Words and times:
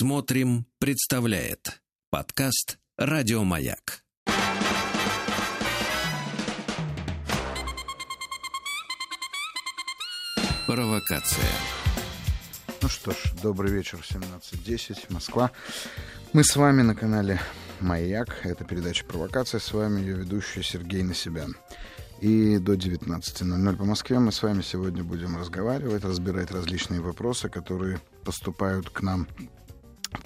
Смотрим, 0.00 0.64
представляет 0.78 1.82
подкаст 2.08 2.78
Радиомаяк. 2.96 4.02
Провокация. 10.66 11.44
Ну 12.80 12.88
что 12.88 13.10
ж, 13.10 13.16
добрый 13.42 13.72
вечер, 13.72 13.98
17.10, 14.02 15.12
Москва. 15.12 15.52
Мы 16.32 16.44
с 16.44 16.56
вами 16.56 16.80
на 16.80 16.94
канале 16.94 17.38
«Маяк». 17.80 18.46
Это 18.46 18.64
передача 18.64 19.04
«Провокация». 19.04 19.60
С 19.60 19.70
вами 19.70 20.00
ее 20.00 20.14
ведущий 20.14 20.62
Сергей 20.62 21.02
Насибян. 21.02 21.58
И 22.22 22.56
до 22.56 22.72
19.00 22.72 23.76
по 23.76 23.84
Москве 23.84 24.18
мы 24.18 24.32
с 24.32 24.42
вами 24.42 24.62
сегодня 24.62 25.04
будем 25.04 25.36
разговаривать, 25.36 26.04
разбирать 26.04 26.50
различные 26.50 27.02
вопросы, 27.02 27.50
которые 27.50 28.00
поступают 28.24 28.88
к 28.88 29.02
нам 29.02 29.28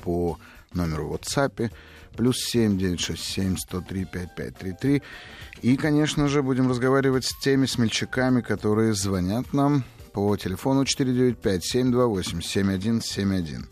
по 0.03 0.39
номеру 0.73 1.13
WhatsApp 1.13 1.71
плюс 2.17 2.39
7 2.39 2.79
967 2.79 3.57
103 3.57 4.05
5533. 4.05 5.03
И, 5.63 5.77
конечно 5.77 6.29
же, 6.29 6.43
будем 6.43 6.69
разговаривать 6.69 7.25
с 7.25 7.39
теми 7.41 7.67
смельчаками, 7.67 8.41
которые 8.41 8.95
звонят 8.95 9.53
нам 9.53 9.85
по 10.15 10.35
телефону 10.37 10.85
495-728-7171. 10.85 13.65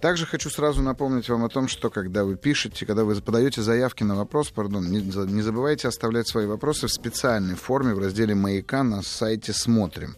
Также 0.00 0.26
хочу 0.26 0.48
сразу 0.48 0.80
напомнить 0.82 1.28
вам 1.28 1.44
о 1.44 1.50
том, 1.50 1.68
что 1.68 1.90
когда 1.90 2.24
вы 2.24 2.36
пишете, 2.36 2.86
когда 2.86 3.04
вы 3.04 3.14
подаете 3.16 3.60
заявки 3.60 4.02
на 4.02 4.16
вопрос, 4.16 4.48
пардон, 4.48 4.90
не, 4.90 5.02
не 5.02 5.42
забывайте 5.42 5.88
оставлять 5.88 6.26
свои 6.26 6.46
вопросы 6.46 6.86
в 6.86 6.92
специальной 6.92 7.54
форме 7.54 7.92
в 7.94 7.98
разделе 7.98 8.34
«Маяка» 8.34 8.82
на 8.82 9.02
сайте 9.02 9.52
«Смотрим». 9.52 10.16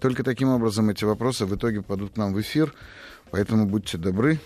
Только 0.00 0.22
таким 0.22 0.50
образом 0.50 0.90
эти 0.90 1.04
вопросы 1.04 1.44
в 1.44 1.56
итоге 1.56 1.82
попадут 1.82 2.12
к 2.12 2.16
нам 2.16 2.32
в 2.32 2.40
эфир, 2.40 2.72
поэтому 3.32 3.66
будьте 3.66 3.98
добры, 3.98 4.38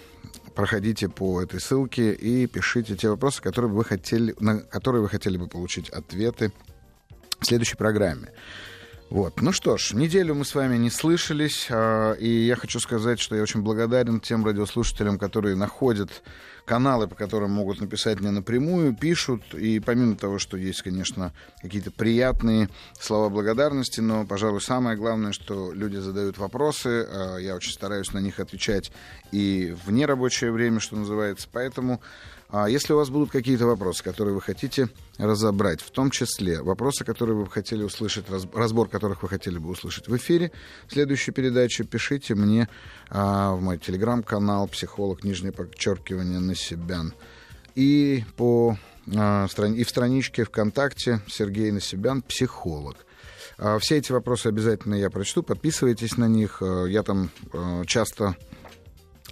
проходите 0.61 1.09
по 1.09 1.41
этой 1.41 1.59
ссылке 1.59 2.13
и 2.13 2.47
пишите 2.47 2.95
те 2.95 3.09
вопросы, 3.09 3.41
которые 3.41 3.71
вы 3.71 3.83
хотели, 3.83 4.35
на 4.41 4.59
которые 4.59 5.01
вы 5.01 5.09
хотели 5.09 5.39
бы 5.39 5.47
получить 5.47 5.89
ответы 5.89 6.53
в 7.41 7.47
следующей 7.47 7.77
программе. 7.77 8.29
Вот. 9.09 9.41
Ну 9.41 9.53
что 9.53 9.79
ж, 9.79 9.95
неделю 9.95 10.35
мы 10.35 10.45
с 10.45 10.55
вами 10.55 10.77
не 10.77 10.91
слышались, 10.91 11.69
э, 11.71 12.17
и 12.19 12.29
я 12.45 12.57
хочу 12.57 12.79
сказать, 12.79 13.21
что 13.21 13.37
я 13.37 13.43
очень 13.43 13.63
благодарен 13.63 14.21
тем 14.21 14.45
радиослушателям, 14.45 15.19
которые 15.19 15.57
находят 15.57 16.23
каналы, 16.71 17.09
по 17.09 17.17
которым 17.17 17.51
могут 17.51 17.81
написать 17.81 18.21
мне 18.21 18.31
напрямую, 18.31 18.95
пишут, 18.95 19.43
и 19.55 19.81
помимо 19.81 20.15
того, 20.15 20.39
что 20.39 20.57
есть, 20.57 20.83
конечно, 20.83 21.33
какие-то 21.61 21.91
приятные 21.91 22.69
слова 23.01 23.29
благодарности, 23.29 23.99
но, 23.99 24.25
пожалуй, 24.25 24.61
самое 24.61 24.97
главное, 24.97 25.33
что 25.33 25.73
люди 25.73 25.97
задают 25.97 26.39
вопросы, 26.39 27.09
э, 27.09 27.39
я 27.41 27.57
очень 27.57 27.73
стараюсь 27.73 28.13
на 28.13 28.21
них 28.21 28.39
отвечать 28.39 28.93
и 29.33 29.77
в 29.85 29.91
нерабочее 29.91 30.53
время, 30.53 30.79
что 30.79 30.95
называется, 30.95 31.49
поэтому 31.51 32.01
а 32.53 32.69
если 32.69 32.93
у 32.93 32.97
вас 32.97 33.11
будут 33.11 33.31
какие-то 33.31 33.67
вопросы, 33.67 34.03
которые 34.03 34.35
вы 34.35 34.41
хотите 34.41 34.89
разобрать, 35.19 35.81
в 35.81 35.91
том 35.91 36.11
числе 36.11 36.61
вопросы, 36.63 37.05
которые 37.05 37.37
вы 37.37 37.47
хотели 37.49 37.85
услышать, 37.85 38.27
разбор 38.53 38.89
которых 38.89 39.23
вы 39.23 39.29
хотели 39.29 39.59
бы 39.59 39.71
услышать 39.71 40.09
в 40.09 40.17
эфире, 40.17 40.51
в 40.89 40.93
следующей 40.93 41.31
передаче 41.31 41.85
пишите 41.85 42.35
мне 42.35 42.69
а, 43.09 43.55
в 43.55 43.63
мой 43.63 43.79
телеграм-канал 43.79 44.67
«Психолог, 44.67 45.23
нижнее 45.23 45.53
подчеркивание, 45.53 46.41
на 46.41 46.57
себя». 46.57 47.03
И, 47.77 48.25
по, 48.37 48.77
а, 49.15 49.47
и 49.47 49.85
в 49.85 49.89
страничке 49.89 50.45
ВКонтакте 50.45 51.21
Сергей 51.29 51.71
Насибян 51.71 52.21
«Психолог». 52.23 52.97
А, 53.59 53.79
все 53.79 53.99
эти 53.99 54.11
вопросы 54.11 54.49
обязательно 54.49 54.97
я 54.97 55.09
прочту, 55.09 55.45
подписывайтесь 55.45 56.17
на 56.17 56.27
них. 56.27 56.63
А, 56.63 56.87
я 56.87 57.05
там 57.05 57.31
часто 57.87 58.35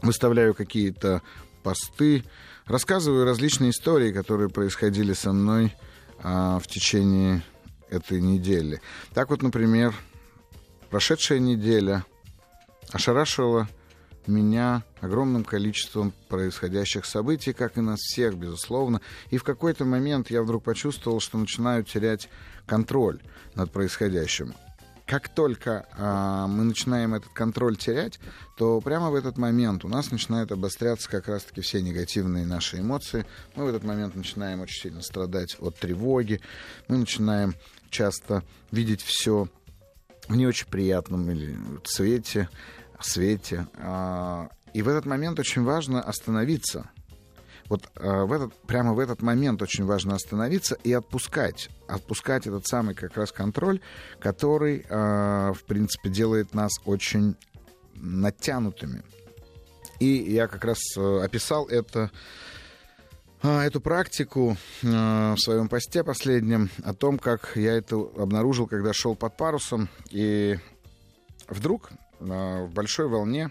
выставляю 0.03 0.55
какие-то 0.55 1.23
посты, 1.65 2.23
Рассказываю 2.69 3.25
различные 3.25 3.71
истории, 3.71 4.13
которые 4.13 4.51
происходили 4.51 5.15
со 5.15 5.33
мной 5.33 5.75
а, 6.23 6.59
в 6.59 6.67
течение 6.67 7.43
этой 7.89 8.21
недели. 8.21 8.83
Так 9.15 9.31
вот, 9.31 9.43
например, 9.43 9.95
прошедшая 10.91 11.39
неделя 11.39 12.05
ошарашила 12.93 13.69
меня 14.27 14.83
огромным 15.01 15.45
количеством 15.45 16.13
происходящих 16.29 17.07
событий, 17.07 17.55
как 17.55 17.79
и 17.79 17.81
нас 17.81 18.01
всех, 18.01 18.37
безусловно. 18.37 19.01
И 19.31 19.39
в 19.39 19.45
какой-то 19.45 19.87
момент 19.87 20.31
я 20.31 20.43
вдруг 20.43 20.65
почувствовал, 20.65 21.21
что 21.21 21.39
начинаю 21.39 21.85
терять 21.85 22.29
контроль 22.67 23.23
над 23.55 23.73
происходящим 23.73 24.53
как 25.09 25.31
только 25.31 25.87
э, 25.97 26.47
мы 26.49 26.65
начинаем 26.65 27.15
этот 27.15 27.33
контроль 27.33 27.79
терять, 27.79 28.21
то 28.59 28.79
прямо 28.83 29.11
в 29.11 29.15
этот 29.15 29.39
момент 29.39 29.87
у 29.87 29.89
нас 29.89 30.11
начинают 30.11 30.53
обостряться 30.53 31.09
как 31.09 31.29
раз-таки 31.29 31.63
все 31.63 31.81
негативные 31.81 32.45
наши 32.45 32.81
эмоции. 32.81 33.25
Мы 33.57 33.65
в 33.65 33.69
этот 33.69 33.85
момент 33.85 34.15
начинаем 34.15 34.61
очень 34.61 34.83
сильно 34.83 35.01
страдать 35.01 35.57
от 35.61 35.77
тревоги. 35.79 36.43
Мы 36.89 36.99
начинаем 36.99 37.55
часто 37.89 38.45
видеть 38.71 39.01
все 39.01 39.49
в 40.29 40.37
не 40.37 40.47
очень 40.47 40.67
приятном 40.67 41.31
или 41.31 41.57
цвете, 41.85 42.51
свете. 43.01 43.67
Э, 43.79 44.49
и 44.75 44.83
в 44.83 44.89
этот 44.89 45.07
момент 45.07 45.41
очень 45.41 45.65
важно 45.65 46.03
остановиться 46.03 46.91
вот 47.69 47.89
э, 47.97 48.23
в 48.25 48.33
этот, 48.33 48.55
прямо 48.67 48.95
в 48.95 48.99
этот 48.99 49.23
момент 49.23 49.61
очень 49.63 49.85
важно 49.85 50.15
остановиться 50.15 50.77
и 50.85 50.93
отпускать. 50.93 51.69
Отпускать 51.87 52.47
этот 52.47 52.67
самый 52.67 52.95
как 52.95 53.17
раз 53.17 53.33
контроль, 53.33 53.81
который, 54.21 54.87
э, 54.89 55.53
в 55.53 55.65
принципе, 55.65 56.09
делает 56.09 56.55
нас 56.55 56.73
очень 56.85 57.37
натянутыми. 57.95 59.03
И 60.01 60.07
я 60.07 60.47
как 60.47 60.65
раз 60.65 60.79
э, 60.97 61.21
описал 61.25 61.67
это 61.67 62.11
э, 63.43 63.61
эту 63.61 63.81
практику 63.81 64.57
э, 64.83 65.35
в 65.35 65.39
своем 65.39 65.69
посте 65.69 66.05
последнем 66.05 66.71
о 66.85 66.95
том, 66.95 67.19
как 67.19 67.53
я 67.57 67.75
это 67.75 67.97
обнаружил, 67.97 68.67
когда 68.67 68.93
шел 68.93 69.17
под 69.17 69.37
парусом. 69.37 69.89
И 70.11 70.57
вдруг 71.49 71.91
в 72.21 72.69
большой 72.73 73.09
волне 73.09 73.51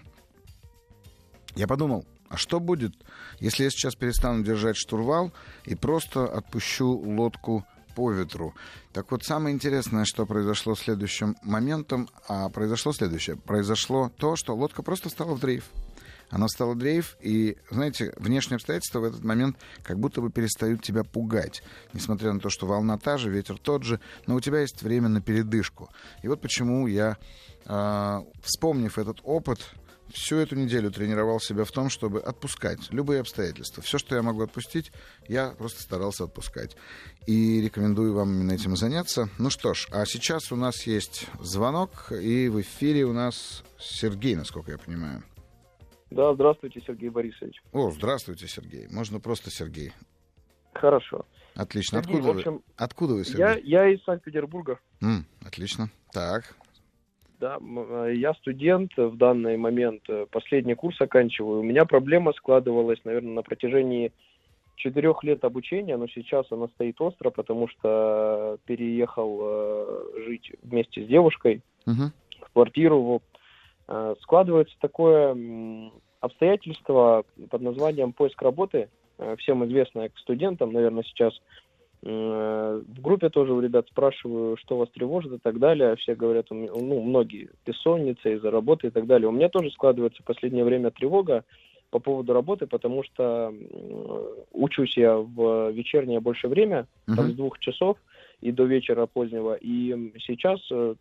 я 1.54 1.66
подумал, 1.66 2.04
а 2.28 2.36
что 2.36 2.60
будет, 2.60 2.92
если 3.40 3.64
я 3.64 3.70
сейчас 3.70 3.94
перестану 3.94 4.44
держать 4.44 4.76
штурвал 4.76 5.32
и 5.64 5.74
просто 5.74 6.26
отпущу 6.26 6.88
лодку 6.88 7.66
по 7.94 8.12
ветру? 8.12 8.54
Так 8.92 9.10
вот, 9.10 9.24
самое 9.24 9.54
интересное, 9.54 10.04
что 10.04 10.26
произошло 10.26 10.74
следующим 10.74 11.36
моментом, 11.42 12.08
а 12.28 12.48
произошло 12.48 12.92
следующее. 12.92 13.36
Произошло 13.36 14.10
то, 14.18 14.36
что 14.36 14.54
лодка 14.54 14.82
просто 14.82 15.08
встала 15.08 15.34
в 15.34 15.40
дрейф. 15.40 15.64
Она 16.30 16.46
встала 16.46 16.74
в 16.74 16.78
дрейф, 16.78 17.16
и, 17.20 17.56
знаете, 17.70 18.12
внешние 18.18 18.56
обстоятельства 18.56 19.00
в 19.00 19.04
этот 19.04 19.24
момент 19.24 19.56
как 19.82 19.98
будто 19.98 20.20
бы 20.20 20.30
перестают 20.30 20.82
тебя 20.82 21.02
пугать. 21.02 21.62
Несмотря 21.94 22.32
на 22.32 22.40
то, 22.40 22.50
что 22.50 22.66
волна 22.66 22.98
та 22.98 23.16
же, 23.16 23.30
ветер 23.30 23.58
тот 23.58 23.82
же, 23.82 23.98
но 24.26 24.34
у 24.34 24.40
тебя 24.40 24.60
есть 24.60 24.82
время 24.82 25.08
на 25.08 25.22
передышку. 25.22 25.88
И 26.22 26.28
вот 26.28 26.42
почему 26.42 26.86
я, 26.86 27.16
э, 27.64 28.18
вспомнив 28.42 28.98
этот 28.98 29.20
опыт, 29.22 29.60
всю 30.12 30.36
эту 30.36 30.56
неделю 30.56 30.90
тренировал 30.90 31.40
себя 31.40 31.64
в 31.64 31.70
том, 31.70 31.90
чтобы 31.90 32.20
отпускать 32.20 32.90
любые 32.90 33.20
обстоятельства. 33.20 33.82
Все, 33.82 33.98
что 33.98 34.16
я 34.16 34.22
могу 34.22 34.42
отпустить, 34.42 34.92
я 35.28 35.50
просто 35.50 35.82
старался 35.82 36.24
отпускать. 36.24 36.76
И 37.26 37.60
рекомендую 37.60 38.14
вам 38.14 38.32
именно 38.32 38.52
этим 38.52 38.76
заняться. 38.76 39.28
Ну 39.38 39.50
что 39.50 39.74
ж, 39.74 39.88
а 39.90 40.04
сейчас 40.06 40.52
у 40.52 40.56
нас 40.56 40.86
есть 40.86 41.26
звонок, 41.40 42.10
и 42.12 42.48
в 42.48 42.60
эфире 42.60 43.04
у 43.04 43.12
нас 43.12 43.62
Сергей, 43.78 44.34
насколько 44.34 44.72
я 44.72 44.78
понимаю. 44.78 45.22
Да, 46.10 46.32
здравствуйте, 46.34 46.80
Сергей 46.86 47.10
Борисович. 47.10 47.62
О, 47.72 47.90
здравствуйте, 47.90 48.48
Сергей. 48.48 48.88
Можно 48.88 49.20
просто 49.20 49.50
Сергей. 49.50 49.92
Хорошо. 50.72 51.26
Отлично. 51.54 52.02
Сергей, 52.02 52.16
откуда, 52.18 52.38
общем, 52.38 52.54
вы, 52.54 52.62
откуда 52.76 53.14
вы, 53.14 53.24
Сергей? 53.24 53.40
Я, 53.40 53.56
я 53.84 53.94
из 53.94 54.02
Санкт-Петербурга. 54.04 54.78
М, 55.02 55.26
отлично. 55.44 55.90
Так, 56.12 56.54
да, 57.40 57.58
э, 57.60 58.12
я 58.16 58.34
студент 58.34 58.96
в 58.96 59.16
данный 59.16 59.56
момент, 59.56 60.02
э, 60.08 60.26
последний 60.30 60.74
курс 60.74 61.00
оканчиваю. 61.00 61.60
У 61.60 61.62
меня 61.62 61.84
проблема 61.84 62.32
складывалась, 62.32 62.98
наверное, 63.04 63.34
на 63.34 63.42
протяжении 63.42 64.12
четырех 64.76 65.24
лет 65.24 65.44
обучения, 65.44 65.96
но 65.96 66.06
сейчас 66.08 66.46
она 66.50 66.68
стоит 66.68 67.00
остро, 67.00 67.30
потому 67.30 67.68
что 67.68 68.58
переехал 68.64 69.38
э, 69.40 70.02
жить 70.26 70.52
вместе 70.62 71.04
с 71.04 71.06
девушкой 71.06 71.62
uh-huh. 71.86 72.10
в 72.40 72.52
квартиру. 72.52 73.22
Э, 73.88 74.14
складывается 74.20 74.76
такое 74.80 75.34
э, 75.34 75.90
обстоятельство 76.20 77.24
под 77.50 77.60
названием 77.62 78.12
поиск 78.12 78.40
работы. 78.42 78.88
Э, 79.18 79.36
всем 79.38 79.64
известно 79.64 80.08
к 80.08 80.18
студентам, 80.18 80.72
наверное, 80.72 81.02
сейчас 81.02 81.34
Э, 81.34 81.67
в 82.02 83.00
группе 83.00 83.28
тоже 83.28 83.52
у 83.52 83.60
ребят 83.60 83.88
спрашиваю, 83.88 84.56
что 84.56 84.76
вас 84.76 84.88
тревожит 84.90 85.32
и 85.32 85.38
так 85.38 85.58
далее. 85.58 85.96
Все 85.96 86.14
говорят, 86.14 86.46
ну, 86.50 87.02
многие, 87.02 87.50
бессонница 87.66 88.28
из-за 88.30 88.50
работы 88.50 88.86
и 88.86 88.90
так 88.90 89.06
далее. 89.06 89.28
У 89.28 89.32
меня 89.32 89.48
тоже 89.48 89.70
складывается 89.72 90.22
в 90.22 90.26
последнее 90.26 90.64
время 90.64 90.90
тревога 90.90 91.44
по 91.90 91.98
поводу 91.98 92.32
работы, 92.32 92.66
потому 92.66 93.02
что 93.02 93.52
учусь 94.52 94.96
я 94.96 95.16
в 95.16 95.70
вечернее 95.70 96.20
больше 96.20 96.46
время, 96.46 96.86
uh-huh. 97.06 97.16
там 97.16 97.30
с 97.30 97.34
двух 97.34 97.58
часов 97.58 97.96
и 98.40 98.52
до 98.52 98.64
вечера 98.64 99.06
позднего. 99.06 99.54
И 99.54 100.12
сейчас 100.18 100.60
э, 100.70 100.94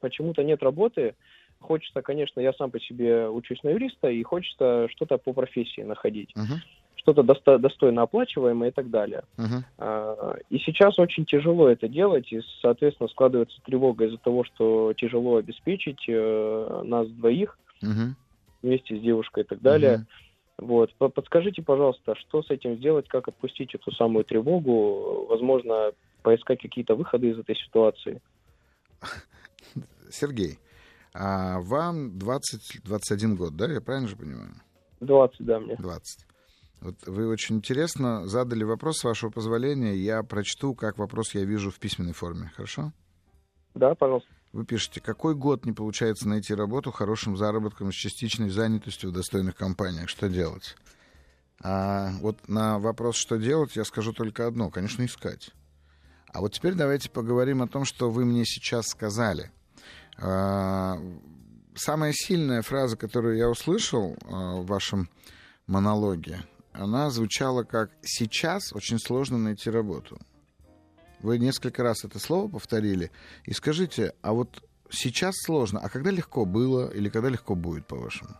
почему-то 0.00 0.42
нет 0.42 0.62
работы, 0.62 1.14
хочется, 1.60 2.02
конечно, 2.02 2.40
я 2.40 2.52
сам 2.54 2.70
по 2.70 2.80
себе 2.80 3.28
учусь 3.28 3.62
на 3.62 3.68
юриста, 3.68 4.08
и 4.08 4.22
хочется 4.22 4.88
что-то 4.90 5.18
по 5.18 5.32
профессии 5.32 5.82
находить. 5.82 6.34
Мгм. 6.34 6.60
Что-то 7.10 7.22
доста- 7.24 7.58
достойно 7.58 8.02
оплачиваемое 8.02 8.68
и 8.68 8.72
так 8.72 8.88
далее. 8.88 9.24
А, 9.78 10.36
И 10.48 10.58
сейчас 10.58 10.96
очень 11.00 11.24
тяжело 11.24 11.68
это 11.68 11.88
делать, 11.88 12.32
и, 12.32 12.40
соответственно, 12.62 13.08
складывается 13.08 13.60
тревога 13.64 14.04
из-за 14.06 14.18
того, 14.18 14.44
что 14.44 14.92
тяжело 14.96 15.36
обеспечить 15.36 16.04
э, 16.08 16.82
нас 16.84 17.08
двоих 17.08 17.58
Мгм. 17.82 18.14
вместе 18.62 18.96
с 18.96 19.00
девушкой 19.00 19.42
и 19.42 19.46
так 19.46 19.60
далее. 19.60 19.96
Мгм. 19.96 20.06
Вот. 20.68 20.94
По- 20.94 21.08
Подскажите, 21.08 21.62
пожалуйста, 21.62 22.14
что 22.14 22.44
с 22.44 22.50
этим 22.50 22.76
сделать, 22.76 23.08
как 23.08 23.26
отпустить 23.26 23.74
эту 23.74 23.90
самую 23.92 24.24
тревогу, 24.24 25.26
возможно, 25.28 25.90
поискать 26.22 26.60
какие-то 26.62 26.94
выходы 26.94 27.30
из 27.30 27.38
этой 27.40 27.56
ситуации. 27.56 28.22
Сергей, 30.10 30.58
а 31.12 31.58
вам 31.60 32.18
20-21 32.18 33.34
год, 33.34 33.56
да, 33.56 33.66
я 33.66 33.80
правильно 33.80 34.06
же 34.08 34.14
понимаю? 34.16 34.52
20, 35.00 35.40
да, 35.46 35.58
мне. 35.58 35.74
20. 35.76 36.26
Вот 36.80 36.96
вы 37.06 37.28
очень 37.28 37.56
интересно 37.56 38.26
задали 38.26 38.64
вопрос, 38.64 38.98
с 38.98 39.04
вашего 39.04 39.30
позволения. 39.30 39.94
Я 39.96 40.22
прочту, 40.22 40.74
как 40.74 40.98
вопрос 40.98 41.34
я 41.34 41.44
вижу 41.44 41.70
в 41.70 41.78
письменной 41.78 42.12
форме. 42.12 42.50
Хорошо? 42.56 42.92
Да, 43.74 43.94
пожалуйста. 43.94 44.28
Вы 44.52 44.64
пишете, 44.64 45.00
какой 45.00 45.34
год 45.34 45.64
не 45.64 45.72
получается 45.72 46.28
найти 46.28 46.54
работу 46.54 46.90
хорошим 46.90 47.36
заработком 47.36 47.92
с 47.92 47.94
частичной 47.94 48.50
занятостью 48.50 49.10
в 49.10 49.12
достойных 49.12 49.54
компаниях? 49.54 50.08
Что 50.08 50.28
делать? 50.28 50.76
А 51.62 52.12
вот 52.20 52.48
на 52.48 52.78
вопрос, 52.78 53.16
что 53.16 53.36
делать, 53.36 53.76
я 53.76 53.84
скажу 53.84 54.12
только 54.12 54.46
одно. 54.46 54.70
Конечно, 54.70 55.04
искать. 55.04 55.50
А 56.32 56.40
вот 56.40 56.52
теперь 56.52 56.74
давайте 56.74 57.10
поговорим 57.10 57.62
о 57.62 57.68
том, 57.68 57.84
что 57.84 58.10
вы 58.10 58.24
мне 58.24 58.44
сейчас 58.44 58.86
сказали. 58.86 59.50
А, 60.18 60.98
Самая 61.74 62.12
сильная 62.12 62.62
фраза, 62.62 62.96
которую 62.96 63.36
я 63.36 63.48
услышал 63.48 64.16
а, 64.24 64.56
в 64.56 64.66
вашем 64.66 65.08
монологе, 65.66 66.40
она 66.72 67.10
звучала 67.10 67.62
как 67.62 67.90
«сейчас 68.02 68.72
очень 68.72 68.98
сложно 68.98 69.38
найти 69.38 69.70
работу». 69.70 70.18
Вы 71.20 71.38
несколько 71.38 71.82
раз 71.82 72.04
это 72.04 72.18
слово 72.18 72.48
повторили. 72.48 73.10
И 73.44 73.52
скажите, 73.52 74.14
а 74.22 74.32
вот 74.32 74.62
сейчас 74.88 75.34
сложно, 75.44 75.80
а 75.82 75.88
когда 75.88 76.10
легко 76.10 76.46
было 76.46 76.90
или 76.90 77.08
когда 77.08 77.28
легко 77.28 77.54
будет, 77.54 77.86
по-вашему? 77.86 78.30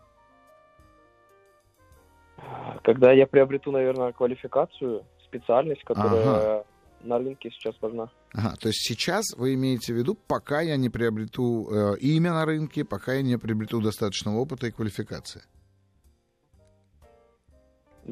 Когда 2.83 3.13
я 3.13 3.27
приобрету, 3.27 3.71
наверное, 3.71 4.13
квалификацию, 4.13 5.05
специальность, 5.25 5.85
которая 5.85 6.65
на 7.03 7.19
рынке 7.19 7.51
сейчас 7.51 7.75
важна. 7.81 8.11
Ага, 8.33 8.57
то 8.57 8.69
есть 8.69 8.81
сейчас 8.87 9.25
вы 9.37 9.55
имеете 9.55 9.93
в 9.93 9.97
виду, 9.97 10.15
пока 10.15 10.61
я 10.61 10.77
не 10.77 10.89
приобрету 10.89 11.69
э, 11.71 11.99
имя 11.99 12.33
на 12.33 12.45
рынке, 12.45 12.85
пока 12.85 13.15
я 13.15 13.23
не 13.23 13.39
приобрету 13.39 13.81
достаточного 13.81 14.37
опыта 14.37 14.67
и 14.67 14.71
квалификации. 14.71 15.43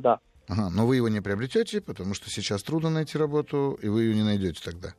Да, 0.01 0.21
Ага, 0.49 0.71
но 0.71 0.87
вы 0.87 0.97
его 0.97 1.09
не 1.09 1.21
приобретете, 1.21 1.81
потому 1.81 2.15
что 2.15 2.31
сейчас 2.31 2.63
трудно 2.63 2.89
найти 2.89 3.19
работу, 3.19 3.79
и 3.83 3.89
вы 3.89 4.05
ее 4.05 4.15
не 4.15 4.23
найдете 4.23 4.61
тогда. 4.65 4.95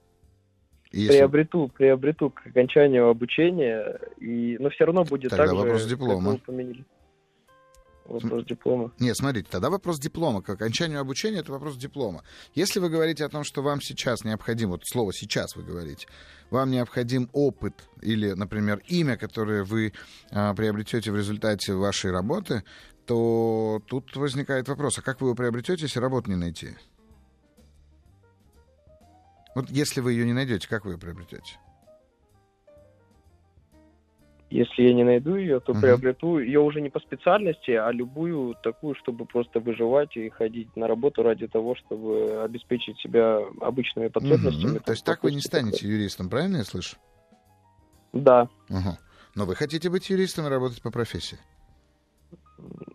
И 0.91 1.01
если- 1.01 1.17
приобрету, 1.17 1.71
приобрету 1.75 2.29
к 2.29 2.45
окончанию 2.45 3.09
обучения, 3.09 3.99
и... 4.19 4.57
но 4.59 4.69
все 4.69 4.85
равно 4.85 5.03
будет 5.03 5.31
Тогда 5.31 5.45
так 5.45 5.55
же, 5.55 5.61
вопрос 5.61 5.81
как 5.81 5.89
диплома. 5.89 6.29
вы 6.29 6.35
упомянули. 6.35 6.85
Вопрос 8.05 8.45
диплома. 8.45 8.91
Нет, 8.97 9.15
смотрите, 9.15 9.47
тогда 9.51 9.69
вопрос 9.69 9.99
диплома. 9.99 10.41
К 10.41 10.49
окончанию 10.49 10.99
обучения 10.99 11.39
это 11.39 11.51
вопрос 11.51 11.77
диплома. 11.77 12.23
Если 12.55 12.79
вы 12.79 12.89
говорите 12.89 13.23
о 13.23 13.29
том, 13.29 13.43
что 13.43 13.61
вам 13.61 13.81
сейчас 13.81 14.23
необходим, 14.23 14.69
вот 14.69 14.81
слово 14.83 15.13
сейчас 15.13 15.55
вы 15.55 15.61
говорите, 15.61 16.07
вам 16.49 16.71
необходим 16.71 17.29
опыт 17.33 17.75
или, 18.01 18.31
например, 18.31 18.81
имя, 18.87 19.15
которое 19.15 19.63
вы 19.63 19.93
а, 20.31 20.55
приобретете 20.55 21.11
в 21.11 21.15
результате 21.15 21.73
вашей 21.73 22.09
работы, 22.09 22.63
то 23.09 23.81
тут 23.87 24.15
возникает 24.15 24.67
вопрос, 24.67 24.99
а 24.99 25.01
как 25.01 25.19
вы 25.19 25.29
его 25.29 25.35
приобретете, 25.35 25.81
если 25.85 25.99
работу 25.99 26.29
не 26.29 26.35
найти? 26.35 26.75
Вот 29.55 29.71
если 29.71 29.99
вы 29.99 30.13
ее 30.13 30.27
не 30.27 30.33
найдете, 30.33 30.69
как 30.69 30.85
вы 30.85 30.91
ее 30.91 30.99
приобретете? 30.99 31.57
Если 34.51 34.83
я 34.83 34.93
не 34.93 35.03
найду 35.03 35.35
ее, 35.37 35.59
то 35.59 35.73
Мгм. 35.73 35.81
приобрету 35.81 36.37
ее 36.37 36.59
уже 36.59 36.81
не 36.81 36.89
по 36.89 36.99
специальности, 36.99 37.71
а 37.71 37.91
любую 37.91 38.55
такую, 38.61 38.93
чтобы 38.93 39.25
просто 39.25 39.59
выживать 39.59 40.15
и 40.15 40.29
ходить 40.29 40.75
на 40.75 40.87
работу 40.87 41.23
ради 41.23 41.47
того, 41.47 41.75
чтобы 41.75 42.43
обеспечить 42.43 42.99
себя 42.99 43.39
обычными 43.59 44.09
потребностями. 44.09 44.73
Мгм. 44.73 44.83
То 44.83 44.91
есть 44.91 45.03
так 45.03 45.23
вы 45.23 45.31
не 45.31 45.41
станете 45.41 45.87
юристом, 45.87 46.29
правильно 46.29 46.57
я 46.57 46.63
слышу? 46.63 46.95
Да, 48.13 48.49
Ага. 48.69 48.99
Но 49.33 49.45
вы 49.45 49.55
хотите 49.55 49.89
быть 49.89 50.11
юристом 50.11 50.45
и 50.45 50.49
работать 50.49 50.81
по 50.83 50.91
профессии? 50.91 51.39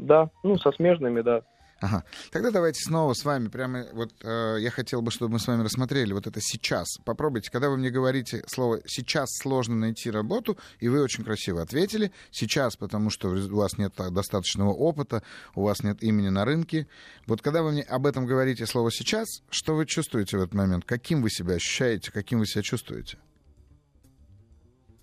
Да, 0.06 0.30
ну 0.42 0.56
со 0.58 0.72
смежными, 0.72 1.22
да. 1.22 1.42
Ага. 1.80 2.04
Тогда 2.32 2.50
давайте 2.50 2.80
снова 2.80 3.12
с 3.12 3.24
вами, 3.24 3.48
прямо 3.48 3.84
вот 3.92 4.12
э, 4.22 4.56
я 4.60 4.70
хотел 4.70 5.02
бы, 5.02 5.10
чтобы 5.10 5.32
мы 5.32 5.38
с 5.38 5.46
вами 5.46 5.62
рассмотрели 5.62 6.12
вот 6.12 6.26
это 6.26 6.40
сейчас. 6.40 6.86
Попробуйте, 7.04 7.50
когда 7.50 7.68
вы 7.68 7.76
мне 7.76 7.90
говорите 7.90 8.42
слово 8.46 8.80
«сейчас 8.86 9.28
сложно 9.42 9.74
найти 9.74 10.10
работу», 10.10 10.56
и 10.78 10.88
вы 10.88 11.02
очень 11.02 11.24
красиво 11.24 11.60
ответили 11.60 12.12
«сейчас», 12.30 12.76
потому 12.76 13.10
что 13.10 13.28
у 13.28 13.56
вас 13.56 13.76
нет 13.76 13.92
достаточного 13.96 14.70
опыта, 14.70 15.22
у 15.54 15.62
вас 15.64 15.82
нет 15.82 16.02
имени 16.02 16.28
на 16.28 16.44
рынке. 16.44 16.86
Вот 17.26 17.42
когда 17.42 17.62
вы 17.62 17.72
мне 17.72 17.82
об 17.82 18.06
этом 18.06 18.24
говорите 18.24 18.66
слово 18.66 18.90
«сейчас», 18.90 19.42
что 19.50 19.74
вы 19.74 19.84
чувствуете 19.84 20.38
в 20.38 20.42
этот 20.42 20.54
момент? 20.54 20.84
Каким 20.86 21.22
вы 21.22 21.28
себя 21.28 21.54
ощущаете, 21.54 22.12
каким 22.12 22.38
вы 22.38 22.46
себя 22.46 22.62
чувствуете? 22.62 23.18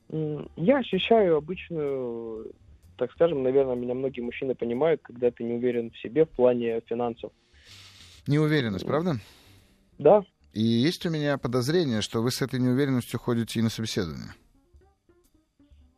Я 0.09 0.79
ощущаю 0.79 1.37
обычную, 1.37 2.53
так 2.97 3.11
скажем, 3.13 3.43
наверное, 3.43 3.75
меня 3.75 3.93
многие 3.93 4.21
мужчины 4.21 4.55
понимают, 4.55 5.01
когда 5.03 5.31
ты 5.31 5.43
не 5.43 5.53
уверен 5.53 5.91
в 5.91 5.97
себе 5.99 6.25
в 6.25 6.29
плане 6.29 6.81
финансов. 6.87 7.31
Неуверенность, 8.27 8.85
правда? 8.85 9.15
Да, 9.97 10.23
И 10.53 10.61
есть 10.61 11.05
у 11.05 11.09
меня 11.09 11.37
подозрение, 11.37 12.01
что 12.01 12.21
вы 12.21 12.31
с 12.31 12.41
этой 12.41 12.59
неуверенностью 12.59 13.19
ходите 13.19 13.59
и 13.59 13.63
на 13.63 13.69
собеседование. 13.69 14.33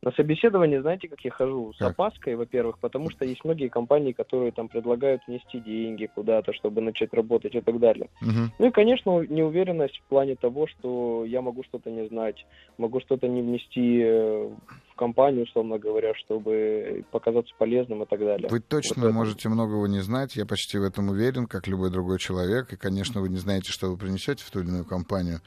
на 0.01 0.11
собеседование, 0.11 0.81
знаете, 0.81 1.07
как 1.07 1.21
я 1.21 1.31
хожу? 1.31 1.71
С 1.73 1.77
Как? 1.77 1.91
опаской, 1.91 2.35
во-первых, 2.35 2.77
потому 2.79 3.09
что 3.09 3.23
есть 3.23 3.45
многие 3.45 3.69
компании, 3.69 4.11
которые 4.11 4.51
там 4.51 4.67
предлагают 4.67 5.21
внести 5.27 5.61
деньги 5.61 6.07
куда-то, 6.13 6.51
чтобы 6.51 6.81
начать 6.81 7.13
работать 7.13 7.55
и 7.55 7.61
так 7.61 7.79
далее. 7.79 8.09
Мгм. 8.19 8.51
Ну 8.59 8.67
и, 8.67 8.71
конечно, 8.71 9.21
неуверенность 9.21 9.97
в 9.99 10.03
плане 10.09 10.35
того, 10.35 10.67
что 10.67 11.23
я 11.25 11.41
могу 11.41 11.63
что-то 11.63 11.89
не 11.89 12.05
знать, 12.09 12.45
могу 12.77 12.99
что-то 12.99 13.29
не 13.29 13.41
внести 13.41 14.01
э, 14.03 14.49
в 14.93 14.95
компанию, 14.95 15.43
условно 15.43 15.79
говоря, 15.79 16.13
чтобы 16.15 17.03
показаться 17.11 17.53
полезным 17.57 18.03
и 18.03 18.05
так 18.05 18.19
далее. 18.19 18.47
Вы 18.49 18.59
точно 18.59 19.01
Вот 19.03 19.07
это. 19.07 19.15
можете 19.15 19.49
многого 19.49 19.87
не 19.87 20.01
знать, 20.01 20.35
я 20.35 20.45
почти 20.45 20.77
в 20.77 20.83
этом 20.83 21.09
уверен, 21.09 21.47
как 21.47 21.67
любой 21.67 21.89
другой 21.89 22.19
человек. 22.19 22.71
И, 22.71 22.77
конечно, 22.77 23.19
вы 23.21 23.29
не 23.29 23.37
знаете, 23.37 23.71
что 23.71 23.89
вы 23.89 23.97
принесете 23.97 24.43
в 24.43 24.51
ту 24.51 24.59
или 24.59 24.67
иную 24.67 24.85
компанию. 24.85 25.41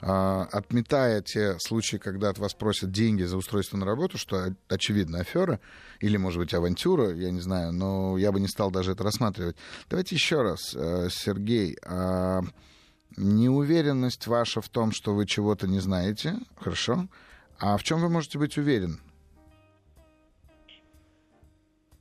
А, 0.00 0.48
отметая 0.52 1.20
те 1.20 1.56
случаи, 1.58 1.96
когда 1.96 2.30
от 2.30 2.38
вас 2.38 2.54
просят 2.54 2.90
деньги 2.90 3.22
за 3.22 3.36
устройство 3.36 3.76
на 3.76 3.86
работу, 3.86 4.18
что 4.18 4.54
очевидно 4.68 5.20
афера, 5.20 5.60
или, 6.00 6.16
может 6.16 6.38
быть, 6.40 6.54
авантюра, 6.54 7.12
я 7.14 7.30
не 7.30 7.40
знаю, 7.40 7.72
но 7.72 8.16
я 8.18 8.32
бы 8.32 8.40
не 8.40 8.48
стал 8.48 8.70
даже 8.70 8.92
это 8.92 9.04
рассматривать. 9.04 9.56
Давайте 9.88 10.14
еще 10.14 10.42
раз, 10.42 10.74
э, 10.74 11.08
Сергей, 11.10 11.76
а, 11.84 12.40
неуверенность 13.16 14.26
ваша 14.26 14.60
в 14.60 14.68
том, 14.68 14.92
что 14.92 15.14
вы 15.14 15.26
чего-то 15.26 15.66
не 15.66 15.80
знаете, 15.80 16.34
хорошо, 16.56 17.06
а 17.62 17.76
в 17.76 17.84
чем 17.84 18.00
вы 18.00 18.08
можете 18.08 18.38
быть 18.40 18.58
уверен? 18.58 18.98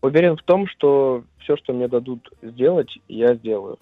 Уверен 0.01 0.35
в 0.35 0.41
том, 0.41 0.67
что 0.67 1.23
все, 1.37 1.55
что 1.57 1.73
мне 1.73 1.87
дадут 1.87 2.27
сделать, 2.41 2.89
я 3.07 3.35
сделаю 3.35 3.77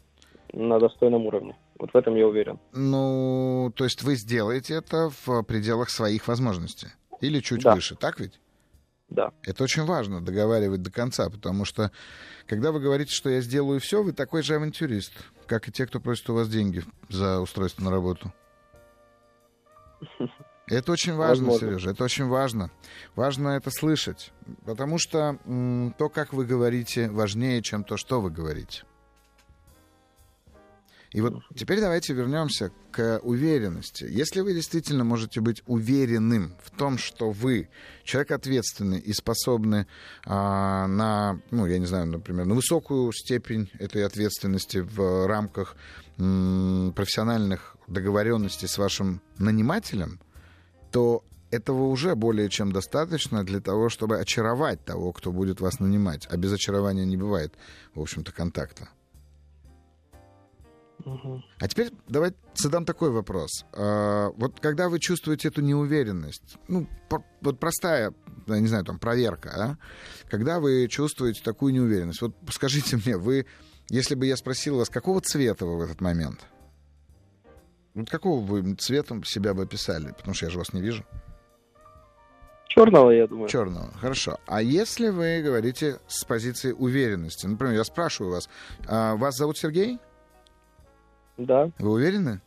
на 0.51 0.77
достойном 0.77 1.25
уровне. 1.25 1.55
Вот 1.79 1.91
в 1.93 1.95
этом 1.95 2.15
я 2.15 2.27
уверен. 2.27 2.59
Ну, 2.73 3.71
то 3.75 3.85
есть 3.85 4.03
вы 4.03 4.15
сделаете 4.15 4.73
это 4.73 5.09
в 5.25 5.43
пределах 5.43 5.89
своих 5.89 6.27
возможностей. 6.27 6.89
Или 7.21 7.39
чуть 7.39 7.63
Да. 7.63 7.73
выше, 7.75 7.95
так 7.95 8.19
ведь? 8.19 8.41
Да. 9.07 9.31
Это 9.43 9.63
очень 9.63 9.85
важно, 9.85 10.19
договаривать 10.19 10.81
до 10.81 10.91
конца, 10.91 11.29
потому 11.29 11.63
что, 11.63 11.91
когда 12.45 12.73
вы 12.73 12.81
говорите, 12.81 13.13
что 13.13 13.29
я 13.29 13.39
сделаю 13.39 13.79
все, 13.79 14.03
вы 14.03 14.11
такой 14.11 14.43
же 14.43 14.55
авантюрист, 14.55 15.13
как 15.47 15.69
и 15.69 15.71
те, 15.71 15.87
кто 15.87 16.01
просит 16.01 16.29
у 16.29 16.33
вас 16.33 16.49
деньги 16.49 16.83
за 17.07 17.39
устройство 17.39 17.83
на 17.83 17.91
работу. 17.91 18.33
Это 20.69 20.91
очень 20.91 21.13
важно, 21.13 21.45
Возможно. 21.45 21.67
Сережа, 21.67 21.89
это 21.91 22.03
очень 22.03 22.25
важно. 22.27 22.69
Важно 23.15 23.49
это 23.49 23.71
слышать, 23.71 24.31
потому 24.65 24.99
что 24.99 25.39
м, 25.45 25.95
то, 25.97 26.09
как 26.09 26.31
вы 26.33 26.45
говорите, 26.45 27.09
важнее, 27.09 27.61
чем 27.61 27.83
то, 27.83 27.97
что 27.97 28.21
вы 28.21 28.29
говорите. 28.29 28.83
И 31.11 31.21
вот 31.21 31.41
теперь 31.55 31.79
давайте 31.79 32.13
вернемся 32.13 32.71
к 32.91 33.19
уверенности. 33.23 34.05
Если 34.07 34.41
вы 34.41 34.53
действительно 34.53 35.03
можете 35.03 35.41
быть 35.41 35.63
уверенным 35.65 36.53
в 36.63 36.69
том, 36.69 36.99
что 36.99 37.31
вы 37.31 37.69
человек 38.03 38.29
ответственный 38.29 38.99
и 38.99 39.11
способны 39.13 39.87
а, 40.25 40.85
на, 40.85 41.39
ну, 41.49 41.65
я 41.65 41.79
не 41.79 41.87
знаю, 41.87 42.05
например, 42.05 42.45
на 42.45 42.53
высокую 42.53 43.11
степень 43.11 43.71
этой 43.79 44.05
ответственности 44.05 44.77
в 44.77 45.27
рамках 45.27 45.75
м, 46.19 46.93
профессиональных 46.95 47.75
договоренностей 47.87 48.67
с 48.67 48.77
вашим 48.77 49.21
нанимателем, 49.39 50.19
то 50.91 51.23
этого 51.51 51.85
уже 51.85 52.15
более 52.15 52.49
чем 52.49 52.71
достаточно 52.71 53.43
для 53.43 53.59
того, 53.59 53.89
чтобы 53.89 54.19
очаровать 54.19 54.83
того, 54.85 55.11
кто 55.11 55.31
будет 55.31 55.61
вас 55.61 55.79
нанимать. 55.79 56.27
А 56.29 56.37
без 56.37 56.53
очарования 56.53 57.05
не 57.05 57.17
бывает, 57.17 57.53
в 57.95 58.01
общем-то, 58.01 58.31
контакта. 58.31 58.89
А 61.05 61.67
теперь 61.67 61.91
давайте 62.07 62.37
задам 62.55 62.85
такой 62.85 63.09
вопрос. 63.09 63.65
А, 63.73 64.31
вот 64.35 64.59
когда 64.59 64.89
вы 64.89 64.99
чувствуете 64.99 65.47
эту 65.47 65.61
неуверенность, 65.61 66.57
ну, 66.67 66.87
вот 67.41 67.59
простая, 67.59 68.13
я 68.47 68.59
не 68.59 68.67
знаю, 68.67 68.83
там, 68.83 68.99
проверка, 68.99 69.49
а? 69.55 69.77
когда 70.29 70.59
вы 70.59 70.87
чувствуете 70.89 71.41
такую 71.41 71.73
неуверенность, 71.73 72.21
вот 72.21 72.35
скажите 72.51 72.97
мне, 72.97 73.17
вы, 73.17 73.45
если 73.89 74.15
бы 74.15 74.25
я 74.25 74.35
спросил 74.35 74.77
вас, 74.77 74.89
какого 74.89 75.21
цвета 75.21 75.65
вы 75.65 75.77
в 75.77 75.81
этот 75.81 76.01
момент? 76.01 76.39
Вот 77.99 78.09
какого 78.09 78.39
вы 78.39 78.75
цветом 78.75 79.25
себя 79.25 79.53
бы 79.53 79.63
описали? 79.63 80.13
Потому 80.13 80.33
что 80.33 80.45
я 80.45 80.51
же 80.51 80.57
вас 80.57 80.71
не 80.71 80.81
вижу. 80.81 81.03
Черного, 82.69 83.11
я 83.11 83.27
думаю. 83.27 83.49
Черного, 83.49 83.91
хорошо. 83.99 84.37
А 84.45 84.61
если 84.61 85.09
вы 85.09 85.41
говорите 85.41 85.99
с 86.07 86.23
позиции 86.23 86.71
уверенности, 86.71 87.45
например, 87.45 87.75
я 87.75 87.83
спрашиваю 87.83 88.35
вас, 88.35 88.49
а 88.87 89.17
вас 89.17 89.35
зовут 89.35 89.57
Сергей? 89.57 89.99
Да. 91.35 91.71
Вы 91.77 91.91
уверены? 91.91 92.41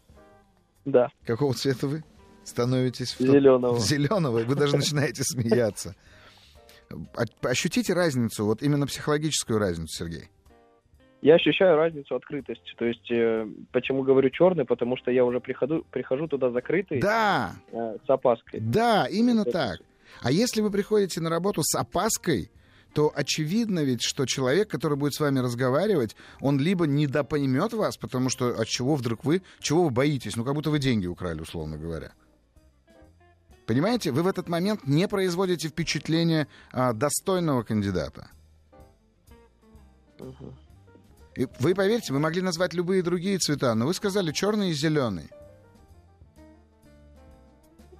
Да. 0.86 1.10
Какого 1.26 1.52
цвета 1.52 1.86
вы 1.86 2.02
становитесь? 2.44 3.14
Зеленого. 3.18 3.78
Зеленого. 3.78 4.38
Вы 4.44 4.54
даже 4.54 4.76
начинаете 4.76 5.22
смеяться. 5.22 5.94
Ощутите 7.42 7.92
разницу, 7.92 8.46
вот 8.46 8.62
именно 8.62 8.86
психологическую 8.86 9.58
разницу, 9.58 9.98
Сергей. 9.98 10.30
Я 11.22 11.36
ощущаю 11.36 11.76
разницу 11.76 12.16
открытости. 12.16 12.74
То 12.76 12.84
есть, 12.84 13.08
э, 13.10 13.46
почему 13.70 14.02
говорю 14.02 14.28
черный, 14.30 14.64
потому 14.64 14.96
что 14.96 15.12
я 15.12 15.24
уже 15.24 15.38
прихожу, 15.38 15.84
прихожу 15.90 16.26
туда 16.26 16.50
закрытый. 16.50 17.00
Да. 17.00 17.52
Э, 17.70 17.96
с 18.04 18.10
опаской. 18.10 18.58
Да, 18.58 19.06
именно 19.06 19.44
так. 19.44 19.78
А 20.20 20.32
если 20.32 20.60
вы 20.60 20.72
приходите 20.72 21.20
на 21.20 21.30
работу 21.30 21.62
с 21.62 21.78
опаской, 21.78 22.50
то 22.92 23.12
очевидно 23.14 23.84
ведь, 23.84 24.02
что 24.02 24.26
человек, 24.26 24.68
который 24.68 24.98
будет 24.98 25.14
с 25.14 25.20
вами 25.20 25.38
разговаривать, 25.38 26.16
он 26.40 26.58
либо 26.58 26.88
недопоймет 26.88 27.72
вас, 27.72 27.96
потому 27.96 28.28
что 28.28 28.48
от 28.60 28.66
чего 28.66 28.96
вдруг 28.96 29.24
вы, 29.24 29.42
чего 29.60 29.84
вы 29.84 29.90
боитесь, 29.90 30.36
ну 30.36 30.44
как 30.44 30.54
будто 30.54 30.70
вы 30.70 30.80
деньги 30.80 31.06
украли, 31.06 31.40
условно 31.40 31.78
говоря. 31.78 32.12
Понимаете, 33.66 34.10
вы 34.10 34.24
в 34.24 34.26
этот 34.26 34.48
момент 34.48 34.88
не 34.88 35.06
производите 35.06 35.68
впечатление 35.68 36.48
а, 36.72 36.92
достойного 36.92 37.62
кандидата. 37.62 38.28
И 41.36 41.46
вы 41.60 41.74
поверьте, 41.74 42.12
вы 42.12 42.18
могли 42.18 42.42
назвать 42.42 42.74
любые 42.74 43.02
другие 43.02 43.38
цвета, 43.38 43.74
но 43.74 43.86
вы 43.86 43.94
сказали 43.94 44.32
черный 44.32 44.70
и 44.70 44.74
зеленый. 44.74 45.30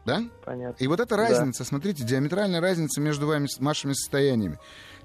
Да? 0.04 0.22
Понятно. 0.44 0.82
И 0.82 0.86
вот 0.88 1.00
эта 1.00 1.16
разница, 1.16 1.60
да. 1.60 1.64
смотрите, 1.64 2.04
диаметральная 2.04 2.60
разница 2.60 3.00
между 3.00 3.26
вами, 3.26 3.46
вашими 3.60 3.92
состояниями. 3.92 4.58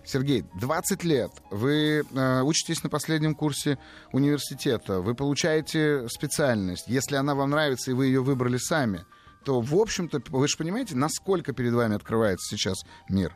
Сергей, 0.03 0.45
20 0.59 1.03
лет, 1.03 1.31
вы 1.51 2.01
э, 2.01 2.41
учитесь 2.41 2.83
на 2.83 2.89
последнем 2.89 3.35
курсе 3.35 3.77
университета, 4.11 5.01
вы 5.01 5.15
получаете 5.15 6.07
специальность. 6.07 6.87
Если 6.87 7.15
она 7.15 7.35
вам 7.35 7.51
нравится, 7.51 7.91
и 7.91 7.93
вы 7.93 8.07
ее 8.07 8.23
выбрали 8.23 8.57
сами, 8.57 9.05
то, 9.45 9.59
в 9.61 9.75
общем-то, 9.75 10.21
вы 10.29 10.47
же 10.47 10.57
понимаете, 10.57 10.95
насколько 10.95 11.53
перед 11.53 11.73
вами 11.73 11.95
открывается 11.95 12.55
сейчас 12.55 12.77
мир? 13.09 13.35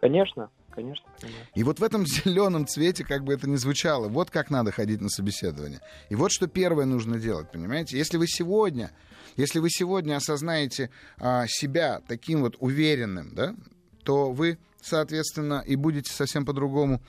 Конечно. 0.00 0.50
Конечно. 0.74 1.06
И 1.54 1.62
вот 1.62 1.80
в 1.80 1.84
этом 1.84 2.06
зеленом 2.24 2.66
цвете, 2.66 3.04
как 3.04 3.24
бы 3.24 3.34
это 3.34 3.48
ни 3.48 3.56
звучало, 3.56 4.08
вот 4.08 4.30
как 4.30 4.50
надо 4.50 4.72
ходить 4.72 5.00
на 5.00 5.08
собеседование. 5.08 5.80
И 6.08 6.14
вот 6.14 6.32
что 6.32 6.46
первое 6.46 6.84
нужно 6.84 7.18
делать, 7.18 7.50
понимаете? 7.50 7.98
Если 7.98 8.16
вы 8.16 8.26
сегодня, 8.26 8.90
если 9.36 9.58
вы 9.58 9.70
сегодня 9.70 10.16
осознаете 10.16 10.90
а, 11.18 11.46
себя 11.46 12.00
таким 12.06 12.40
вот 12.40 12.56
уверенным, 12.58 13.34
да, 13.34 13.54
то 14.02 14.32
вы, 14.32 14.58
соответственно, 14.80 15.62
и 15.66 15.76
будете 15.76 16.12
совсем 16.12 16.44
по-другому 16.44 17.02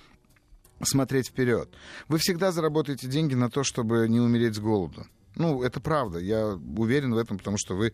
смотреть 0.82 1.28
вперед. 1.30 1.70
Вы 2.08 2.18
всегда 2.18 2.52
заработаете 2.52 3.08
деньги 3.08 3.36
на 3.36 3.50
то, 3.50 3.64
чтобы 3.64 4.08
не 4.10 4.20
умереть 4.20 4.56
с 4.56 4.60
голоду. 4.60 5.06
Ну, 5.36 5.64
это 5.64 5.80
правда. 5.80 6.20
Я 6.20 6.60
уверен 6.78 7.14
в 7.14 7.18
этом, 7.18 7.38
потому 7.38 7.58
что 7.58 7.76
вы 7.76 7.94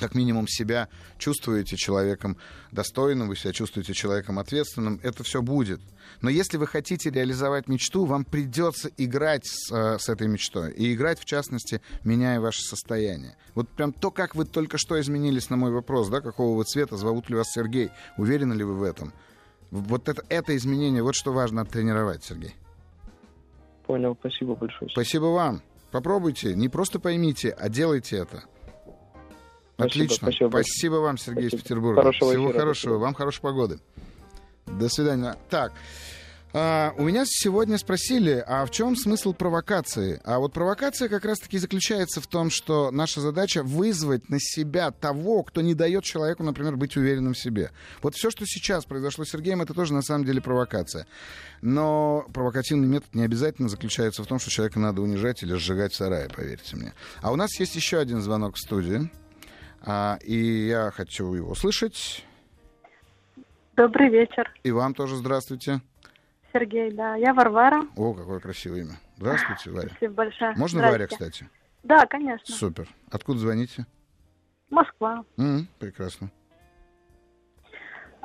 как 0.00 0.14
минимум 0.14 0.48
себя 0.48 0.88
чувствуете 1.18 1.76
человеком 1.76 2.36
достойным, 2.72 3.28
вы 3.28 3.36
себя 3.36 3.52
чувствуете 3.52 3.92
человеком 3.92 4.38
ответственным, 4.38 4.98
это 5.02 5.22
все 5.22 5.42
будет. 5.42 5.80
Но 6.22 6.30
если 6.30 6.56
вы 6.56 6.66
хотите 6.66 7.10
реализовать 7.10 7.68
мечту, 7.68 8.04
вам 8.04 8.24
придется 8.24 8.90
играть 8.96 9.46
с, 9.46 9.70
э, 9.70 9.98
с 9.98 10.08
этой 10.08 10.26
мечтой. 10.26 10.72
И 10.72 10.92
играть, 10.94 11.20
в 11.20 11.24
частности, 11.24 11.80
меняя 12.02 12.40
ваше 12.40 12.62
состояние. 12.62 13.36
Вот 13.54 13.68
прям 13.68 13.92
то, 13.92 14.10
как 14.10 14.34
вы 14.34 14.44
только 14.44 14.78
что 14.78 15.00
изменились 15.00 15.50
на 15.50 15.56
мой 15.56 15.70
вопрос, 15.70 16.08
да, 16.08 16.20
какого 16.20 16.56
вы 16.56 16.64
цвета, 16.64 16.96
зовут 16.96 17.30
ли 17.30 17.36
вас 17.36 17.52
Сергей, 17.52 17.90
уверены 18.16 18.54
ли 18.54 18.64
вы 18.64 18.74
в 18.74 18.82
этом? 18.82 19.12
Вот 19.70 20.08
это, 20.08 20.24
это 20.28 20.56
изменение, 20.56 21.02
вот 21.02 21.14
что 21.14 21.32
важно 21.32 21.62
оттренировать, 21.62 22.24
Сергей. 22.24 22.54
Понял, 23.86 24.16
спасибо 24.18 24.54
большое. 24.54 24.90
Спасибо 24.90 25.26
вам. 25.26 25.62
Попробуйте, 25.90 26.54
не 26.54 26.68
просто 26.68 27.00
поймите, 27.00 27.50
а 27.50 27.68
делайте 27.68 28.16
это. 28.16 28.44
Отлично. 29.84 30.28
Спасибо, 30.28 30.48
спасибо 30.48 30.94
вам, 30.96 31.18
Сергей 31.18 31.48
спасибо. 31.48 31.56
из 31.56 31.62
Петербурга. 31.62 32.00
Хорошего 32.02 32.30
Всего 32.30 32.44
эфира, 32.46 32.60
хорошего. 32.60 32.90
Спасибо. 32.92 33.04
Вам 33.04 33.14
хорошей 33.14 33.40
погоды. 33.40 33.78
До 34.66 34.88
свидания. 34.88 35.36
Так. 35.48 35.72
А, 36.52 36.92
у 36.98 37.04
меня 37.04 37.24
сегодня 37.26 37.78
спросили, 37.78 38.42
а 38.44 38.66
в 38.66 38.72
чем 38.72 38.96
смысл 38.96 39.32
провокации? 39.32 40.20
А 40.24 40.40
вот 40.40 40.52
провокация 40.52 41.08
как 41.08 41.24
раз-таки 41.24 41.58
заключается 41.58 42.20
в 42.20 42.26
том, 42.26 42.50
что 42.50 42.90
наша 42.90 43.20
задача 43.20 43.62
вызвать 43.62 44.28
на 44.28 44.38
себя 44.40 44.90
того, 44.90 45.44
кто 45.44 45.60
не 45.60 45.74
дает 45.74 46.02
человеку, 46.02 46.42
например, 46.42 46.76
быть 46.76 46.96
уверенным 46.96 47.34
в 47.34 47.38
себе. 47.38 47.70
Вот 48.02 48.16
все, 48.16 48.30
что 48.30 48.46
сейчас 48.46 48.84
произошло 48.84 49.24
с 49.24 49.30
Сергеем, 49.30 49.62
это 49.62 49.74
тоже 49.74 49.94
на 49.94 50.02
самом 50.02 50.24
деле 50.24 50.40
провокация. 50.40 51.06
Но 51.62 52.26
провокативный 52.34 52.88
метод 52.88 53.14
не 53.14 53.22
обязательно 53.22 53.68
заключается 53.68 54.24
в 54.24 54.26
том, 54.26 54.40
что 54.40 54.50
человека 54.50 54.80
надо 54.80 55.02
унижать 55.02 55.44
или 55.44 55.54
сжигать 55.54 55.92
в 55.92 55.96
сарае, 55.96 56.28
поверьте 56.34 56.74
мне. 56.74 56.94
А 57.22 57.30
у 57.30 57.36
нас 57.36 57.60
есть 57.60 57.76
еще 57.76 57.98
один 57.98 58.20
звонок 58.22 58.56
в 58.56 58.58
студии. 58.58 59.08
А, 59.84 60.18
и 60.22 60.68
я 60.68 60.90
хочу 60.90 61.32
его 61.34 61.54
слышать. 61.54 62.24
Добрый 63.76 64.08
вечер. 64.08 64.52
И 64.62 64.70
вам 64.72 64.94
тоже 64.94 65.16
здравствуйте. 65.16 65.80
Сергей, 66.52 66.90
да. 66.92 67.14
Я 67.16 67.32
Варвара. 67.32 67.86
О, 67.96 68.12
какое 68.12 68.40
красивое 68.40 68.80
имя. 68.80 68.94
Здравствуйте, 69.16 69.70
Варя. 69.70 69.88
Спасибо 69.90 70.14
большое. 70.14 70.54
Можно 70.56 70.82
Варя, 70.82 71.06
кстати? 71.06 71.48
Да, 71.82 72.06
конечно. 72.06 72.54
Супер. 72.54 72.88
Откуда 73.10 73.38
звоните? 73.38 73.86
Москва. 74.68 75.24
Mm, 75.36 75.64
прекрасно. 75.78 76.30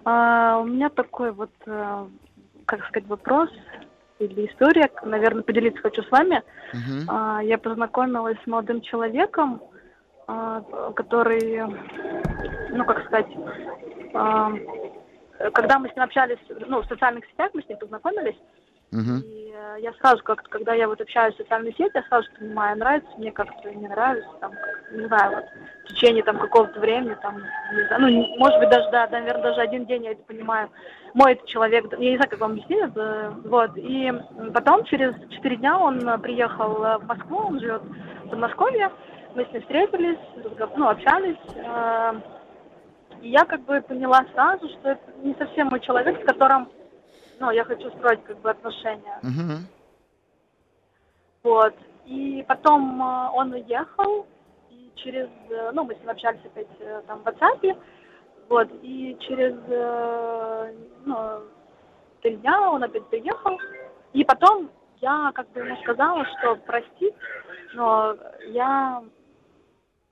А, 0.03 0.59
у 0.59 0.65
меня 0.65 0.89
такой 0.89 1.31
вот, 1.31 1.51
э, 1.65 2.07
как 2.65 2.85
сказать, 2.87 3.07
вопрос 3.07 3.49
или 4.19 4.47
история, 4.47 4.89
наверное, 5.03 5.43
поделиться 5.43 5.81
хочу 5.81 6.03
с 6.03 6.11
вами. 6.11 6.43
Uh-huh. 6.73 7.05
А, 7.07 7.43
я 7.43 7.57
познакомилась 7.57 8.37
с 8.43 8.47
молодым 8.47 8.81
человеком, 8.81 9.61
который, 10.25 11.61
ну, 12.69 12.85
как 12.85 13.05
сказать, 13.05 13.27
а, 14.13 14.51
когда 15.53 15.79
мы 15.79 15.89
с 15.89 15.95
ним 15.95 16.03
общались, 16.03 16.39
ну, 16.67 16.81
в 16.81 16.87
социальных 16.87 17.25
сетях, 17.25 17.51
мы 17.53 17.61
с 17.61 17.69
ним 17.69 17.77
познакомились, 17.77 18.37
uh-huh. 18.91 19.21
и 19.23 19.53
э, 19.53 19.81
я 19.81 19.93
сразу 19.93 20.23
как-то, 20.23 20.49
когда 20.49 20.73
я 20.73 20.87
вот 20.87 21.01
общаюсь 21.01 21.35
в 21.35 21.37
социальных 21.37 21.73
сетях, 21.75 21.91
я 21.93 22.03
сразу 22.03 22.27
понимаю, 22.39 22.77
нравится 22.77 23.09
мне 23.17 23.31
как-то, 23.31 23.69
не 23.69 23.87
нравится, 23.87 24.29
там, 24.39 24.53
не 24.91 25.05
знаю, 25.07 25.35
вот, 25.35 25.45
в 25.83 25.87
течение 25.89 26.23
там 26.23 26.39
какого-то 26.39 26.79
времени, 26.79 27.15
там, 27.21 27.35
не 27.73 27.87
знаю, 27.87 28.01
ну, 28.01 28.37
может 28.37 28.59
быть, 28.59 28.69
даже, 28.69 28.89
да, 28.91 29.07
наверное, 29.11 29.43
даже 29.43 29.61
один 29.61 29.85
день 29.85 30.05
я 30.05 30.11
это 30.11 30.23
понимаю, 30.23 30.69
мой 31.13 31.33
это 31.33 31.45
человек, 31.47 31.85
я 31.91 32.11
не 32.11 32.17
знаю, 32.17 32.29
как 32.29 32.39
вам 32.39 32.51
объяснить 32.51 32.81
это, 32.81 33.35
вот, 33.43 33.71
и 33.75 34.13
потом 34.53 34.85
через 34.85 35.13
четыре 35.29 35.57
дня 35.57 35.77
он 35.77 35.99
приехал 36.21 36.75
в 36.75 37.05
Москву, 37.05 37.37
он 37.37 37.59
живет 37.59 37.81
в 38.23 38.29
Подмосковье, 38.29 38.89
мы 39.35 39.45
с 39.45 39.51
ним 39.51 39.61
встретились, 39.61 40.19
ну, 40.77 40.89
общались. 40.89 41.37
Э, 41.55 42.13
и 43.21 43.29
я 43.29 43.43
как 43.45 43.61
бы 43.61 43.81
поняла 43.81 44.25
сразу, 44.33 44.67
что 44.69 44.91
это 44.91 45.11
не 45.21 45.35
совсем 45.35 45.67
мой 45.67 45.81
человек, 45.81 46.21
с 46.21 46.25
которым, 46.25 46.69
ну, 47.39 47.51
я 47.51 47.63
хочу 47.65 47.89
строить 47.91 48.23
как 48.23 48.39
бы 48.39 48.49
отношения. 48.49 49.19
Uh-huh. 49.21 49.57
Вот. 51.43 51.75
И 52.05 52.45
потом 52.47 53.01
э, 53.01 53.29
он 53.33 53.51
уехал, 53.51 54.25
и 54.69 54.91
через, 54.95 55.27
э, 55.49 55.71
ну, 55.73 55.83
мы 55.83 55.95
с 55.95 55.99
ним 55.99 56.09
общались 56.09 56.45
опять 56.45 57.05
там 57.07 57.19
в 57.19 57.27
WhatsApp, 57.27 57.77
вот, 58.47 58.69
и 58.83 59.17
через, 59.21 59.55
ну, 61.03 61.17
три 62.21 62.35
дня 62.37 62.69
он 62.69 62.83
опять 62.83 63.07
приехал, 63.07 63.59
и 64.13 64.23
потом 64.23 64.69
я 65.01 65.31
как 65.33 65.49
бы 65.49 65.61
ему 65.61 65.75
сказала, 65.77 66.23
что 66.25 66.55
простить, 66.57 67.15
но 67.73 68.15
я 68.49 69.03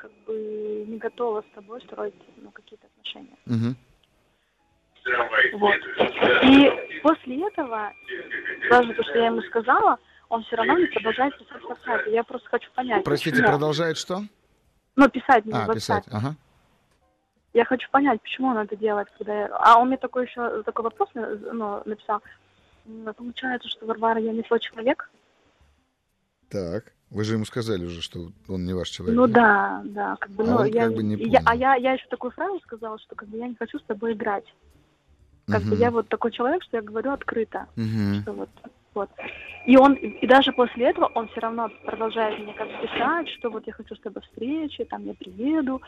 как 0.04 0.12
бы 0.26 0.84
не 0.86 0.98
готова 0.98 1.42
с 1.42 1.56
тобой 1.56 1.82
строить 1.84 2.14
ну, 2.36 2.52
какие-то 2.52 2.88
отношения. 2.88 3.38
Угу. 3.46 3.76
Вот. 5.60 5.76
И 6.44 7.00
после 7.02 7.48
этого, 7.48 7.94
даже 8.70 8.94
то, 8.94 9.04
что 9.04 9.18
я 9.18 9.28
ему 9.28 9.42
сказала, 9.44 9.98
он 10.28 10.44
все 10.44 10.58
равно 10.58 10.78
не 10.78 10.88
продолжает 10.88 11.38
писать 11.38 11.62
в 11.62 11.72
WhatsApp. 11.72 12.10
Я 12.10 12.24
просто 12.26 12.50
хочу 12.50 12.70
понять. 12.74 13.06
Простите, 13.06 13.38
почему. 13.38 13.52
продолжает 13.52 13.98
что? 13.98 14.24
Ну, 14.98 15.08
писать 15.08 15.46
мне 15.46 15.56
А, 15.56 15.66
в 15.66 15.70
WhatsApp. 15.70 15.76
писать, 15.76 16.04
ага. 16.12 16.36
Я 17.54 17.64
хочу 17.64 17.90
понять, 17.90 18.22
почему 18.22 18.50
он 18.50 18.58
это 18.58 18.76
делает, 18.76 19.08
когда 19.18 19.34
я... 19.34 19.56
А 19.58 19.80
он 19.80 19.88
мне 19.88 19.98
такой 19.98 20.26
еще 20.26 20.64
такой 20.64 20.84
вопрос 20.84 21.10
ну, 21.14 21.82
написал. 21.86 22.22
Получается, 23.16 23.70
что 23.70 23.86
Варвара, 23.86 24.20
я 24.20 24.34
не 24.34 24.44
свой 24.44 24.60
человек? 24.60 25.10
Так. 26.50 26.92
Вы 27.14 27.24
же 27.26 27.36
ему 27.36 27.46
сказали 27.46 27.86
уже, 27.86 28.02
что 28.02 28.30
он 28.50 28.66
не 28.66 28.74
ваш 28.74 28.90
человек. 28.90 29.16
Ну 29.16 29.28
да, 29.28 29.82
да, 29.86 30.16
как 30.20 30.32
бы, 30.32 30.44
А 30.44 30.48
ну, 30.48 30.56
он 30.62 30.66
я, 30.66 30.86
как 30.88 30.96
бы 30.96 31.04
не 31.04 31.16
я- 31.16 31.40
а 31.46 31.52
понял. 31.52 31.60
я, 31.60 31.76
я 31.76 31.94
еще 31.94 32.08
такую 32.10 32.32
фразу 32.32 32.60
сказала, 32.62 32.98
что 32.98 33.14
как 33.16 33.30
бы 33.30 33.38
я 33.38 33.48
не 33.48 33.56
хочу 33.56 33.78
с 33.78 33.84
тобой 33.84 34.14
играть. 34.14 34.46
Как 35.48 35.62
бы 35.62 35.72
Мгм. 35.72 35.78
я 35.80 35.92
вот 35.92 36.08
такой 36.10 36.32
человек, 36.32 36.64
что 36.64 36.78
я 36.78 36.82
говорю 36.84 37.12
открыто. 37.12 37.68
Мгм. 37.76 38.22
что 38.24 38.32
вот, 38.34 38.50
вот. 38.96 39.10
И 39.68 39.78
он, 39.78 39.94
и 39.94 40.26
даже 40.26 40.52
после 40.54 40.86
этого 40.90 41.06
он 41.14 41.28
все 41.28 41.42
равно 41.42 41.70
продолжает 41.86 42.40
мне 42.40 42.54
как 42.54 42.68
бы 42.68 42.88
писать, 42.88 43.30
что 43.38 43.50
вот 43.52 43.68
я 43.68 43.74
хочу 43.74 43.96
с 43.96 44.00
тобой 44.00 44.24
встречи, 44.24 44.84
там 44.86 45.06
я 45.06 45.14
приеду, 45.14 45.82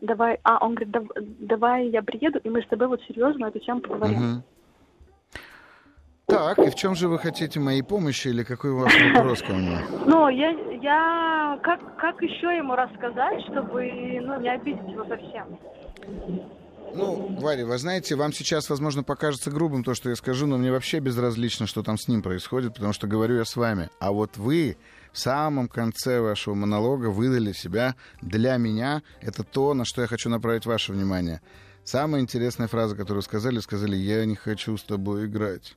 давай, 0.00 0.40
а 0.42 0.58
он 0.58 0.74
говорит, 0.74 0.90
«Дав- 0.90 1.24
давай 1.38 1.88
я 1.88 2.02
приеду, 2.02 2.38
и 2.40 2.50
мы 2.50 2.62
с 2.62 2.66
тобой 2.66 2.88
вот 2.88 3.00
серьезно 3.06 3.46
эту 3.46 3.60
тему 3.60 3.80
поговорим. 3.80 4.18
Мгм. 4.18 4.42
Так, 6.34 6.58
и 6.58 6.68
в 6.68 6.74
чем 6.74 6.96
же 6.96 7.06
вы 7.08 7.20
хотите 7.20 7.60
моей 7.60 7.82
помощи 7.82 8.26
или 8.26 8.42
какой 8.42 8.70
у 8.72 8.78
вас 8.78 8.92
вопрос 9.14 9.40
ко 9.40 9.52
мне? 9.52 9.78
Ну, 10.04 10.28
я, 10.28 10.50
я, 10.82 11.60
как, 11.62 11.96
как 11.96 12.20
еще 12.22 12.56
ему 12.56 12.74
рассказать, 12.74 13.40
чтобы, 13.42 13.84
ну, 14.20 14.40
не 14.40 14.48
обидеть 14.48 14.90
его 14.90 15.04
совсем? 15.04 15.56
Ну, 16.92 17.36
Варя, 17.40 17.64
вы 17.66 17.78
знаете, 17.78 18.16
вам 18.16 18.32
сейчас, 18.32 18.68
возможно, 18.68 19.04
покажется 19.04 19.52
грубым 19.52 19.84
то, 19.84 19.94
что 19.94 20.10
я 20.10 20.16
скажу, 20.16 20.46
но 20.46 20.58
мне 20.58 20.72
вообще 20.72 20.98
безразлично, 20.98 21.68
что 21.68 21.84
там 21.84 21.96
с 21.96 22.08
ним 22.08 22.20
происходит, 22.20 22.74
потому 22.74 22.92
что 22.92 23.06
говорю 23.06 23.36
я 23.36 23.44
с 23.44 23.54
вами. 23.54 23.88
А 24.00 24.10
вот 24.10 24.36
вы 24.36 24.76
в 25.12 25.18
самом 25.20 25.68
конце 25.68 26.20
вашего 26.20 26.54
монолога 26.54 27.10
выдали 27.10 27.52
себя 27.52 27.94
для 28.20 28.56
меня. 28.56 29.02
Это 29.20 29.44
то, 29.44 29.72
на 29.72 29.84
что 29.84 30.02
я 30.02 30.08
хочу 30.08 30.28
направить 30.28 30.66
ваше 30.66 30.92
внимание. 30.92 31.40
Самая 31.84 32.20
интересная 32.22 32.66
фраза, 32.66 32.96
которую 32.96 33.22
сказали, 33.22 33.60
сказали, 33.60 33.94
я 33.94 34.24
не 34.24 34.34
хочу 34.34 34.76
с 34.76 34.82
тобой 34.82 35.26
играть. 35.26 35.76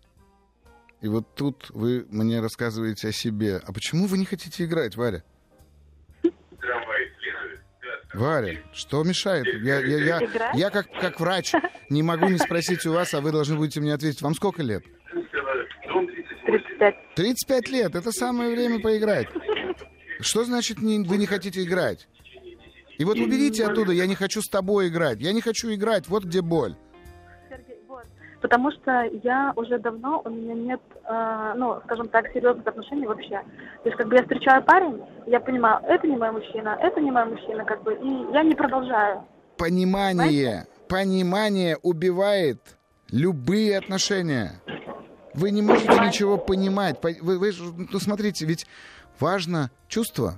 И 1.01 1.07
вот 1.07 1.35
тут 1.35 1.69
вы 1.69 2.05
мне 2.09 2.39
рассказываете 2.41 3.09
о 3.09 3.11
себе. 3.11 3.61
А 3.65 3.71
почему 3.71 4.07
вы 4.07 4.17
не 4.17 4.25
хотите 4.25 4.65
играть, 4.65 4.95
Варя? 4.95 5.23
Варя, 8.13 8.57
что 8.73 9.03
мешает? 9.03 9.45
Я, 9.61 9.79
я, 9.79 10.19
я, 10.19 10.51
я 10.53 10.69
как, 10.71 10.87
как 10.99 11.19
врач 11.19 11.51
не 11.89 12.01
могу 12.01 12.29
не 12.29 12.37
спросить 12.39 12.85
у 12.85 12.93
вас, 12.93 13.13
а 13.13 13.21
вы 13.21 13.31
должны 13.31 13.57
будете 13.57 13.79
мне 13.79 13.93
ответить. 13.93 14.21
Вам 14.21 14.33
сколько 14.33 14.63
лет? 14.63 14.83
35. 16.45 16.95
35 17.15 17.69
лет. 17.69 17.95
Это 17.95 18.11
самое 18.11 18.49
время 18.51 18.79
поиграть. 18.79 19.27
Что 20.19 20.45
значит 20.45 20.81
не- 20.81 20.99
вы 21.03 21.17
не 21.17 21.25
хотите 21.25 21.63
играть? 21.63 22.07
И 22.97 23.03
вот 23.03 23.17
уберите 23.19 23.65
оттуда, 23.65 23.91
я 23.91 24.07
не 24.07 24.15
хочу 24.15 24.41
с 24.41 24.47
тобой 24.49 24.87
играть. 24.87 25.19
Я 25.19 25.31
не 25.31 25.41
хочу 25.41 25.71
играть, 25.71 26.07
вот 26.07 26.23
где 26.23 26.41
боль. 26.41 26.75
Потому 28.41 28.71
что 28.71 29.03
я 29.23 29.53
уже 29.55 29.79
давно, 29.79 30.21
у 30.23 30.29
меня 30.29 30.53
нет, 30.53 30.81
э, 31.05 31.53
ну, 31.57 31.79
скажем 31.85 32.07
так, 32.09 32.27
серьезных 32.33 32.67
отношений 32.67 33.07
вообще. 33.07 33.41
То 33.83 33.89
есть, 33.89 33.97
как 33.97 34.07
бы 34.07 34.15
я 34.15 34.21
встречаю 34.21 34.63
парень, 34.63 35.01
я 35.25 35.39
понимаю, 35.39 35.83
это 35.87 36.07
не 36.07 36.17
мой 36.17 36.31
мужчина, 36.31 36.77
это 36.79 37.01
не 37.01 37.11
мой 37.11 37.25
мужчина, 37.25 37.65
как 37.65 37.81
бы, 37.83 37.95
и 37.95 38.33
я 38.33 38.43
не 38.43 38.53
продолжаю. 38.53 39.23
Понимание, 39.57 40.67
понимание 40.87 41.77
убивает 41.81 42.59
любые 43.11 43.77
отношения. 43.77 44.61
Вы 45.33 45.51
не 45.51 45.61
можете 45.61 45.89
ничего 45.89 46.37
понимать. 46.37 46.99
По- 46.99 47.09
Вы, 47.21 47.37
вы 47.39 47.51
ну, 47.91 47.99
смотрите, 47.99 48.45
ведь 48.45 48.65
важно 49.19 49.71
чувство. 49.87 50.33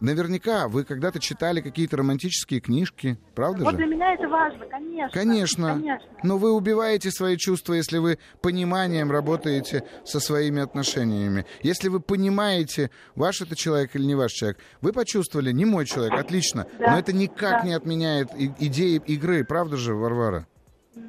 Наверняка 0.00 0.66
вы 0.68 0.84
когда-то 0.84 1.20
читали 1.20 1.60
какие-то 1.60 1.98
романтические 1.98 2.60
книжки, 2.60 3.18
правда 3.34 3.64
Вот 3.64 3.72
же? 3.72 3.76
для 3.76 3.86
меня 3.86 4.14
это 4.14 4.28
важно, 4.28 4.64
конечно. 4.66 5.10
Конечно. 5.20 5.68
Конечно. 5.74 6.08
Но 6.22 6.38
вы 6.38 6.52
убиваете 6.52 7.10
свои 7.10 7.36
чувства, 7.36 7.74
если 7.74 7.98
вы 7.98 8.18
пониманием 8.40 9.10
работаете 9.10 9.84
со 10.04 10.18
своими 10.18 10.62
отношениями. 10.62 11.44
Если 11.62 11.88
вы 11.88 12.00
понимаете, 12.00 12.90
ваш 13.14 13.42
это 13.42 13.54
человек 13.56 13.94
или 13.94 14.04
не 14.04 14.14
ваш 14.14 14.32
человек, 14.32 14.58
вы 14.80 14.92
почувствовали, 14.94 15.52
не 15.52 15.66
мой 15.66 15.84
человек, 15.84 16.14
отлично. 16.18 16.66
Да, 16.78 16.92
Но 16.92 16.98
это 16.98 17.12
никак 17.12 17.60
да. 17.62 17.68
не 17.68 17.74
отменяет 17.74 18.28
идеи 18.58 19.02
игры, 19.06 19.44
правда 19.44 19.76
же, 19.76 19.94
Варвара? 19.94 20.46
То 20.94 21.00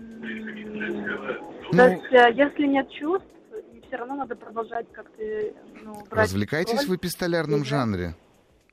Ну, 1.77 1.87
есть, 1.87 2.03
э, 2.11 2.33
если 2.33 2.67
нет 2.67 2.89
чувств, 2.91 3.27
все 3.87 3.95
равно 3.95 4.15
надо 4.15 4.35
продолжать 4.35 4.85
как-то, 4.91 5.23
ну, 5.83 5.93
брать 6.09 6.23
развлекайтесь 6.25 6.79
роль. 6.79 6.87
в 6.87 6.95
эпистолярном 6.97 7.63
жанре. 7.63 8.15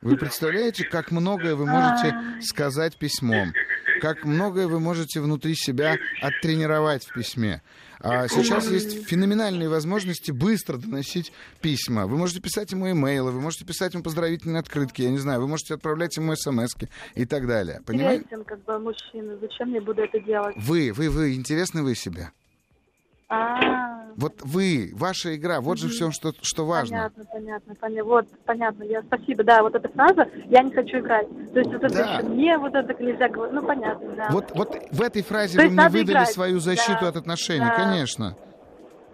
Вы 0.01 0.17
представляете, 0.17 0.85
как 0.85 1.11
многое 1.11 1.57
вы 1.57 1.67
можете 1.67 2.15
сказать 2.41 2.97
письмом, 2.99 3.53
как 4.01 4.25
многое 4.25 4.69
вы 4.69 4.79
можете 4.79 5.21
внутри 5.21 5.55
себя 5.57 5.97
оттренировать 6.23 7.05
в 7.05 7.13
письме. 7.13 7.63
А 8.01 8.29
сейчас 8.29 8.71
есть 8.71 9.09
феноменальные 9.09 9.69
возможности 9.69 10.31
быстро 10.31 10.77
доносить 10.77 11.33
письма. 11.61 12.07
Вы 12.07 12.17
можете 12.17 12.41
писать 12.41 12.71
ему 12.71 12.89
имейлы, 12.93 13.33
вы 13.33 13.41
можете 13.41 13.65
писать 13.65 13.95
ему 13.95 14.05
поздравительные 14.05 14.61
открытки, 14.61 15.03
я 15.03 15.11
не 15.11 15.19
знаю, 15.19 15.41
вы 15.41 15.49
можете 15.49 15.75
отправлять 15.75 16.17
ему 16.17 16.35
смс 16.37 16.77
и 17.17 17.25
так 17.25 17.49
далее. 17.49 17.81
Понимаете? 17.85 18.23
Интересен, 18.23 18.45
как 18.45 18.65
бы, 18.65 18.79
мужчина. 18.79 19.37
Зачем 19.41 19.75
я 19.75 19.81
буду 19.81 20.03
это 20.03 20.21
делать? 20.21 20.55
Вы, 20.57 20.93
вы, 20.93 21.11
вы, 21.11 21.35
интересны 21.35 21.83
вы 21.83 21.97
себе. 21.97 22.31
А, 23.29 23.98
Вот 24.19 24.41
вы, 24.43 24.91
ваша 24.95 25.37
игра, 25.37 25.61
вот 25.61 25.79
же 25.79 25.89
все, 25.89 26.11
что, 26.11 26.33
что 26.43 26.67
важно. 26.67 26.97
понятно, 26.97 27.25
понятно, 27.33 27.75
понятно. 27.77 28.05
Вот, 28.11 28.27
понятно. 28.45 28.83
Я 28.83 29.03
спасибо, 29.03 29.45
да, 29.45 29.63
вот 29.63 29.77
эта 29.77 29.89
фраза, 29.91 30.29
я 30.51 30.63
не 30.65 30.73
хочу 30.75 30.99
играть. 30.99 31.29
То 31.53 31.61
есть 31.61 31.71
вот 31.73 31.85
это 31.85 31.95
Да. 31.95 32.15
еще 32.19 32.29
мне 32.29 32.59
вот 32.59 32.75
это 32.75 33.01
нельзя 33.01 33.29
говорить. 33.29 33.55
Ну, 33.55 33.63
понятно, 33.65 34.17
да. 34.17 34.29
Вот, 34.33 34.51
вот 34.57 34.77
в 34.91 35.03
этой 35.03 35.23
фразе 35.23 35.57
То 35.57 35.65
вы 35.67 35.71
мне 35.71 35.89
выдали 35.89 36.11
играть. 36.17 36.33
свою 36.33 36.59
защиту 36.59 36.99
Да, 37.03 37.09
от 37.11 37.17
отношений, 37.17 37.61
да. 37.65 37.77
конечно. 37.77 38.37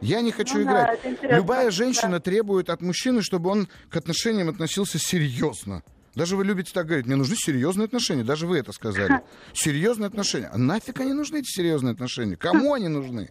Я 0.01 0.23
не 0.23 0.33
хочу 0.33 0.57
Ну 0.59 0.65
да, 0.65 0.71
играть. 0.71 1.01
интересно, 1.05 1.37
Любая 1.37 1.65
да. 1.67 1.71
женщина 1.71 2.21
требует 2.21 2.71
от 2.71 2.81
мужчины, 2.81 3.21
чтобы 3.21 3.51
он 3.51 3.69
к 3.91 3.97
отношениям 3.97 4.49
относился 4.49 4.99
серьезно. 4.99 5.83
Даже 6.15 6.35
вы 6.37 6.45
любите 6.47 6.73
так 6.73 6.87
говорить, 6.87 7.05
мне 7.05 7.17
нужны 7.17 7.37
серьезные 7.37 7.85
отношения. 7.87 8.25
Даже 8.25 8.47
вы 8.47 8.59
это 8.59 8.73
сказали. 8.73 9.21
Серьезные 9.53 10.07
отношения. 10.07 10.49
А 10.51 10.57
нафиг 10.57 10.99
они 11.01 11.13
нужны, 11.13 11.39
эти 11.41 11.49
серьезные 11.55 11.93
отношения? 11.93 12.37
Кому 12.37 12.73
они 12.73 12.89
нужны? 12.89 13.29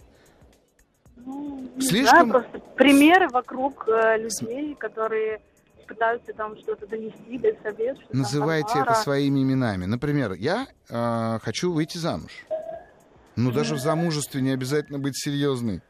Ну, 1.25 1.69
слишком- 1.79 2.27
знаю, 2.29 2.29
просто 2.29 2.59
примеры 2.75 3.29
вокруг 3.29 3.87
э, 3.87 4.17
людей, 4.17 4.75
которые 4.75 5.41
пытаются 5.87 6.33
там 6.33 6.57
что-то 6.57 6.87
донести, 6.87 7.37
дать 7.37 7.61
совет. 7.61 7.97
Что 7.97 8.07
там 8.07 8.21
Называйте 8.21 8.79
это 8.79 8.93
своими 8.95 9.41
именами. 9.41 9.85
Например, 9.85 10.33
я 10.33 10.67
э, 10.89 11.39
хочу 11.41 11.71
выйти 11.71 11.97
замуж. 11.97 12.31
Ну, 13.35 13.51
даже 13.51 13.75
в 13.75 13.79
замужестве 13.79 14.41
не 14.41 14.51
обязательно 14.51 14.99
быть 14.99 15.17
серьезной. 15.17 15.81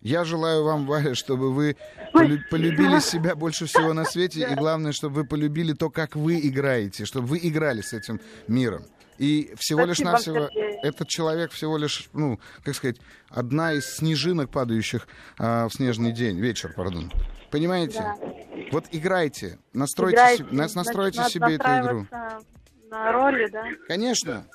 Я 0.00 0.24
желаю 0.24 0.64
вам, 0.64 0.86
Варя, 0.86 1.14
чтобы 1.14 1.52
вы 1.52 1.76
полю- 2.12 2.38
полюбили 2.50 2.98
себя 3.00 3.34
больше 3.34 3.66
всего 3.66 3.92
на 3.92 4.04
свете, 4.04 4.48
и 4.50 4.54
главное, 4.54 4.92
чтобы 4.92 5.16
вы 5.16 5.24
полюбили 5.24 5.72
то, 5.72 5.90
как 5.90 6.14
вы 6.14 6.38
играете, 6.40 7.04
чтобы 7.04 7.26
вы 7.26 7.38
играли 7.42 7.80
с 7.80 7.92
этим 7.92 8.20
миром. 8.46 8.84
И 9.18 9.52
всего 9.56 9.80
лишь 9.84 9.96
Спасибо, 9.98 10.10
навсего 10.12 10.48
Сергей. 10.52 10.78
этот 10.82 11.08
человек 11.08 11.50
всего 11.52 11.76
лишь, 11.76 12.08
ну, 12.12 12.38
как 12.62 12.74
сказать, 12.74 12.96
одна 13.30 13.72
из 13.72 13.96
снежинок, 13.96 14.50
падающих 14.50 15.08
а, 15.38 15.68
в 15.68 15.72
снежный 15.74 16.12
день, 16.12 16.38
вечер, 16.38 16.72
пардон. 16.74 17.12
Понимаете? 17.50 17.98
Да. 17.98 18.14
Вот 18.72 18.84
играйте, 18.92 19.58
настройте, 19.72 20.16
Играете, 20.16 20.44
се- 20.44 20.54
нас- 20.54 20.74
настройте 20.74 21.16
значит, 21.16 21.32
себе 21.32 21.54
эту 21.56 21.64
игру. 21.64 22.06
На 22.90 23.12
роли, 23.12 23.48
да? 23.50 23.64
Конечно. 23.88 24.46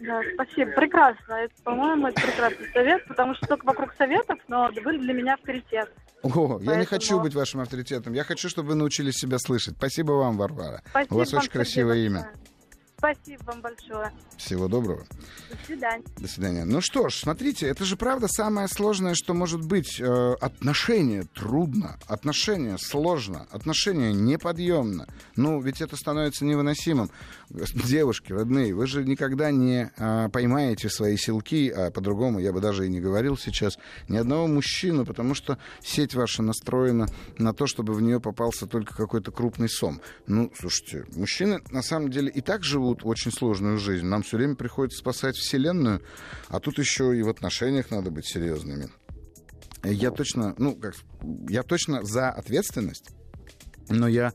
Да, 0.00 0.20
спасибо. 0.34 0.72
Прекрасно. 0.72 1.34
Это, 1.34 1.54
по-моему, 1.62 2.08
это 2.08 2.20
прекрасный 2.20 2.68
совет, 2.72 3.06
потому 3.06 3.34
что 3.34 3.46
только 3.46 3.64
вокруг 3.66 3.94
советов, 3.96 4.38
но 4.48 4.70
вы 4.84 4.98
для 4.98 5.12
меня 5.12 5.34
авторитет. 5.34 5.90
О, 6.22 6.58
я 6.58 6.58
не 6.60 6.64
Поэтому- 6.66 6.86
хочу 6.86 7.20
быть 7.20 7.34
вашим 7.34 7.60
авторитетом. 7.60 8.12
Я 8.12 8.24
хочу, 8.24 8.48
чтобы 8.48 8.70
вы 8.70 8.74
научились 8.74 9.14
себя 9.14 9.38
слышать. 9.38 9.74
Спасибо 9.76 10.12
вам, 10.12 10.36
Варвара. 10.36 10.82
Спасибо 10.88 11.14
У 11.14 11.18
вас 11.18 11.32
вам, 11.32 11.42
очень 11.42 11.50
красивое 11.50 11.96
имя. 12.06 12.30
Спасибо 13.04 13.42
вам 13.44 13.60
большое. 13.60 14.10
Всего 14.38 14.66
доброго. 14.66 15.04
До 15.50 15.66
свидания. 15.66 16.04
До 16.16 16.26
свидания. 16.26 16.64
Ну 16.64 16.80
что 16.80 17.10
ж, 17.10 17.14
смотрите, 17.14 17.66
это 17.66 17.84
же 17.84 17.96
правда 17.96 18.28
самое 18.28 18.66
сложное, 18.66 19.14
что 19.14 19.34
может 19.34 19.62
быть. 19.62 20.00
Э, 20.00 20.34
отношения 20.40 21.24
трудно, 21.34 21.98
отношения 22.06 22.78
сложно, 22.78 23.46
отношения 23.50 24.14
неподъемно. 24.14 25.06
Ну, 25.36 25.60
ведь 25.60 25.82
это 25.82 25.96
становится 25.96 26.46
невыносимым. 26.46 27.10
Девушки, 27.50 28.32
родные, 28.32 28.74
вы 28.74 28.86
же 28.86 29.04
никогда 29.04 29.50
не 29.50 29.90
э, 29.96 30.28
поймаете 30.30 30.88
свои 30.88 31.18
силки, 31.18 31.68
а 31.68 31.90
по-другому 31.90 32.38
я 32.38 32.52
бы 32.52 32.60
даже 32.60 32.86
и 32.86 32.88
не 32.88 33.00
говорил 33.00 33.36
сейчас, 33.36 33.78
ни 34.08 34.16
одного 34.16 34.46
мужчину, 34.46 35.04
потому 35.04 35.34
что 35.34 35.58
сеть 35.82 36.14
ваша 36.14 36.42
настроена 36.42 37.06
на 37.36 37.52
то, 37.52 37.66
чтобы 37.66 37.92
в 37.92 38.00
нее 38.00 38.18
попался 38.18 38.66
только 38.66 38.96
какой-то 38.96 39.30
крупный 39.30 39.68
сом. 39.68 40.00
Ну, 40.26 40.50
слушайте, 40.58 41.04
мужчины 41.14 41.60
на 41.70 41.82
самом 41.82 42.10
деле 42.10 42.30
и 42.30 42.40
так 42.40 42.64
живут 42.64 42.93
очень 43.02 43.32
сложную 43.32 43.78
жизнь. 43.78 44.06
Нам 44.06 44.22
все 44.22 44.36
время 44.36 44.54
приходится 44.54 44.98
спасать 44.98 45.36
Вселенную, 45.36 46.02
а 46.48 46.60
тут 46.60 46.78
еще 46.78 47.16
и 47.16 47.22
в 47.22 47.28
отношениях 47.28 47.90
надо 47.90 48.10
быть 48.10 48.26
серьезными. 48.26 48.88
Я 49.82 50.10
точно, 50.10 50.54
ну, 50.58 50.76
как, 50.76 50.94
я 51.48 51.62
точно 51.62 52.02
за 52.04 52.30
ответственность, 52.30 53.10
но 53.88 54.08
я 54.08 54.32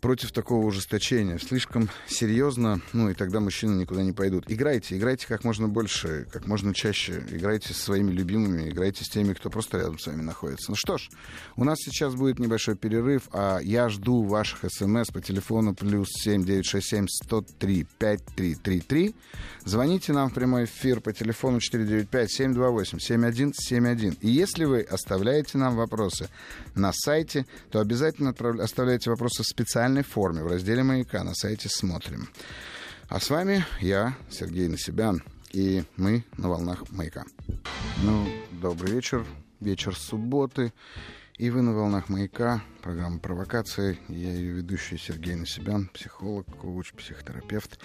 против 0.00 0.32
такого 0.32 0.64
ужесточения. 0.66 1.38
Слишком 1.38 1.88
серьезно, 2.06 2.80
ну 2.92 3.10
и 3.10 3.14
тогда 3.14 3.40
мужчины 3.40 3.74
никуда 3.74 4.02
не 4.02 4.12
пойдут. 4.12 4.44
Играйте, 4.48 4.96
играйте 4.96 5.26
как 5.26 5.44
можно 5.44 5.68
больше, 5.68 6.26
как 6.32 6.46
можно 6.46 6.74
чаще. 6.74 7.22
Играйте 7.30 7.74
со 7.74 7.80
своими 7.80 8.10
любимыми, 8.10 8.68
играйте 8.68 9.04
с 9.04 9.08
теми, 9.08 9.34
кто 9.34 9.50
просто 9.50 9.78
рядом 9.78 9.98
с 9.98 10.06
вами 10.06 10.22
находится. 10.22 10.70
Ну 10.70 10.76
что 10.76 10.98
ж, 10.98 11.08
у 11.56 11.64
нас 11.64 11.78
сейчас 11.78 12.14
будет 12.14 12.38
небольшой 12.38 12.76
перерыв, 12.76 13.28
а 13.32 13.58
я 13.58 13.88
жду 13.88 14.22
ваших 14.22 14.64
смс 14.70 15.08
по 15.10 15.20
телефону 15.20 15.74
плюс 15.74 16.08
семь 16.10 16.44
девять 16.44 16.66
шесть 16.66 16.88
семь 16.88 17.06
сто 17.08 17.42
три 17.42 17.86
пять 17.98 18.24
три 18.36 18.54
три 18.54 18.80
три. 18.80 19.14
Звоните 19.64 20.12
нам 20.12 20.30
в 20.30 20.34
прямой 20.34 20.64
эфир 20.64 21.00
по 21.00 21.12
телефону 21.12 21.60
четыре 21.60 21.84
девять 21.84 22.08
пять 22.08 22.32
семь 22.32 22.54
два 22.54 22.70
восемь 22.70 22.98
семь 22.98 23.26
один 23.26 23.52
семь 23.54 23.86
один. 23.86 24.16
И 24.20 24.28
если 24.28 24.64
вы 24.64 24.80
оставляете 24.80 25.58
нам 25.58 25.76
вопросы 25.76 26.28
на 26.74 26.92
сайте, 26.92 27.46
то 27.70 27.80
обязательно 27.80 28.34
оставляйте 28.62 29.10
вопросы 29.10 29.42
в 29.42 29.46
специальной 29.90 30.02
форме 30.04 30.44
в 30.44 30.46
разделе 30.46 30.84
«Маяка» 30.84 31.24
на 31.24 31.34
сайте 31.34 31.68
«Смотрим». 31.68 32.28
А 33.08 33.18
с 33.18 33.28
вами 33.28 33.64
я, 33.80 34.16
Сергей 34.30 34.68
Насибян, 34.68 35.20
и 35.50 35.82
мы 35.96 36.24
на 36.36 36.48
волнах 36.48 36.88
«Маяка». 36.90 37.24
Ну, 38.04 38.28
добрый 38.62 38.92
вечер, 38.92 39.26
вечер 39.58 39.96
субботы. 39.96 40.72
И 41.38 41.50
вы 41.50 41.62
на 41.62 41.72
волнах 41.72 42.08
«Маяка», 42.08 42.62
программа 42.82 43.18
«Провокация». 43.18 43.98
Я 44.08 44.32
ее 44.32 44.52
ведущий 44.52 44.96
Сергей 44.96 45.34
Насибян, 45.34 45.90
психолог, 45.92 46.46
коуч, 46.46 46.92
психотерапевт. 46.92 47.80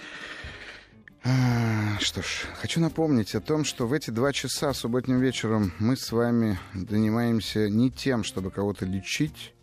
А, 1.24 1.98
что 1.98 2.22
ж, 2.22 2.46
хочу 2.60 2.80
напомнить 2.80 3.34
о 3.34 3.40
том, 3.40 3.64
что 3.64 3.88
в 3.88 3.92
эти 3.92 4.10
два 4.10 4.32
часа 4.32 4.72
субботним 4.74 5.18
вечером 5.18 5.72
мы 5.80 5.96
с 5.96 6.12
вами 6.12 6.56
занимаемся 6.72 7.68
не 7.68 7.90
тем, 7.90 8.22
чтобы 8.22 8.52
кого-то 8.52 8.86
лечить, 8.86 9.55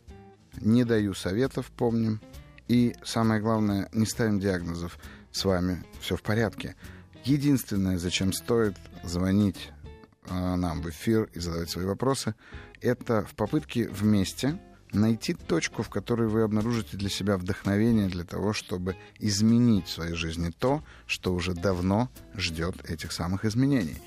не 0.61 0.83
даю 0.83 1.13
советов, 1.13 1.71
помним, 1.75 2.21
и 2.67 2.95
самое 3.03 3.41
главное, 3.41 3.89
не 3.93 4.05
ставим 4.05 4.39
диагнозов. 4.39 4.97
С 5.31 5.45
вами 5.45 5.83
все 5.99 6.15
в 6.15 6.21
порядке. 6.21 6.75
Единственное, 7.23 7.97
зачем 7.97 8.33
стоит 8.33 8.75
звонить 9.03 9.71
э, 10.25 10.55
нам 10.55 10.81
в 10.81 10.89
эфир 10.89 11.29
и 11.33 11.39
задавать 11.39 11.69
свои 11.69 11.85
вопросы, 11.85 12.35
это 12.81 13.25
в 13.25 13.33
попытке 13.35 13.87
вместе 13.89 14.59
найти 14.91 15.33
точку, 15.33 15.83
в 15.83 15.89
которой 15.89 16.27
вы 16.27 16.43
обнаружите 16.43 16.97
для 16.97 17.09
себя 17.09 17.37
вдохновение 17.37 18.07
для 18.07 18.23
того, 18.23 18.53
чтобы 18.53 18.95
изменить 19.19 19.87
в 19.87 19.91
своей 19.91 20.13
жизни 20.13 20.51
то, 20.57 20.83
что 21.07 21.33
уже 21.33 21.53
давно 21.53 22.09
ждет 22.35 22.89
этих 22.89 23.11
самых 23.11 23.45
изменений. 23.45 23.97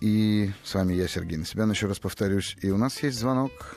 И 0.00 0.50
с 0.64 0.74
вами 0.74 0.94
я, 0.94 1.06
Сергей 1.06 1.38
Насибян, 1.38 1.70
еще 1.70 1.86
раз 1.86 2.00
повторюсь. 2.00 2.56
И 2.60 2.70
у 2.70 2.76
нас 2.76 3.02
есть 3.02 3.18
звонок 3.18 3.76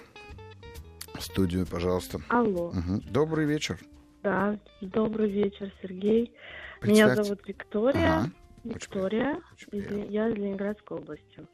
студию, 1.21 1.65
пожалуйста. 1.65 2.19
Алло. 2.29 2.69
Угу. 2.69 3.01
Добрый 3.09 3.45
вечер. 3.45 3.79
Да, 4.23 4.57
добрый 4.81 5.29
вечер, 5.29 5.71
Сергей. 5.81 6.33
Меня 6.81 7.15
зовут 7.15 7.47
Виктория. 7.47 8.19
Ага. 8.19 8.31
Виктория. 8.63 9.39
Очень, 9.53 9.85
очень 9.85 10.11
я 10.11 10.29
из 10.29 10.35
Ленинградской 10.35 10.97
области. 10.97 11.47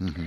Угу. 0.00 0.22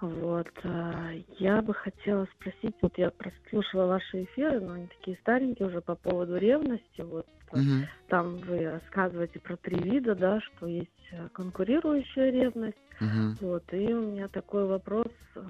Вот. 0.00 0.48
А, 0.64 1.12
я 1.38 1.62
бы 1.62 1.72
хотела 1.74 2.26
спросить, 2.36 2.74
вот 2.82 2.96
я 2.98 3.10
прослушала 3.10 3.86
ваши 3.86 4.24
эфиры, 4.24 4.60
но 4.60 4.72
они 4.74 4.86
такие 4.86 5.16
старенькие 5.18 5.68
уже 5.68 5.80
по 5.80 5.94
поводу 5.94 6.36
ревности. 6.36 7.00
Вот 7.00 7.26
угу. 7.52 7.86
там 8.08 8.38
вы 8.38 8.70
рассказываете 8.70 9.40
про 9.40 9.56
три 9.56 9.78
вида, 9.78 10.14
да, 10.14 10.40
что 10.40 10.66
есть 10.66 10.90
э, 11.12 11.28
конкурирующая 11.32 12.30
ревность. 12.30 12.76
Угу. 13.00 13.46
Вот. 13.46 13.64
И 13.72 13.94
у 13.94 14.12
меня 14.12 14.28
такой 14.28 14.66
вопрос, 14.66 15.12
э, 15.36 15.42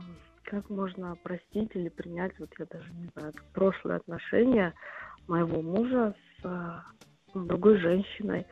как 0.45 0.71
можно 0.71 1.17
простить 1.17 1.71
или 1.75 1.89
принять, 1.89 2.39
вот 2.39 2.51
я 2.59 2.67
даже 2.67 2.91
не 2.93 3.09
знаю, 3.15 3.33
прошлые 3.53 3.97
отношения 3.97 4.75
моего 5.27 5.63
мужа 5.63 6.15
с 6.41 6.45
а, 6.45 6.85
другой 7.35 7.79
женщиной, 7.79 8.47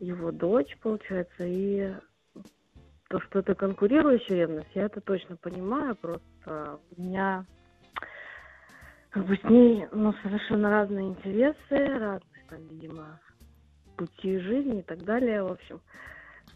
его 0.00 0.32
дочь, 0.32 0.76
получается, 0.82 1.44
и 1.44 1.94
то, 3.08 3.20
что 3.20 3.38
это 3.38 3.54
конкурирующая 3.54 4.36
ревность, 4.36 4.70
я 4.74 4.84
это 4.84 5.00
точно 5.00 5.36
понимаю, 5.36 5.94
просто 5.96 6.80
у 6.96 7.00
меня 7.00 7.44
как 9.10 9.24
бы 9.26 9.36
с 9.36 9.44
ней 9.44 9.86
ну, 9.92 10.12
совершенно 10.22 10.70
разные 10.70 11.08
интересы, 11.08 11.56
разные 11.70 12.44
там, 12.48 12.66
видимо, 12.68 13.20
пути 13.96 14.38
жизни 14.38 14.80
и 14.80 14.82
так 14.82 15.04
далее, 15.04 15.42
в 15.42 15.52
общем. 15.52 15.80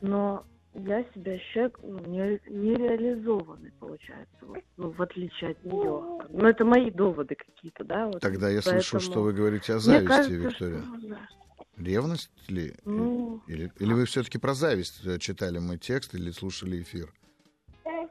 Но 0.01 0.45
я 0.75 1.05
себя 1.15 1.33
ощущаю 1.33 1.73
ну, 1.83 2.01
нереализованной, 2.07 3.73
получается, 3.79 4.37
вот, 4.43 4.59
ну, 4.77 4.91
в 4.91 5.03
отличие 5.03 5.51
от 5.51 5.65
нее. 5.65 6.21
Но 6.31 6.49
это 6.49 6.65
мои 6.65 6.91
доводы 6.91 7.35
какие-то, 7.35 7.85
да. 7.85 8.07
Вот, 8.07 8.21
Тогда 8.21 8.49
я 8.49 8.61
поэтому... 8.65 8.83
слышу, 8.83 9.01
что 9.01 9.23
вы 9.23 9.33
говорите 9.33 9.75
о 9.75 9.79
зависти, 9.79 10.07
кажется, 10.07 10.35
Виктория. 10.35 10.83
Что, 10.83 11.09
да. 11.09 11.29
Ревность 11.77 12.31
ли? 12.49 12.75
Ну... 12.85 13.43
Или, 13.47 13.73
или 13.79 13.93
вы 13.93 14.05
все-таки 14.05 14.39
про 14.39 14.55
зависть 14.55 15.05
э, 15.05 15.19
читали 15.19 15.59
мой 15.59 15.79
текст 15.79 16.15
или 16.15 16.31
слушали 16.31 16.83
эфир? 16.83 17.13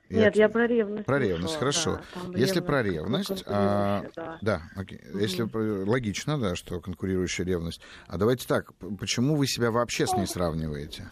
Нет, 0.10 0.36
я, 0.36 0.43
я 0.43 0.50
про 0.50 0.65
ревность. 0.65 1.06
Про 1.06 1.19
ревность, 1.19 1.56
хорошо. 1.56 2.00
Да, 2.15 2.38
Если 2.38 2.56
ревность, 2.56 2.65
про 2.65 2.82
ревность, 2.82 3.43
а, 3.45 4.06
да, 4.15 4.39
да 4.41 4.62
окей. 4.76 5.00
Угу. 5.12 5.19
Если 5.19 5.43
логично, 5.88 6.39
да, 6.39 6.56
что 6.56 6.82
конкурирующая 6.82 7.45
ревность. 7.45 7.80
А 8.08 8.17
давайте 8.17 8.48
так, 8.48 8.74
почему 9.00 9.36
вы 9.36 9.45
себя 9.45 9.69
вообще 9.69 10.08
с 10.08 10.13
ней 10.13 10.26
сравниваете? 10.26 11.12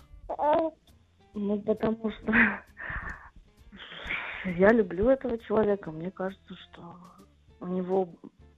Ну, 1.39 1.61
потому 1.61 2.11
что 2.11 2.33
я 4.45 4.69
люблю 4.69 5.09
этого 5.09 5.37
человека. 5.37 5.91
Мне 5.91 6.09
кажется, 6.09 6.55
что 6.55 6.95
у 7.59 7.67
него 7.67 8.09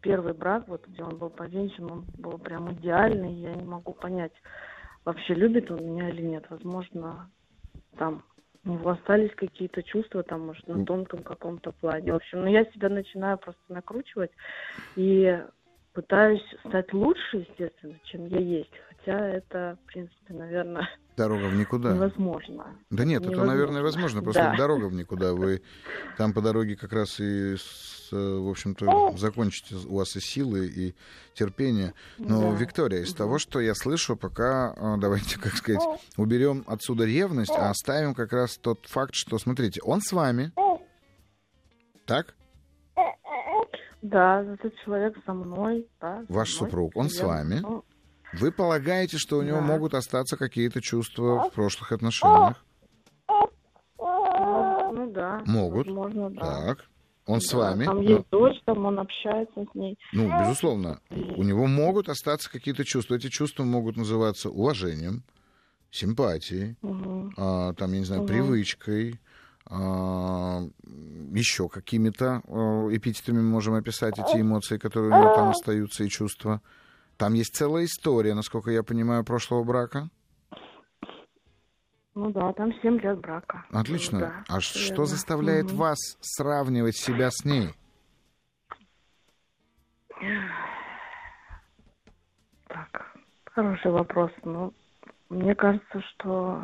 первый 0.02 0.34
брак, 0.34 0.68
вот 0.68 0.88
где 0.88 1.04
он 1.04 1.18
был 1.18 1.30
повенчан, 1.30 1.92
он 1.92 2.06
был 2.18 2.38
прям 2.38 2.72
идеальный. 2.72 3.34
Я 3.34 3.54
не 3.54 3.66
могу 3.66 3.92
понять, 3.92 4.32
вообще 5.04 5.34
любит 5.34 5.70
он 5.70 5.86
меня 5.86 6.10
или 6.10 6.22
нет. 6.22 6.46
Возможно, 6.50 7.30
там 7.98 8.24
у 8.64 8.72
него 8.72 8.92
остались 8.92 9.36
какие-то 9.36 9.84
чувства, 9.84 10.24
там, 10.24 10.48
может, 10.48 10.66
на 10.70 10.86
тонком 10.86 11.22
каком-то 11.22 11.74
плане. 11.74 12.14
В 12.14 12.16
общем, 12.16 12.42
ну, 12.42 12.48
я 12.48 12.64
себя 12.66 12.88
начинаю 12.88 13.38
просто 13.38 13.62
накручивать 13.68 14.32
и 14.96 15.38
пытаюсь 15.94 16.44
стать 16.66 16.94
лучше, 16.94 17.46
естественно, 17.50 17.96
чем 18.06 18.26
я 18.28 18.40
есть. 18.40 18.72
Хотя 19.10 19.28
это, 19.28 19.78
в 19.84 19.92
принципе, 19.92 20.34
наверное, 20.34 20.88
Дорога 21.18 21.48
в 21.48 21.56
никуда. 21.56 21.94
Невозможно. 21.94 22.78
Да 22.90 23.04
нет, 23.04 23.22
невозможно. 23.22 23.42
это, 23.42 23.52
наверное, 23.52 23.82
возможно. 23.82 24.22
Просто 24.22 24.42
да. 24.42 24.56
дорога 24.56 24.86
в 24.86 24.94
никуда. 24.94 25.34
Вы 25.34 25.62
там 26.18 26.34
по 26.34 26.42
дороге 26.42 26.78
как 26.78 26.94
раз 26.94 27.20
и, 27.20 27.56
с, 27.58 28.10
в 28.12 28.50
общем-то, 28.50 29.18
закончите 29.18 29.76
у 29.88 29.96
вас 29.96 30.16
и 30.16 30.22
силы, 30.22 30.68
и 30.68 30.96
терпение. 31.34 31.94
Но, 32.20 32.52
да. 32.52 32.58
Виктория, 32.58 33.02
из 33.02 33.14
того, 33.14 33.38
что 33.38 33.60
я 33.60 33.76
слышу, 33.76 34.16
пока, 34.16 34.74
а, 34.78 34.98
давайте, 34.98 35.38
как 35.40 35.56
сказать, 35.56 35.84
уберем 36.16 36.64
отсюда 36.68 37.04
ревность, 37.04 37.52
а 37.52 37.70
оставим 37.70 38.14
как 38.14 38.32
раз 38.32 38.58
тот 38.58 38.86
факт, 38.86 39.14
что, 39.14 39.38
смотрите, 39.40 39.82
он 39.84 40.00
с 40.00 40.14
вами. 40.14 40.54
Так? 42.06 42.34
Да, 44.02 44.42
этот 44.42 44.74
человек 44.86 45.18
со 45.26 45.34
мной. 45.34 45.86
Да, 46.00 46.24
Ваш 46.30 46.58
мной. 46.58 46.70
супруг, 46.70 46.96
он 46.96 47.10
с 47.10 47.22
вами. 47.22 47.60
Ну, 47.62 47.84
вы 48.34 48.52
полагаете, 48.52 49.18
что 49.18 49.38
у 49.38 49.42
него 49.42 49.58
да. 49.58 49.64
могут 49.64 49.94
остаться 49.94 50.38
какие-то 50.38 50.82
чувства 50.82 51.50
в 51.50 51.54
прошлых 51.54 51.92
отношениях? 51.92 52.64
Ну, 53.98 55.12
да. 55.12 55.42
Могут. 55.46 55.88
Возможно, 55.88 56.30
да. 56.32 56.42
Так. 56.42 56.90
Он 57.26 57.40
да, 57.40 57.46
с 57.46 57.54
вами. 57.54 57.86
Там 57.86 58.02
есть 58.02 58.26
но... 58.32 58.40
дочь, 58.40 58.58
там 58.66 58.86
он 58.86 59.00
общается 59.00 59.66
с 59.72 59.76
ней. 59.76 59.98
Ну, 60.14 60.30
безусловно. 60.40 61.00
У 61.10 61.44
него 61.44 61.68
могут 61.68 62.10
остаться 62.10 62.52
какие-то 62.52 62.84
чувства. 62.84 63.16
Эти 63.16 63.30
чувства 63.30 63.64
могут 63.64 63.98
называться 63.98 64.50
уважением, 64.50 65.24
симпатией, 65.92 66.76
угу. 66.82 67.32
а, 67.38 67.74
там, 67.74 67.94
я 67.94 68.00
не 68.00 68.06
знаю, 68.06 68.22
угу. 68.24 68.30
привычкой, 68.30 69.20
а, 69.66 70.62
еще 71.32 71.70
какими-то 71.70 72.42
а, 72.48 72.88
эпитетами 72.92 73.42
можем 73.42 73.76
описать 73.76 74.18
эти 74.18 74.42
эмоции, 74.42 74.78
которые 74.78 75.14
у 75.14 75.22
него 75.22 75.36
там 75.36 75.50
остаются, 75.50 76.04
и 76.04 76.10
чувства. 76.10 76.62
Там 77.20 77.34
есть 77.34 77.54
целая 77.54 77.84
история, 77.84 78.34
насколько 78.34 78.72
я 78.72 78.82
понимаю, 78.82 79.26
прошлого 79.26 79.66
брака. 79.66 80.10
Ну 82.16 82.32
да, 82.32 82.54
там 82.54 82.72
7 82.82 82.98
лет 83.02 83.20
брака. 83.20 83.66
Отлично. 83.72 84.20
Да, 84.20 84.44
а 84.48 84.54
верно. 84.54 84.62
что 84.62 85.04
заставляет 85.04 85.66
угу. 85.66 85.76
вас 85.76 85.98
сравнивать 86.22 86.96
себя 86.96 87.30
с 87.30 87.44
ней? 87.44 87.74
Так, 92.68 93.14
хороший 93.52 93.92
вопрос. 93.92 94.32
Ну, 94.46 94.74
мне 95.28 95.56
кажется, 95.56 96.02
что 96.02 96.64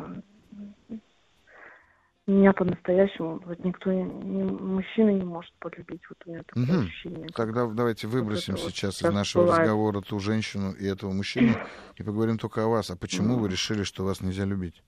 меня 2.26 2.52
по-настоящему 2.52 3.40
вот 3.44 3.64
никто, 3.64 3.92
ни, 3.92 4.42
мужчина 4.42 5.10
не 5.10 5.24
может 5.24 5.52
полюбить. 5.60 6.02
Вот 6.08 6.18
у 6.26 6.30
меня 6.30 6.42
такое 6.42 6.64
угу. 6.64 6.86
ощущение. 6.86 7.28
Тогда 7.34 7.66
давайте 7.66 8.08
выбросим 8.08 8.54
вот 8.54 8.62
сейчас 8.72 9.00
вот 9.02 9.10
из 9.10 9.14
нашего 9.14 9.42
бывает. 9.42 9.60
разговора 9.60 10.00
ту 10.00 10.18
женщину 10.18 10.72
и 10.72 10.86
этого 10.86 11.12
мужчину 11.12 11.54
и 11.96 12.02
поговорим 12.02 12.38
только 12.38 12.64
о 12.64 12.68
вас. 12.68 12.90
А 12.90 12.96
почему 12.96 13.36
вы 13.36 13.48
решили, 13.48 13.84
что 13.84 14.04
вас 14.04 14.20
нельзя 14.20 14.44
любить? 14.44 14.82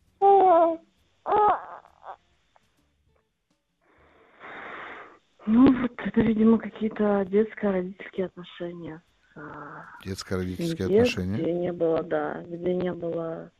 Ну, 5.50 5.80
вот 5.80 5.92
это, 5.96 6.20
видимо, 6.20 6.58
какие-то 6.58 7.24
детско-родительские 7.24 8.26
отношения 8.26 9.02
с 9.34 10.04
Детско-родительские 10.04 10.86
отношения. 10.86 11.38
Где 11.38 11.52
не 11.54 11.72
было, 11.72 12.02
да, 12.02 12.42
где 12.42 12.74
не 12.74 12.92
было 12.92 13.50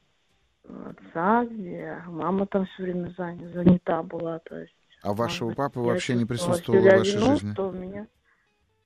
отца, 0.86 1.44
где 1.44 2.02
мама 2.06 2.46
там 2.46 2.66
все 2.66 2.84
время 2.84 3.14
занята, 3.16 4.02
была, 4.02 4.38
то 4.40 4.58
есть. 4.58 4.74
А 5.02 5.14
вашего 5.14 5.52
папы 5.52 5.80
вообще 5.80 6.14
не 6.14 6.24
присутствовал 6.24 6.80
в 6.80 6.84
вашей 6.84 7.16
вину, 7.16 7.26
жизни? 7.26 7.52
Что 7.52 7.68
у 7.68 7.72
меня... 7.72 8.06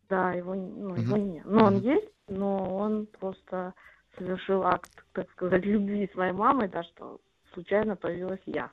Да, 0.08 0.32
его, 0.32 0.54
ну, 0.54 0.90
угу. 0.90 1.00
его 1.00 1.16
нет. 1.16 1.44
Ну, 1.46 1.64
он 1.64 1.78
есть, 1.80 2.12
но 2.28 2.76
он 2.76 3.06
просто 3.18 3.72
совершил 4.18 4.62
акт, 4.62 4.90
так 5.12 5.30
сказать, 5.30 5.64
любви 5.64 6.08
с 6.12 6.16
моей 6.16 6.32
мамой, 6.32 6.68
да, 6.68 6.82
что 6.82 7.20
случайно 7.54 7.96
появилась 7.96 8.42
я. 8.46 8.70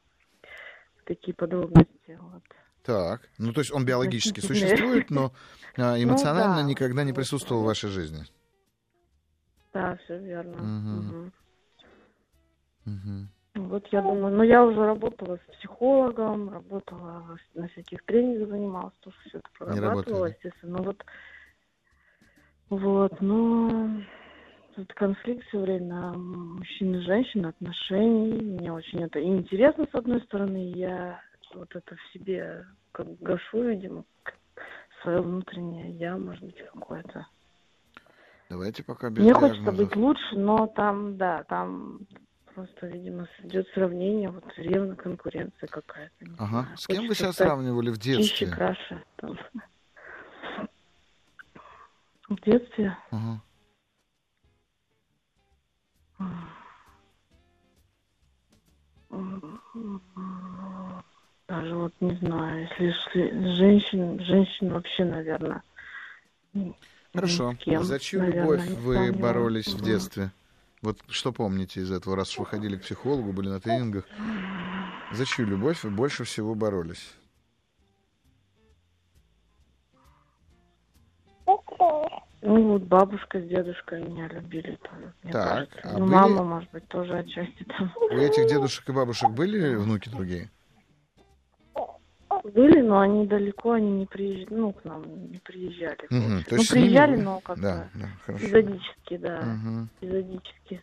Такие 1.06 1.34
подробности. 1.34 2.20
Вот. 2.20 2.44
Так, 2.84 3.22
ну 3.38 3.52
то 3.52 3.62
есть 3.62 3.72
он 3.74 3.86
биологически 3.86 4.40
существует, 4.40 5.10
но 5.10 5.32
а, 5.78 5.96
эмоционально 6.02 6.58
ну, 6.58 6.62
да. 6.62 6.68
никогда 6.68 7.04
не 7.04 7.14
присутствовал 7.14 7.64
в 7.64 7.66
вашей 7.66 7.90
жизни. 7.90 8.24
Да, 9.74 9.98
все 10.04 10.18
верно. 10.18 10.54
Угу. 10.54 11.18
Угу. 11.18 11.32
Вот 13.56 13.88
я 13.92 14.02
думаю, 14.02 14.36
ну 14.36 14.44
я 14.44 14.64
уже 14.64 14.86
работала 14.86 15.38
с 15.38 15.58
психологом, 15.58 16.50
работала 16.50 17.38
на 17.56 17.68
всяких 17.70 18.04
тренингах 18.06 18.50
занималась, 18.50 18.94
тоже 19.02 19.18
все 19.28 19.40
это 19.40 19.50
прорабатывала, 19.58 20.26
естественно. 20.28 20.78
Ну 20.78 20.84
вот, 20.84 21.06
вот, 22.70 23.22
но 23.22 23.90
тут 24.76 24.94
конфликт 24.94 25.46
все 25.48 25.60
время 25.60 26.14
мужчина 26.14 26.98
и 26.98 27.02
женщина, 27.02 27.50
отношений. 27.50 28.42
Мне 28.42 28.72
очень 28.72 29.04
это 29.04 29.22
интересно, 29.22 29.88
с 29.92 29.96
одной 29.96 30.22
стороны, 30.22 30.72
я 30.76 31.20
вот 31.54 31.76
это 31.76 31.96
в 31.96 32.14
себе 32.14 32.66
как 32.92 33.08
гашу, 33.20 33.64
видимо, 33.64 34.06
свое 35.02 35.22
внутреннее 35.22 35.92
я, 35.92 36.18
может 36.18 36.44
быть, 36.44 36.64
какое-то. 36.74 37.28
Давайте 38.50 38.84
пока 38.84 39.10
без 39.10 39.24
Мне 39.24 39.34
хочется 39.34 39.72
быть 39.72 39.96
лучше, 39.96 40.36
но 40.36 40.68
там, 40.68 41.18
да, 41.18 41.44
там 41.44 42.00
просто, 42.60 42.88
видимо, 42.88 43.28
идет 43.44 43.68
сравнение, 43.70 44.30
вот 44.30 44.44
ревно 44.58 44.96
конкуренция 44.96 45.68
какая-то. 45.68 46.26
Ага. 46.38 46.68
С 46.76 46.88
кем 46.88 47.08
вы 47.08 47.16
себя 47.16 47.32
сравнивали 47.32 47.90
в 47.90 47.98
детстве? 47.98 48.26
Чище, 48.26 48.48
краше. 48.48 49.04
Там. 49.16 49.40
В 52.28 52.42
детстве? 52.42 52.98
Ага. 53.12 53.42
Даже 61.48 61.76
вот 61.76 61.94
не 62.02 62.16
знаю, 62.18 62.70
если 62.78 63.56
женщин, 63.56 64.20
женщин 64.20 64.74
вообще, 64.74 65.06
наверное. 65.06 65.64
Хорошо. 67.14 67.56
Кем, 67.60 67.84
За 67.84 68.00
чью 68.00 68.20
наверное, 68.20 68.66
любовь 68.66 68.80
вы 68.82 69.14
боролись 69.14 69.68
в 69.68 69.82
детстве? 69.82 70.32
Вот 70.82 71.00
что 71.10 71.34
помните 71.34 71.82
из 71.82 71.92
этого, 71.92 72.16
раз 72.16 72.32
уж 72.32 72.40
вы 72.40 72.46
ходили 72.46 72.78
к 72.78 72.84
психологу, 72.84 73.34
были 73.34 73.50
на 73.50 73.60
тренингах? 73.60 74.06
За 75.12 75.26
чью 75.26 75.46
любовь 75.46 75.84
вы 75.84 75.90
больше 75.90 76.24
всего 76.24 76.56
боролись? 76.56 77.16
Ну, 82.42 82.74
вот 82.74 82.84
бабушка 82.84 83.42
с 83.42 83.48
дедушкой 83.48 84.02
меня 84.02 84.28
любили 84.30 84.80
там, 84.82 85.14
мне 85.24 85.34
так, 85.34 85.50
кажется. 85.50 85.80
А 85.84 85.98
ну, 85.98 86.06
были... 86.06 86.16
мама, 86.16 86.44
может 86.44 86.72
быть, 86.72 86.88
тоже 86.88 87.18
отчасти 87.18 87.64
там. 87.66 87.94
У 88.00 88.16
этих 88.16 88.48
дедушек 88.48 88.88
и 88.88 88.94
бабушек 88.94 89.30
были 89.32 89.76
внуки 89.76 90.08
другие? 90.08 90.50
Были, 92.54 92.82
но 92.82 93.00
они 93.00 93.28
далеко, 93.28 93.74
они 93.74 93.92
не 93.92 94.06
приезжали, 94.06 94.48
ну, 94.50 94.74
к 94.74 94.84
нам 94.86 95.04
не 95.32 95.40
приезжали. 95.40 96.06
Угу, 96.10 96.44
то 96.48 96.56
ну, 96.56 96.64
приезжали, 96.70 97.16
ними... 97.16 97.24
но 97.24 97.40
как 97.42 97.60
да, 97.60 97.90
да, 97.94 98.08
хорошо. 98.26 98.46
эпизодически, 98.46 99.18
да, 99.18 99.40
угу. 99.40 99.88
эпизодически. 100.00 100.82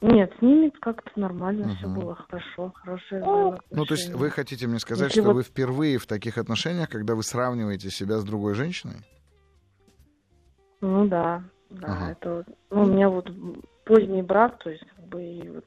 Нет, 0.00 0.32
с 0.36 0.42
ними 0.42 0.70
как-то 0.80 1.10
нормально 1.14 1.66
угу. 1.66 1.74
все 1.76 1.86
было 1.88 2.14
хорошо, 2.16 2.72
хорошее 2.74 3.22
Ну, 3.70 3.84
то 3.84 3.94
есть 3.94 4.12
вы 4.12 4.30
хотите 4.30 4.66
мне 4.66 4.78
сказать, 4.78 5.10
Если 5.10 5.20
что 5.20 5.28
вот... 5.28 5.36
вы 5.36 5.42
впервые 5.42 5.98
в 5.98 6.06
таких 6.06 6.38
отношениях, 6.38 6.88
когда 6.88 7.14
вы 7.14 7.22
сравниваете 7.22 7.88
себя 7.90 8.18
с 8.18 8.24
другой 8.24 8.54
женщиной? 8.54 9.06
Ну 10.80 11.06
да, 11.06 11.44
да, 11.70 11.86
ага. 11.86 12.10
это 12.10 12.44
ну, 12.70 12.82
у 12.82 12.86
меня 12.86 13.08
вот 13.08 13.30
поздний 13.84 14.22
брак, 14.22 14.58
то 14.58 14.70
есть 14.70 14.84
как 14.96 15.06
бы 15.06 15.22
и 15.22 15.48
вот 15.48 15.64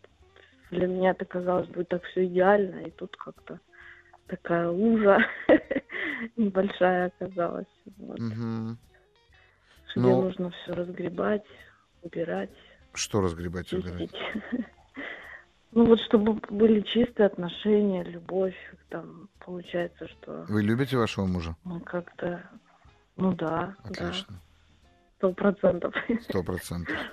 для 0.71 0.87
меня 0.87 1.11
это 1.11 1.23
казалось 1.23 1.69
бы 1.69 1.85
так 1.85 2.03
все 2.03 2.25
идеально, 2.25 2.81
и 2.81 2.91
тут 2.91 3.15
как-то 3.15 3.59
такая 4.27 4.69
лужа 4.69 5.19
небольшая 6.37 7.07
оказалась. 7.07 7.67
Вот. 7.97 8.19
Угу. 8.19 8.77
Где 9.95 10.07
Но... 10.07 10.21
нужно 10.21 10.51
все 10.51 10.73
разгребать, 10.73 11.45
убирать. 12.01 12.49
Что 12.93 13.21
разгребать, 13.21 13.67
чистить. 13.67 13.91
убирать? 13.91 14.11
Ну 15.71 15.87
вот 15.87 15.99
чтобы 16.07 16.35
были 16.49 16.79
чистые 16.93 17.27
отношения, 17.27 18.01
любовь, 18.03 18.55
там 18.87 19.27
получается, 19.43 20.07
что. 20.07 20.45
Вы 20.47 20.63
любите 20.63 20.95
вашего 20.95 21.25
мужа? 21.25 21.57
Мы 21.65 21.81
как-то, 21.81 22.49
ну 23.17 23.33
да, 23.33 23.75
Отлично. 23.83 24.39
Сто 25.17 25.33
процентов. 25.33 25.93
Сто 26.21 26.43
процентов. 26.43 26.95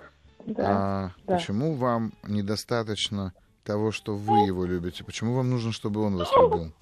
Да, 0.44 0.64
а 0.66 1.10
да. 1.24 1.36
почему 1.36 1.74
вам 1.74 2.14
недостаточно 2.26 3.32
того, 3.62 3.92
что 3.92 4.16
вы 4.16 4.46
его 4.48 4.64
любите? 4.64 5.04
Почему 5.04 5.36
вам 5.36 5.50
нужно, 5.50 5.70
чтобы 5.70 6.00
он 6.00 6.16
вас 6.16 6.28
любил? 6.36 6.72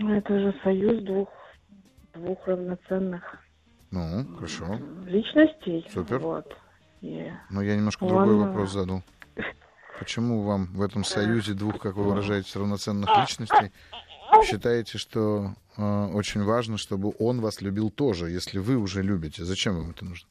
Это 0.00 0.38
же 0.38 0.54
союз 0.62 1.02
двух, 1.04 1.28
двух 2.14 2.46
равноценных 2.46 3.22
ну, 3.90 4.26
хорошо. 4.36 4.78
личностей. 5.06 5.86
Супер. 5.92 6.18
Вот. 6.18 6.56
И 7.00 7.30
Но 7.50 7.62
я 7.62 7.76
немножко 7.76 8.04
он... 8.04 8.10
другой 8.10 8.46
вопрос 8.46 8.72
задал. 8.72 9.02
Почему 9.98 10.42
вам 10.42 10.66
в 10.74 10.82
этом 10.82 11.04
союзе 11.04 11.54
двух, 11.54 11.78
как 11.78 11.96
вы 11.96 12.04
выражаете, 12.04 12.58
равноценных 12.58 13.08
личностей 13.18 13.70
считаете, 14.44 14.98
что 14.98 15.54
э, 15.76 16.06
очень 16.12 16.42
важно, 16.42 16.78
чтобы 16.78 17.12
он 17.18 17.40
вас 17.40 17.60
любил 17.60 17.90
тоже, 17.90 18.30
если 18.30 18.58
вы 18.58 18.76
уже 18.76 19.02
любите? 19.02 19.44
Зачем 19.44 19.76
вам 19.76 19.90
это 19.90 20.04
нужно? 20.04 20.28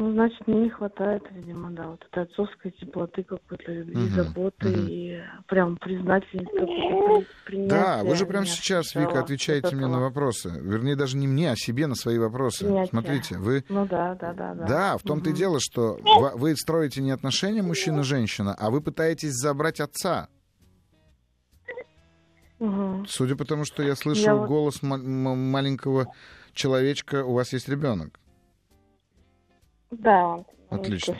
Ну, 0.00 0.12
значит, 0.12 0.46
мне 0.46 0.60
не 0.60 0.70
хватает, 0.70 1.24
видимо, 1.32 1.72
да, 1.72 1.88
вот 1.88 2.00
этой 2.08 2.22
отцовской 2.22 2.70
теплоты 2.70 3.24
какой-то 3.24 3.72
любви, 3.72 3.96
угу, 3.96 4.08
заботы 4.10 4.68
угу. 4.68 4.86
и 4.88 5.20
прям 5.48 5.76
признательность 5.76 6.52
какой-то 6.52 7.68
Да, 7.68 8.04
вы 8.04 8.14
же 8.14 8.24
прямо 8.24 8.46
сейчас, 8.46 8.94
Вика, 8.94 9.18
отвечаете 9.18 9.74
мне 9.74 9.88
на 9.88 9.98
вопросы. 9.98 10.50
Вернее, 10.50 10.94
даже 10.94 11.16
не 11.16 11.26
мне, 11.26 11.50
а 11.50 11.56
себе 11.56 11.88
на 11.88 11.96
свои 11.96 12.16
вопросы. 12.16 12.64
Принятие. 12.64 12.86
Смотрите, 12.86 13.38
вы... 13.38 13.64
Ну 13.68 13.88
да, 13.88 14.14
да, 14.14 14.32
да. 14.34 14.54
Да, 14.54 14.66
да 14.66 14.98
в 14.98 15.02
том-то 15.02 15.30
угу. 15.30 15.34
и 15.34 15.36
дело, 15.36 15.58
что 15.60 15.98
вы 16.34 16.54
строите 16.54 17.02
не 17.02 17.10
отношения 17.10 17.62
мужчина-женщина, 17.62 18.54
а 18.56 18.70
вы 18.70 18.80
пытаетесь 18.80 19.32
забрать 19.32 19.80
отца. 19.80 20.28
Угу. 22.60 23.06
Судя 23.08 23.34
по 23.34 23.44
тому, 23.44 23.64
что 23.64 23.82
я 23.82 23.96
слышу 23.96 24.20
я 24.20 24.36
голос 24.36 24.80
вот... 24.80 25.02
маленького 25.02 26.06
человечка, 26.52 27.24
у 27.24 27.32
вас 27.32 27.52
есть 27.52 27.68
ребенок. 27.68 28.20
Да, 29.90 30.44
Отлично. 30.70 31.16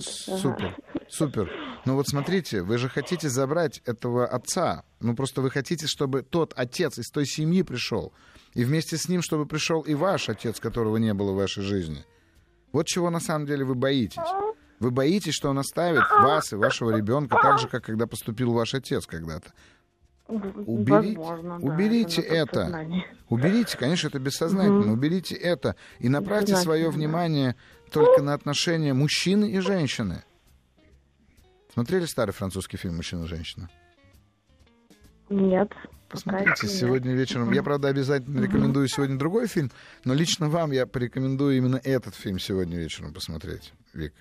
Супер, 0.00 0.76
супер. 1.08 1.50
Ну 1.86 1.94
вот 1.94 2.08
смотрите, 2.08 2.62
вы 2.62 2.76
же 2.76 2.88
хотите 2.88 3.28
забрать 3.30 3.80
этого 3.86 4.26
отца. 4.26 4.84
Ну 5.00 5.16
просто 5.16 5.40
вы 5.40 5.50
хотите, 5.50 5.86
чтобы 5.86 6.22
тот 6.22 6.52
отец 6.56 6.98
из 6.98 7.10
той 7.10 7.24
семьи 7.24 7.62
пришел. 7.62 8.12
И 8.52 8.64
вместе 8.64 8.98
с 8.98 9.08
ним, 9.08 9.22
чтобы 9.22 9.46
пришел 9.46 9.80
и 9.80 9.94
ваш 9.94 10.28
отец, 10.28 10.60
которого 10.60 10.98
не 10.98 11.14
было 11.14 11.32
в 11.32 11.36
вашей 11.36 11.62
жизни. 11.62 12.04
Вот 12.72 12.86
чего 12.86 13.08
на 13.08 13.20
самом 13.20 13.46
деле 13.46 13.64
вы 13.64 13.74
боитесь. 13.74 14.18
Вы 14.78 14.90
боитесь, 14.90 15.34
что 15.34 15.48
он 15.48 15.58
оставит 15.58 16.02
вас 16.10 16.52
и 16.52 16.56
вашего 16.56 16.94
ребенка 16.94 17.38
так 17.40 17.58
же, 17.60 17.68
как 17.68 17.84
когда 17.84 18.06
поступил 18.06 18.52
ваш 18.52 18.74
отец 18.74 19.06
когда-то. 19.06 19.52
Уберите, 20.28 21.18
Возможно, 21.18 21.58
уберите 21.58 22.22
да, 22.22 22.34
это. 22.34 22.60
это. 22.60 23.04
Уберите, 23.28 23.76
конечно, 23.76 24.08
это 24.08 24.18
бессознательно. 24.18 24.86
Угу. 24.86 24.92
Уберите 24.92 25.34
это 25.34 25.76
и 25.98 26.08
направьте 26.08 26.56
свое 26.56 26.90
внимание 26.90 27.56
только 27.92 28.22
на 28.22 28.34
отношения 28.34 28.94
мужчины 28.94 29.50
и 29.50 29.60
женщины. 29.60 30.24
Смотрели 31.72 32.04
старый 32.04 32.32
французский 32.32 32.76
фильм 32.76 32.96
«Мужчина 32.96 33.24
и 33.24 33.28
женщина»? 33.28 33.70
Нет. 35.30 35.72
Посмотрите 36.08 36.66
сегодня 36.66 37.10
нет. 37.10 37.20
вечером. 37.20 37.52
Я, 37.52 37.62
правда, 37.62 37.88
обязательно 37.88 38.42
рекомендую 38.42 38.86
сегодня 38.88 39.16
другой 39.16 39.46
фильм, 39.46 39.70
но 40.04 40.12
лично 40.12 40.50
вам 40.50 40.72
я 40.72 40.86
порекомендую 40.86 41.56
именно 41.56 41.80
этот 41.82 42.14
фильм 42.14 42.38
сегодня 42.38 42.76
вечером 42.76 43.14
посмотреть, 43.14 43.72
Вик. 43.94 44.12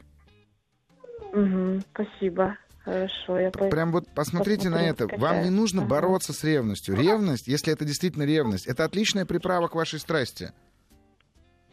Угу, 1.34 1.82
спасибо. 1.94 2.58
Хорошо, 2.86 3.38
я 3.38 3.52
Прям 3.52 3.92
вот 3.92 4.08
посмотрите 4.16 4.70
на 4.70 4.82
это. 4.82 5.04
Скачаю. 5.04 5.22
Вам 5.22 5.44
не 5.44 5.50
нужно 5.50 5.82
ага. 5.82 5.90
бороться 5.90 6.34
с 6.34 6.44
ревностью. 6.44 6.96
Ревность, 6.96 7.48
если 7.48 7.72
это 7.74 7.86
действительно 7.86 8.24
ревность, 8.24 8.66
это 8.66 8.86
отличная 8.86 9.26
приправа 9.26 9.68
к 9.68 9.76
вашей 9.76 10.00
страсти. 10.00 10.52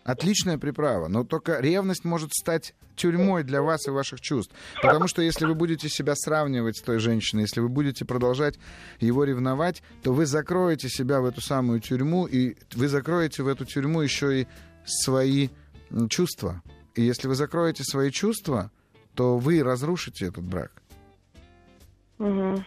Отличная 0.09 0.57
приправа, 0.57 1.09
но 1.09 1.23
только 1.23 1.61
ревность 1.61 2.07
может 2.07 2.33
стать 2.33 2.75
тюрьмой 2.97 3.45
для 3.45 3.61
вас 3.61 3.87
и 3.87 3.91
ваших 3.91 4.23
чувств. 4.23 4.55
Потому 4.81 5.07
что 5.07 5.21
если 5.21 5.45
вы 5.45 5.55
будете 5.55 5.91
себя 5.91 6.15
сравнивать 6.17 6.79
с 6.79 6.81
той 6.81 6.99
женщиной, 6.99 7.43
если 7.43 7.61
вы 7.61 7.69
будете 7.69 8.07
продолжать 8.07 8.59
его 9.01 9.25
ревновать, 9.25 9.83
то 10.03 10.15
вы 10.15 10.25
закроете 10.25 10.89
себя 10.89 11.21
в 11.21 11.27
эту 11.27 11.43
самую 11.43 11.81
тюрьму, 11.81 12.25
и 12.25 12.57
вы 12.75 12.89
закроете 12.89 13.43
в 13.43 13.49
эту 13.49 13.67
тюрьму 13.67 14.01
еще 14.01 14.41
и 14.41 14.47
свои 14.87 15.51
чувства. 16.09 16.63
И 16.95 17.03
если 17.03 17.29
вы 17.29 17.35
закроете 17.35 17.85
свои 17.85 18.11
чувства, 18.11 18.71
то 19.15 19.37
вы 19.37 19.63
разрушите 19.63 20.29
этот 20.29 20.45
брак. 20.45 20.73
Угу. 22.19 22.65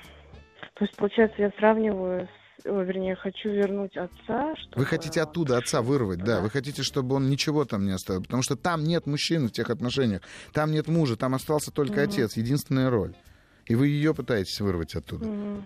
То 0.76 0.86
есть, 0.86 0.96
получается, 0.96 1.42
я 1.42 1.50
сравниваю 1.58 2.30
с 2.64 2.66
вернее, 2.66 3.16
хочу 3.16 3.50
вернуть 3.50 3.96
отца. 3.98 4.56
Чтобы... 4.56 4.80
Вы 4.80 4.86
хотите 4.86 5.22
оттуда 5.22 5.58
отца 5.58 5.82
вырвать, 5.82 6.20
да. 6.20 6.38
да. 6.38 6.42
Вы 6.42 6.50
хотите, 6.50 6.84
чтобы 6.84 7.16
он 7.16 7.30
ничего 7.30 7.66
там 7.66 7.86
не 7.86 7.92
оставил. 7.92 8.22
Потому 8.24 8.44
что 8.44 8.56
там 8.56 8.84
нет 8.84 9.06
мужчины 9.06 9.48
в 9.48 9.52
тех 9.52 9.70
отношениях. 9.70 10.22
Там 10.54 10.72
нет 10.72 10.88
мужа, 10.88 11.16
там 11.16 11.36
остался 11.36 11.72
только 11.72 11.94
угу. 11.94 12.02
отец, 12.02 12.38
единственная 12.38 12.90
роль. 12.90 13.16
И 13.66 13.76
вы 13.76 13.88
ее 13.88 14.14
пытаетесь 14.14 14.60
вырвать 14.60 14.96
оттуда. 14.96 15.26
Угу. 15.26 15.64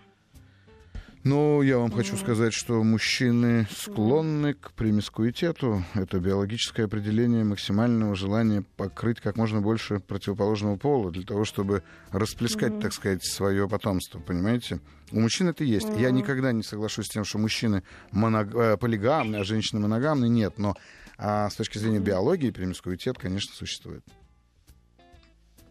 Ну, 1.25 1.63
я 1.63 1.79
вам 1.79 1.89
хочу 1.89 2.17
сказать, 2.17 2.53
что 2.53 2.83
мужчины 2.83 3.65
склонны 3.71 4.53
к 4.53 4.71
примискуитету. 4.73 5.83
Это 5.95 6.19
биологическое 6.19 6.85
определение 6.85 7.43
максимального 7.43 8.13
желания 8.13 8.63
покрыть 8.77 9.21
как 9.21 9.35
можно 9.35 9.59
больше 9.59 9.99
противоположного 9.99 10.77
пола 10.77 11.09
для 11.09 11.23
того, 11.23 11.43
чтобы 11.43 11.81
расплескать, 12.11 12.73
mm-hmm. 12.73 12.81
так 12.81 12.93
сказать, 12.93 13.25
свое 13.25 13.67
потомство. 13.67 14.19
Понимаете? 14.19 14.81
У 15.11 15.19
мужчин 15.19 15.47
это 15.47 15.63
есть. 15.63 15.87
Mm-hmm. 15.87 15.99
Я 15.99 16.11
никогда 16.11 16.51
не 16.51 16.61
соглашусь 16.61 17.07
с 17.07 17.09
тем, 17.09 17.25
что 17.25 17.39
мужчины 17.39 17.81
моног... 18.11 18.53
Э, 18.53 18.77
полигамны, 18.77 19.37
а 19.37 19.43
женщины 19.43 19.81
моногамны. 19.81 20.29
Нет. 20.29 20.59
Но 20.59 20.75
а 21.17 21.49
с 21.49 21.55
точки 21.55 21.79
зрения 21.79 21.97
mm-hmm. 21.97 22.03
биологии 22.03 22.51
примискуитет, 22.51 23.17
конечно, 23.17 23.51
существует. 23.55 24.05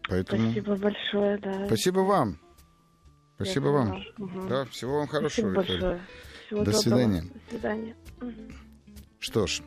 Поэтому... 0.09 0.51
Спасибо 0.51 0.75
большое, 0.75 1.37
да. 1.37 1.65
Спасибо 1.67 1.99
вам. 2.01 2.39
Спасибо 3.35 3.67
вам. 3.67 4.03
Угу. 4.17 4.47
Да, 4.47 4.65
всего 4.65 4.99
вам 4.99 5.07
хорошего. 5.07 5.51
Спасибо 5.51 5.55
большое. 5.55 6.01
Всего 6.45 6.59
До 6.59 6.65
доброго. 6.65 6.81
свидания. 6.81 7.21
До 7.21 7.49
свидания. 7.49 7.95
Что 9.19 9.47
ж, 9.47 9.61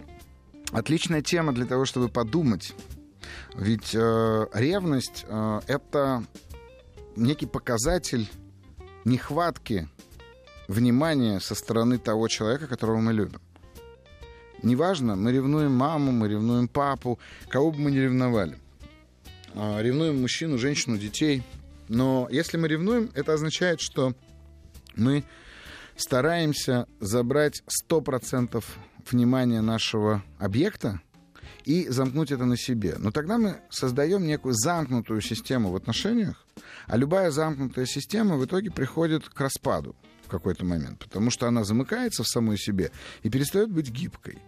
отличная 0.72 1.22
тема 1.22 1.52
для 1.52 1.66
того, 1.66 1.84
чтобы 1.84 2.08
подумать. 2.08 2.74
Ведь 3.54 3.94
э, 3.94 4.46
ревность 4.54 5.26
э, 5.28 5.60
это 5.66 6.24
некий 7.16 7.46
показатель 7.46 8.28
нехватки 9.04 9.88
внимания 10.66 11.40
со 11.40 11.54
стороны 11.54 11.98
того 11.98 12.28
человека, 12.28 12.68
которого 12.68 12.98
мы 12.98 13.12
любим. 13.12 13.40
Неважно, 14.62 15.14
мы 15.14 15.32
ревнуем 15.32 15.72
маму, 15.72 16.10
мы 16.12 16.28
ревнуем 16.28 16.68
папу, 16.68 17.18
кого 17.48 17.70
бы 17.70 17.78
мы 17.78 17.90
ни 17.90 17.98
ревновали. 17.98 18.56
Э, 19.54 19.82
ревнуем 19.82 20.22
мужчину, 20.22 20.56
женщину, 20.56 20.96
детей– 20.96 21.42
но 21.88 22.28
если 22.30 22.56
мы 22.56 22.68
ревнуем, 22.68 23.10
это 23.14 23.34
означает, 23.34 23.80
что 23.80 24.14
мы 24.94 25.24
стараемся 25.96 26.86
забрать 27.00 27.62
100% 27.90 28.62
внимания 29.10 29.60
нашего 29.60 30.22
объекта 30.38 31.00
и 31.64 31.88
замкнуть 31.88 32.30
это 32.30 32.44
на 32.44 32.56
себе. 32.56 32.96
Но 32.98 33.10
тогда 33.10 33.38
мы 33.38 33.60
создаем 33.70 34.26
некую 34.26 34.54
замкнутую 34.54 35.20
систему 35.20 35.70
в 35.70 35.76
отношениях, 35.76 36.46
а 36.86 36.96
любая 36.96 37.30
замкнутая 37.30 37.86
система 37.86 38.36
в 38.36 38.44
итоге 38.44 38.70
приходит 38.70 39.28
к 39.28 39.40
распаду 39.40 39.96
в 40.24 40.28
какой-то 40.28 40.64
момент, 40.64 41.00
потому 41.00 41.30
что 41.30 41.46
она 41.46 41.64
замыкается 41.64 42.22
в 42.22 42.28
самой 42.28 42.58
себе 42.58 42.90
и 43.22 43.30
перестает 43.30 43.70
быть 43.70 43.90
гибкой. 43.90 44.38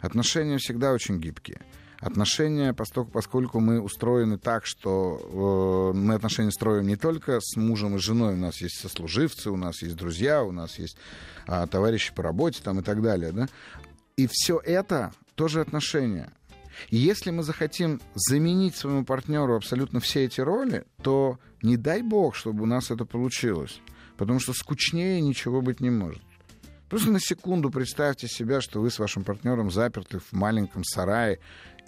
Отношения 0.00 0.58
всегда 0.58 0.92
очень 0.92 1.18
гибкие 1.18 1.60
отношения, 2.00 2.72
поскольку, 2.72 3.10
поскольку 3.10 3.60
мы 3.60 3.80
устроены 3.80 4.38
так, 4.38 4.64
что 4.64 5.92
э, 5.92 5.96
мы 5.96 6.14
отношения 6.14 6.50
строим 6.50 6.86
не 6.86 6.96
только 6.96 7.40
с 7.40 7.56
мужем 7.56 7.96
и 7.96 7.98
женой, 7.98 8.34
у 8.34 8.38
нас 8.38 8.60
есть 8.60 8.80
сослуживцы, 8.80 9.50
у 9.50 9.56
нас 9.56 9.82
есть 9.82 9.96
друзья, 9.96 10.42
у 10.42 10.50
нас 10.50 10.78
есть 10.78 10.96
э, 11.46 11.66
товарищи 11.70 12.12
по 12.14 12.22
работе 12.22 12.60
там, 12.62 12.80
и 12.80 12.82
так 12.82 13.02
далее. 13.02 13.32
Да? 13.32 13.48
И 14.16 14.26
все 14.30 14.58
это 14.58 15.12
тоже 15.34 15.60
отношения. 15.60 16.32
И 16.88 16.96
если 16.96 17.30
мы 17.30 17.42
захотим 17.42 18.00
заменить 18.14 18.76
своему 18.76 19.04
партнеру 19.04 19.56
абсолютно 19.56 20.00
все 20.00 20.24
эти 20.24 20.40
роли, 20.40 20.84
то 21.02 21.38
не 21.62 21.76
дай 21.76 22.00
бог, 22.00 22.34
чтобы 22.34 22.62
у 22.62 22.66
нас 22.66 22.90
это 22.90 23.04
получилось. 23.04 23.80
Потому 24.16 24.40
что 24.40 24.54
скучнее 24.54 25.20
ничего 25.20 25.60
быть 25.60 25.80
не 25.80 25.90
может. 25.90 26.22
Просто 26.88 27.12
на 27.12 27.20
секунду 27.20 27.70
представьте 27.70 28.26
себя, 28.26 28.60
что 28.60 28.80
вы 28.80 28.90
с 28.90 28.98
вашим 28.98 29.22
партнером 29.22 29.70
заперты 29.70 30.18
в 30.18 30.32
маленьком 30.32 30.82
сарае, 30.82 31.38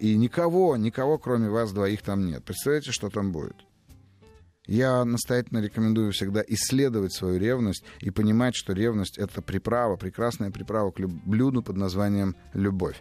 и 0.02 0.16
никого, 0.16 0.76
никого, 0.76 1.16
кроме 1.16 1.48
вас 1.48 1.72
двоих, 1.72 2.02
там 2.02 2.26
нет. 2.26 2.44
Представляете, 2.44 2.90
что 2.90 3.08
там 3.08 3.30
будет? 3.30 3.54
Я 4.66 5.04
настоятельно 5.04 5.60
рекомендую 5.60 6.10
всегда 6.10 6.42
исследовать 6.48 7.12
свою 7.12 7.38
ревность 7.38 7.84
и 8.00 8.10
понимать, 8.10 8.56
что 8.56 8.72
ревность— 8.72 9.16
это 9.20 9.42
приправа, 9.42 9.94
прекрасная 9.94 10.50
приправа 10.50 10.90
к 10.90 10.98
блюду 11.06 11.62
под 11.62 11.76
названием 11.76 12.34
«любовь». 12.52 13.00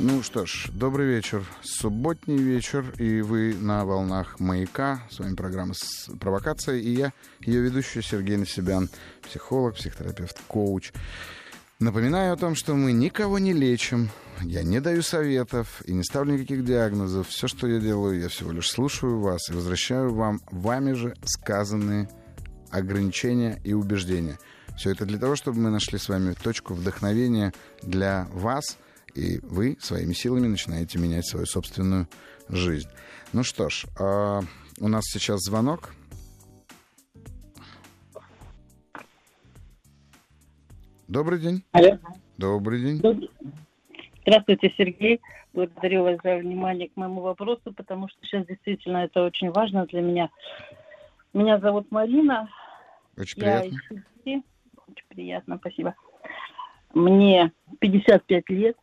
Ну 0.00 0.22
что 0.24 0.44
ж, 0.44 0.70
добрый 0.72 1.06
вечер. 1.06 1.44
Субботний 1.62 2.36
вечер, 2.36 2.92
и 2.98 3.20
вы 3.20 3.54
на 3.54 3.84
волнах 3.84 4.40
«Маяка». 4.40 5.00
С 5.08 5.20
вами 5.20 5.36
программа 5.36 5.74
«Провокация», 6.18 6.76
и 6.76 6.90
я, 6.90 7.12
ее 7.40 7.60
ведущий 7.60 8.02
Сергей 8.02 8.36
Насибян, 8.36 8.88
психолог, 9.22 9.76
психотерапевт, 9.76 10.40
коуч. 10.48 10.92
Напоминаю 11.78 12.32
о 12.32 12.36
том, 12.36 12.54
что 12.54 12.74
мы 12.74 12.92
никого 12.92 13.38
не 13.38 13.52
лечим, 13.52 14.10
я 14.42 14.62
не 14.62 14.80
даю 14.80 15.02
советов 15.02 15.82
и 15.84 15.92
не 15.92 16.02
ставлю 16.02 16.34
никаких 16.34 16.64
диагнозов. 16.64 17.28
Все, 17.28 17.46
что 17.46 17.66
я 17.66 17.78
делаю, 17.78 18.20
я 18.20 18.28
всего 18.28 18.52
лишь 18.52 18.70
слушаю 18.70 19.20
вас 19.20 19.48
и 19.48 19.52
возвращаю 19.52 20.12
вам 20.12 20.40
вами 20.50 20.92
же 20.92 21.14
сказанные 21.24 22.08
ограничения 22.74 23.60
и 23.64 23.72
убеждения. 23.72 24.38
Все 24.76 24.90
это 24.90 25.06
для 25.06 25.18
того, 25.18 25.36
чтобы 25.36 25.60
мы 25.60 25.70
нашли 25.70 25.98
с 25.98 26.08
вами 26.08 26.34
точку 26.34 26.74
вдохновения 26.74 27.52
для 27.82 28.26
вас– 28.32 28.78
и 29.14 29.38
вы 29.42 29.76
своими 29.80 30.12
силами 30.12 30.48
начинаете 30.48 30.98
менять 30.98 31.26
свою 31.26 31.46
собственную 31.46 32.06
жизнь. 32.48 32.88
Ну 33.32 33.42
что 33.42 33.68
ж, 33.68 33.84
э, 33.98 34.40
у 34.80 34.88
нас 34.88 35.04
сейчас 35.06 35.40
звонок. 35.40 35.94
Добрый 41.06 41.38
день. 41.38 41.62
Алло. 41.72 41.98
Добрый 42.38 42.80
день. 42.80 43.28
Здравствуйте, 44.22 44.72
Сергей. 44.76 45.20
Благодарю 45.52 46.02
вас 46.02 46.18
за 46.24 46.36
внимание 46.38 46.88
к 46.88 46.96
моему 46.96 47.20
вопросу, 47.20 47.72
потому 47.72 48.08
что 48.08 48.18
сейчас 48.22 48.46
действительно 48.46 48.98
это 48.98 49.22
очень 49.22 49.50
важно 49.50 49.86
для 49.86 50.00
меня. 50.00 50.30
Меня 51.32 51.58
зовут 51.60 51.90
Марина. 51.92 52.48
Очень 53.16 53.40
приятно. 53.40 53.78
Я 54.24 54.42
Очень 54.88 55.06
приятно, 55.08 55.58
спасибо. 55.58 55.94
Мне 56.92 57.52
55 57.80 58.50
лет, 58.50 58.76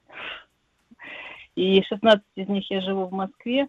и 1.56 1.82
16 1.84 2.24
из 2.36 2.48
них 2.48 2.70
я 2.70 2.82
живу 2.82 3.06
в 3.06 3.12
Москве. 3.12 3.68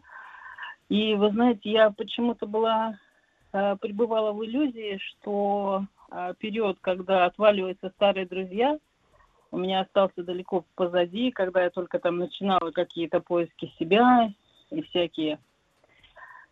И 0.88 1.14
вы 1.14 1.30
знаете, 1.30 1.70
я 1.70 1.90
почему-то 1.90 2.46
была, 2.46 2.98
э, 3.52 3.76
пребывала 3.80 4.32
в 4.32 4.44
иллюзии, 4.44 4.98
что 4.98 5.86
э, 6.10 6.34
период, 6.38 6.78
когда 6.80 7.24
отваливаются 7.24 7.90
старые 7.96 8.26
друзья, 8.26 8.78
у 9.50 9.58
меня 9.58 9.80
остался 9.80 10.22
далеко 10.22 10.64
позади, 10.74 11.30
когда 11.30 11.62
я 11.62 11.70
только 11.70 11.98
там 11.98 12.18
начинала 12.18 12.70
какие-то 12.70 13.20
поиски 13.20 13.72
себя 13.78 14.32
и 14.70 14.82
всякие 14.82 15.38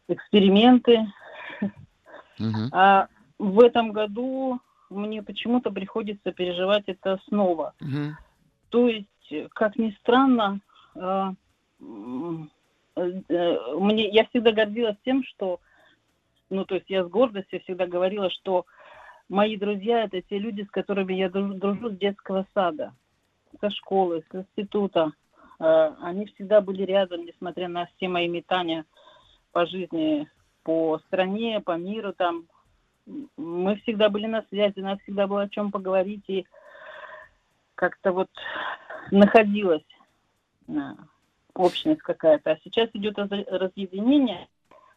эксперименты. 0.08 1.06
Uh-huh. 2.38 2.68
А 2.72 3.08
в 3.40 3.60
этом 3.60 3.92
году 3.92 4.60
мне 4.90 5.22
почему-то 5.22 5.70
приходится 5.70 6.30
переживать 6.30 6.84
это 6.86 7.18
снова. 7.28 7.74
Угу. 7.80 8.16
То 8.68 8.88
есть, 8.88 9.50
как 9.54 9.76
ни 9.76 9.96
странно, 10.02 10.60
э, 10.94 11.32
э, 12.96 13.58
мне, 13.78 14.08
я 14.10 14.26
всегда 14.26 14.52
гордилась 14.52 14.96
тем, 15.04 15.24
что, 15.24 15.60
ну, 16.50 16.66
то 16.66 16.74
есть 16.74 16.90
я 16.90 17.04
с 17.04 17.08
гордостью 17.08 17.60
всегда 17.62 17.86
говорила, 17.86 18.30
что 18.30 18.66
мои 19.30 19.56
друзья 19.56 20.04
это 20.04 20.20
те 20.20 20.38
люди, 20.38 20.62
с 20.62 20.70
которыми 20.70 21.14
я 21.14 21.30
дружу, 21.30 21.54
дружу 21.54 21.90
с 21.90 21.96
детского 21.96 22.46
сада, 22.52 22.92
со 23.60 23.70
школы, 23.70 24.22
с 24.30 24.34
института. 24.34 25.12
Э, 25.58 25.94
они 26.02 26.26
всегда 26.26 26.60
были 26.60 26.82
рядом, 26.82 27.24
несмотря 27.24 27.68
на 27.68 27.86
все 27.86 28.08
мои 28.08 28.28
метания 28.28 28.84
по 29.52 29.64
жизни, 29.64 30.28
по 30.62 30.98
стране, 31.06 31.60
по 31.60 31.78
миру 31.78 32.12
там, 32.12 32.44
мы 33.36 33.76
всегда 33.76 34.08
были 34.08 34.26
на 34.26 34.42
связи, 34.48 34.78
у 34.78 34.84
нас 34.84 34.98
всегда 35.00 35.26
было 35.26 35.42
о 35.42 35.48
чем 35.48 35.70
поговорить, 35.70 36.24
и 36.28 36.46
как-то 37.74 38.12
вот 38.12 38.28
находилась 39.10 39.84
общность 41.54 42.02
какая-то. 42.02 42.52
А 42.52 42.58
сейчас 42.62 42.90
идет 42.94 43.18
разъединение, 43.18 44.48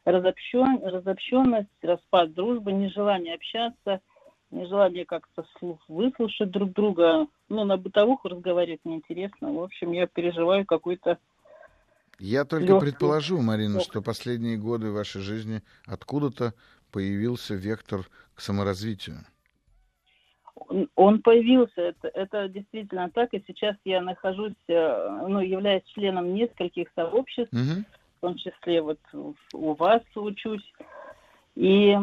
разобщен, 0.05 0.84
разобщенность, 0.84 1.70
распад 1.82 2.34
дружбы, 2.34 2.72
нежелание 2.72 3.36
общаться, 3.36 4.01
нежелание 4.51 5.05
как-то 5.05 5.45
выслушать 5.88 6.51
друг 6.51 6.74
друга. 6.74 7.28
Ну, 7.49 7.64
на 7.64 7.78
бытовуху 7.78 8.30
разговаривать 8.30 8.82
неинтересно. 8.84 9.53
В 9.53 9.64
общем, 9.64 9.91
я 9.91 10.07
переживаю 10.07 10.66
какой-то 10.66 11.18
я 12.24 12.45
только 12.45 12.65
легкий. 12.67 12.86
предположу, 12.86 13.41
Марина, 13.41 13.82
что 13.82 14.01
последние 14.01 14.57
годы 14.57 14.91
вашей 14.91 15.21
жизни 15.21 15.61
откуда-то 15.86 16.53
появился 16.89 17.53
вектор 17.53 18.07
к 18.34 18.39
саморазвитию. 18.39 19.26
Он 20.95 21.21
появился, 21.21 21.82
это, 21.82 22.07
это 22.07 22.47
действительно 22.47 23.09
так, 23.09 23.34
и 23.34 23.43
сейчас 23.45 23.76
я 23.84 24.01
нахожусь, 24.01 24.53
э, 24.69 25.26
ну, 25.28 25.41
являюсь 25.41 25.84
членом 25.93 26.34
нескольких 26.34 26.88
сообществ, 26.95 27.51
угу. 27.51 27.84
в 28.17 28.21
том 28.21 28.36
числе 28.36 28.82
вот 28.82 28.99
у 29.53 29.74
вас 29.74 30.01
учусь, 30.15 30.74
и 31.55 31.97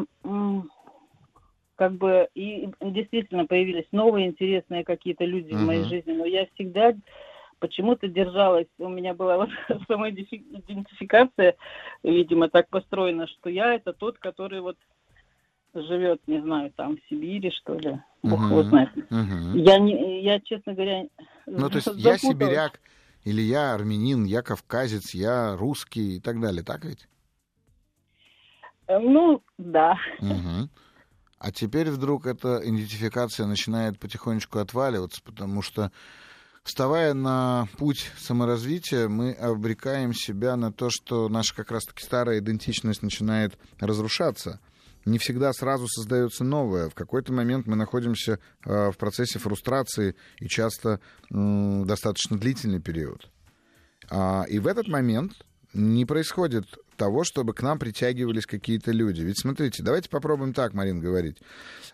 как 1.76 1.92
бы 1.94 2.28
и 2.34 2.68
действительно 2.82 3.46
появились 3.46 3.86
новые 3.90 4.26
интересные 4.26 4.84
какие-то 4.84 5.24
люди 5.24 5.54
угу. 5.54 5.60
в 5.60 5.66
моей 5.66 5.84
жизни, 5.84 6.12
но 6.12 6.26
я 6.26 6.46
всегда 6.54 6.92
почему-то 7.61 8.08
держалась, 8.08 8.66
у 8.78 8.88
меня 8.88 9.14
была 9.14 9.36
вот 9.36 9.50
самоидентификация, 9.88 11.54
видимо, 12.02 12.48
так 12.48 12.68
построена, 12.68 13.28
что 13.28 13.48
я 13.48 13.74
это 13.74 13.92
тот, 13.92 14.18
который 14.18 14.61
вот 14.61 14.76
живет, 15.74 16.20
не 16.26 16.40
знаю, 16.40 16.72
там 16.74 16.96
в 16.96 17.00
Сибири, 17.08 17.50
что 17.52 17.74
ли, 17.74 18.00
бог 18.22 18.40
его 18.40 18.64
знает. 18.64 18.90
Я, 19.54 19.78
не, 19.78 20.22
я, 20.22 20.40
честно 20.40 20.74
говоря, 20.74 21.04
Ну, 21.46 21.68
то 21.68 21.76
есть 21.76 21.88
я 21.94 22.18
сибиряк, 22.18 22.80
или 23.24 23.42
я 23.42 23.74
армянин, 23.74 24.24
я 24.24 24.42
кавказец, 24.42 25.14
я 25.14 25.56
русский 25.56 26.16
и 26.16 26.20
так 26.20 26.40
далее, 26.40 26.64
так 26.64 26.84
ведь? 26.84 27.06
Э, 28.88 28.98
ну, 28.98 29.42
да. 29.58 29.96
Угу. 30.18 30.68
А 31.38 31.52
теперь 31.52 31.90
вдруг 31.90 32.26
эта 32.26 32.61
идентификация 32.62 33.46
начинает 33.46 33.98
потихонечку 33.98 34.58
отваливаться, 34.58 35.22
потому 35.22 35.62
что 35.62 35.92
вставая 36.62 37.14
на 37.14 37.68
путь 37.78 38.11
саморазвития, 38.18 39.08
мы 39.08 39.32
обрекаем 39.32 40.12
себя 40.14 40.56
на 40.56 40.72
то, 40.72 40.90
что 40.90 41.28
наша 41.28 41.54
как 41.54 41.70
раз-таки 41.70 42.04
старая 42.04 42.38
идентичность 42.38 43.02
начинает 43.02 43.58
разрушаться. 43.78 44.61
Не 45.06 45.18
всегда 45.18 45.52
сразу 45.52 45.86
создается 45.88 46.44
новое. 46.44 46.90
В 46.90 46.94
какой-то 46.94 47.32
момент 47.32 47.66
мы 47.66 47.74
находимся 47.74 48.38
э, 48.64 48.90
в 48.90 48.98
процессе 48.98 49.38
фрустрации 49.38 50.14
и 50.38 50.46
часто 50.46 51.00
достаточно 51.30 52.38
длительный 52.38 52.80
период. 52.80 53.30
А, 54.11 54.44
и 54.48 54.58
в 54.58 54.66
этот 54.66 54.88
момент 54.88 55.32
не 55.72 56.04
происходит 56.04 56.66
того, 56.96 57.24
чтобы 57.24 57.54
к 57.54 57.62
нам 57.62 57.78
притягивались 57.78 58.44
какие-то 58.44 58.92
люди. 58.92 59.22
Ведь 59.22 59.40
смотрите, 59.40 59.82
давайте 59.82 60.11
попробуем 60.11 60.52
так, 60.52 60.74
Марин, 60.74 61.00
говорить. 61.00 61.38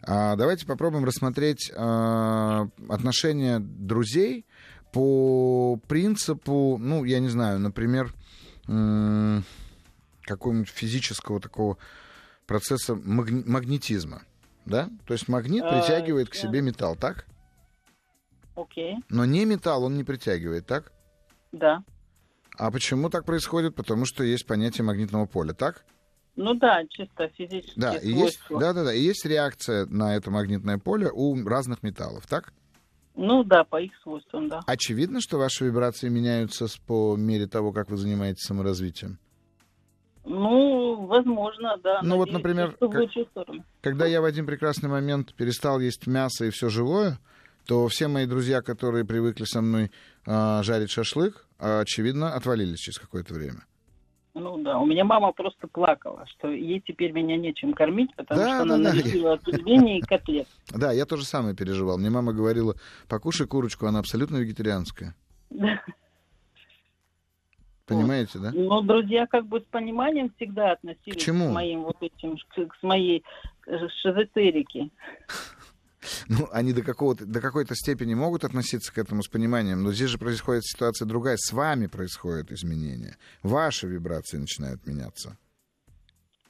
А, 0.03 0.35
давайте 0.35 0.67
попробуем 0.67 1.05
рассмотреть 1.05 1.71
а, 1.77 2.69
отношения 2.89 3.61
друзей 3.61 4.47
по 4.97 5.79
принципу, 5.89 6.79
ну, 6.81 7.05
я 7.05 7.21
не 7.21 7.29
знаю, 7.29 7.59
например, 7.59 8.15
какого-нибудь 10.23 10.71
физического 10.71 11.39
такого 11.39 11.77
процесса 12.47 12.95
магни- 12.95 13.47
магнетизма. 13.47 14.23
Да? 14.65 14.89
То 15.07 15.13
есть 15.13 15.29
магнит 15.29 15.63
а, 15.65 15.69
притягивает 15.71 16.31
к 16.31 16.35
себе 16.35 16.63
металл, 16.63 16.97
так? 16.97 17.27
Окей. 18.55 18.97
Но 19.11 19.27
не 19.27 19.45
металл 19.45 19.85
он 19.85 19.99
не 19.99 20.03
притягивает, 20.03 20.67
так? 20.67 20.91
Да. 21.53 21.85
А 22.57 22.71
почему 22.71 23.11
так 23.11 23.27
происходит? 23.27 23.75
Потому 23.75 24.07
что 24.07 24.25
есть 24.25 24.47
понятие 24.47 24.85
магнитного 24.85 25.27
поля, 25.27 25.53
так? 25.53 25.85
Ну 26.37 26.55
да, 26.55 26.87
чисто 26.89 27.29
физически. 27.37 27.79
Да, 27.79 27.97
и 27.97 28.13
есть, 28.13 28.41
да, 28.49 28.73
да, 28.73 28.85
да, 28.85 28.95
и 28.95 29.03
есть 29.03 29.27
реакция 29.27 29.85
на 29.85 30.17
это 30.17 30.31
магнитное 30.31 30.79
поле 30.79 31.11
у 31.13 31.47
разных 31.47 31.83
металлов, 31.83 32.27
так? 32.27 32.55
Ну 33.17 33.45
да, 33.45 33.65
по 33.65 33.81
их 33.81 33.93
свойствам, 34.03 34.49
да. 34.49 34.61
Очевидно, 34.67 35.21
что 35.21 35.39
ваши 35.39 35.65
вибрации 35.65 36.09
меняются 36.09 36.67
по 36.87 37.17
мере 37.17 37.47
того, 37.47 37.73
как 37.73 37.89
вы 37.89 37.97
занимаетесь 37.97 38.45
саморазвитием? 38.45 39.19
Ну, 40.25 41.07
возможно, 41.07 41.77
да. 41.83 42.01
Ну 42.03 42.17
вот, 42.17 42.31
например, 42.31 42.77
как, 42.79 42.93
когда 43.81 44.07
я 44.07 44.21
в 44.21 44.25
один 44.25 44.45
прекрасный 44.45 44.91
момент 44.91 45.35
перестал 45.35 45.81
есть 45.81 46.07
мясо 46.07 46.45
и 46.45 46.51
все 46.51 46.69
живое, 46.69 47.19
то 47.67 47.89
все 47.89 48.09
мои 48.09 48.27
друзья, 48.27 48.61
которые 48.61 49.05
привыкли 49.05 49.45
со 49.45 49.63
мной 49.63 49.91
э, 50.27 50.63
жарить 50.63 50.91
шашлык, 50.91 51.47
очевидно, 51.59 52.35
отвалились 52.35 52.81
через 52.81 52.99
какое-то 52.99 53.35
время. 53.35 53.65
Ну 54.39 54.59
да, 54.59 54.79
у 54.79 54.85
меня 54.85 55.03
мама 55.03 55.33
просто 55.33 55.67
плакала, 55.67 56.27
что 56.27 56.49
ей 56.49 56.83
теперь 56.87 57.13
меня 57.13 57.39
нечем 57.39 57.73
кормить, 57.73 58.15
потому 58.17 58.39
да, 58.39 58.47
что 58.47 58.69
да, 58.69 58.75
она 58.75 58.85
да, 58.85 58.93
налепила 58.93 59.33
от 59.33 59.49
и 59.49 60.01
котлет. 60.03 60.47
Да, 60.69 60.93
я 60.93 61.07
тоже 61.07 61.25
самое 61.25 61.57
переживал. 61.57 61.97
Мне 61.97 62.11
мама 62.11 62.35
говорила, 62.35 62.75
покушай 63.09 63.47
курочку, 63.47 63.87
она 63.87 63.99
абсолютно 63.99 64.37
вегетарианская. 64.37 65.15
Да. 65.49 65.81
Понимаете, 67.87 68.39
да? 68.39 68.51
Ну, 68.53 68.83
друзья 68.83 69.27
как 69.27 69.47
бы 69.47 69.61
с 69.61 69.65
пониманием 69.65 70.31
всегда 70.37 70.73
относились 70.73 71.17
к, 71.17 71.25
чему? 71.25 71.49
к 71.49 71.53
моим 71.55 71.85
вот 71.85 71.97
этим, 72.03 72.37
к, 72.37 72.67
к 72.67 72.83
моей 72.83 73.25
шизотерике. 74.03 74.91
Ну, 76.29 76.49
они 76.53 76.73
до, 76.73 76.83
какого-то, 76.83 77.25
до 77.25 77.41
какой-то 77.41 77.75
степени 77.75 78.15
могут 78.15 78.45
относиться 78.45 78.93
к 78.93 78.99
этому 78.99 79.23
с 79.23 79.29
пониманием, 79.29 79.83
но 79.83 79.93
здесь 79.93 80.11
же 80.11 80.19
происходит 80.19 80.65
ситуация 80.65 81.07
другая. 81.07 81.37
С 81.39 81.53
вами 81.53 81.87
происходят 81.87 82.51
изменения. 82.53 83.17
Ваши 83.43 83.87
вибрации 83.87 84.39
начинают 84.39 84.87
меняться. 84.87 85.37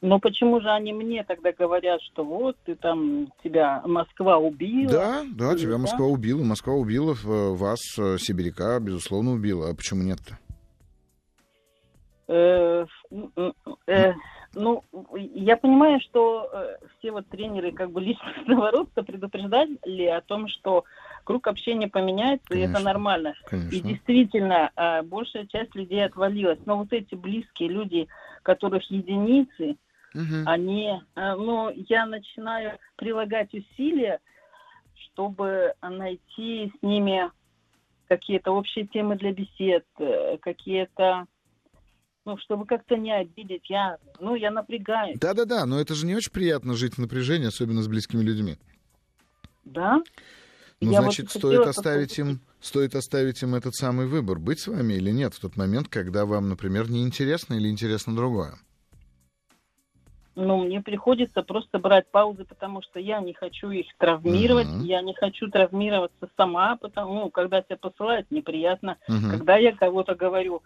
Но 0.02 0.18
почему 0.20 0.60
же 0.60 0.68
они 0.68 0.92
мне 0.92 1.24
тогда 1.24 1.52
говорят, 1.52 2.00
что 2.02 2.24
вот 2.24 2.56
ты 2.64 2.74
там, 2.74 3.32
тебя 3.42 3.82
Москва 3.86 4.38
убила? 4.38 4.92
Да, 4.92 5.24
да, 5.34 5.56
тебя 5.56 5.72
да? 5.72 5.78
Москва 5.78 6.06
убила. 6.06 6.44
Москва 6.44 6.74
убила 6.74 7.16
вас, 7.24 7.80
э, 7.98 8.16
сибиряка, 8.18 8.78
безусловно, 8.78 9.32
убила. 9.32 9.70
А 9.70 9.74
почему 9.74 10.02
нет-то? 10.02 10.38
Э, 12.28 12.84
э, 13.86 14.12
ну, 14.56 14.82
я 15.14 15.56
понимаю, 15.56 16.00
что 16.00 16.48
э, 16.50 16.76
все 16.98 17.12
вот 17.12 17.28
тренеры 17.28 17.72
как 17.72 17.90
бы 17.90 18.00
личностного 18.00 18.70
роста 18.72 19.02
предупреждали 19.02 20.06
о 20.06 20.22
том, 20.22 20.48
что 20.48 20.84
круг 21.24 21.46
общения 21.46 21.88
поменяется, 21.88 22.48
конечно, 22.48 22.68
и 22.68 22.72
это 22.72 22.82
нормально. 22.82 23.34
Конечно. 23.44 23.76
И 23.76 23.80
действительно, 23.80 24.70
э, 24.74 25.02
большая 25.02 25.46
часть 25.46 25.74
людей 25.74 26.04
отвалилась. 26.04 26.58
Но 26.64 26.78
вот 26.78 26.92
эти 26.92 27.14
близкие 27.14 27.68
люди, 27.68 28.08
которых 28.42 28.90
единицы, 28.90 29.76
угу. 30.14 30.42
они, 30.46 31.02
э, 31.14 31.34
ну, 31.34 31.70
я 31.88 32.06
начинаю 32.06 32.78
прилагать 32.96 33.52
усилия, 33.52 34.20
чтобы 34.94 35.74
найти 35.82 36.72
с 36.78 36.82
ними 36.82 37.30
какие-то 38.08 38.52
общие 38.52 38.86
темы 38.86 39.16
для 39.16 39.32
бесед, 39.32 39.84
э, 39.98 40.38
какие-то 40.40 41.26
ну, 42.26 42.36
чтобы 42.38 42.66
как-то 42.66 42.96
не 42.96 43.12
обидеть, 43.12 43.70
я, 43.70 43.96
ну, 44.20 44.34
я 44.34 44.50
напрягаюсь. 44.50 45.18
Да-да-да, 45.18 45.64
но 45.64 45.80
это 45.80 45.94
же 45.94 46.06
не 46.06 46.16
очень 46.16 46.32
приятно 46.32 46.74
жить 46.74 46.94
в 46.94 46.98
напряжении, 46.98 47.46
особенно 47.46 47.82
с 47.82 47.88
близкими 47.88 48.22
людьми. 48.22 48.58
Да? 49.64 50.02
Ну, 50.80 50.90
я 50.90 51.00
значит, 51.00 51.32
вот 51.32 51.38
стоит 51.38 51.66
оставить 51.66 52.18
им, 52.18 52.40
стоит 52.60 52.94
оставить 52.96 53.42
им 53.42 53.54
этот 53.54 53.74
самый 53.74 54.06
выбор, 54.06 54.38
быть 54.38 54.60
с 54.60 54.66
вами 54.66 54.94
или 54.94 55.10
нет, 55.10 55.34
в 55.34 55.40
тот 55.40 55.56
момент, 55.56 55.88
когда 55.88 56.26
вам, 56.26 56.48
например, 56.48 56.90
неинтересно 56.90 57.54
или 57.54 57.68
интересно 57.68 58.14
другое. 58.14 58.54
Ну, 60.34 60.64
мне 60.64 60.82
приходится 60.82 61.42
просто 61.42 61.78
брать 61.78 62.10
паузы, 62.10 62.44
потому 62.44 62.82
что 62.82 63.00
я 63.00 63.20
не 63.20 63.32
хочу 63.32 63.70
их 63.70 63.86
травмировать, 63.96 64.66
uh-huh. 64.66 64.84
я 64.84 65.00
не 65.00 65.14
хочу 65.14 65.48
травмироваться 65.48 66.28
сама, 66.36 66.76
потому, 66.76 67.14
ну, 67.14 67.30
когда 67.30 67.62
тебя 67.62 67.78
посылают, 67.78 68.30
неприятно. 68.30 68.98
Uh-huh. 69.08 69.30
Когда 69.30 69.56
я 69.56 69.74
кого-то 69.74 70.14
говорю, 70.14 70.62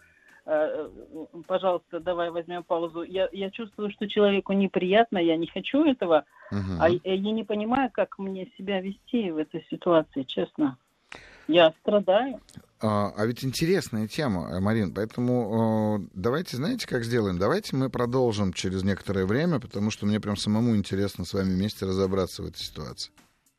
пожалуйста, 1.47 2.01
давай 2.01 2.31
возьмем 2.31 2.63
паузу. 2.63 3.03
Я, 3.03 3.29
я 3.33 3.51
чувствую, 3.51 3.91
что 3.91 4.09
человеку 4.09 4.53
неприятно, 4.53 5.19
я 5.19 5.37
не 5.37 5.47
хочу 5.47 5.85
этого, 5.85 6.25
угу. 6.51 6.79
а 6.79 6.89
я 6.89 7.17
не 7.17 7.45
понимаю, 7.45 7.91
как 7.93 8.19
мне 8.19 8.51
себя 8.59 8.81
вести 8.81 9.31
в 9.31 9.39
этой 9.39 9.67
ситуации, 9.71 10.23
честно. 10.23 10.77
Я 11.49 11.73
страдаю. 11.83 12.41
А, 12.83 13.13
а 13.15 13.27
ведь 13.27 13.45
интересная 13.45 14.09
тема, 14.09 14.49
э, 14.51 14.61
Марин, 14.61 14.95
поэтому 14.95 15.99
э, 16.01 16.09
давайте, 16.15 16.57
знаете, 16.57 16.87
как 16.87 17.05
сделаем? 17.05 17.39
Давайте 17.39 17.77
мы 17.77 17.91
продолжим 17.91 18.53
через 18.55 18.85
некоторое 18.85 19.27
время, 19.27 19.61
потому 19.61 19.91
что 19.91 20.07
мне 20.07 20.19
прям 20.19 20.37
самому 20.37 20.75
интересно 20.77 21.25
с 21.25 21.35
вами 21.35 21.53
вместе 21.53 21.85
разобраться 21.85 22.43
в 22.43 22.47
этой 22.47 22.61
ситуации. 22.61 23.13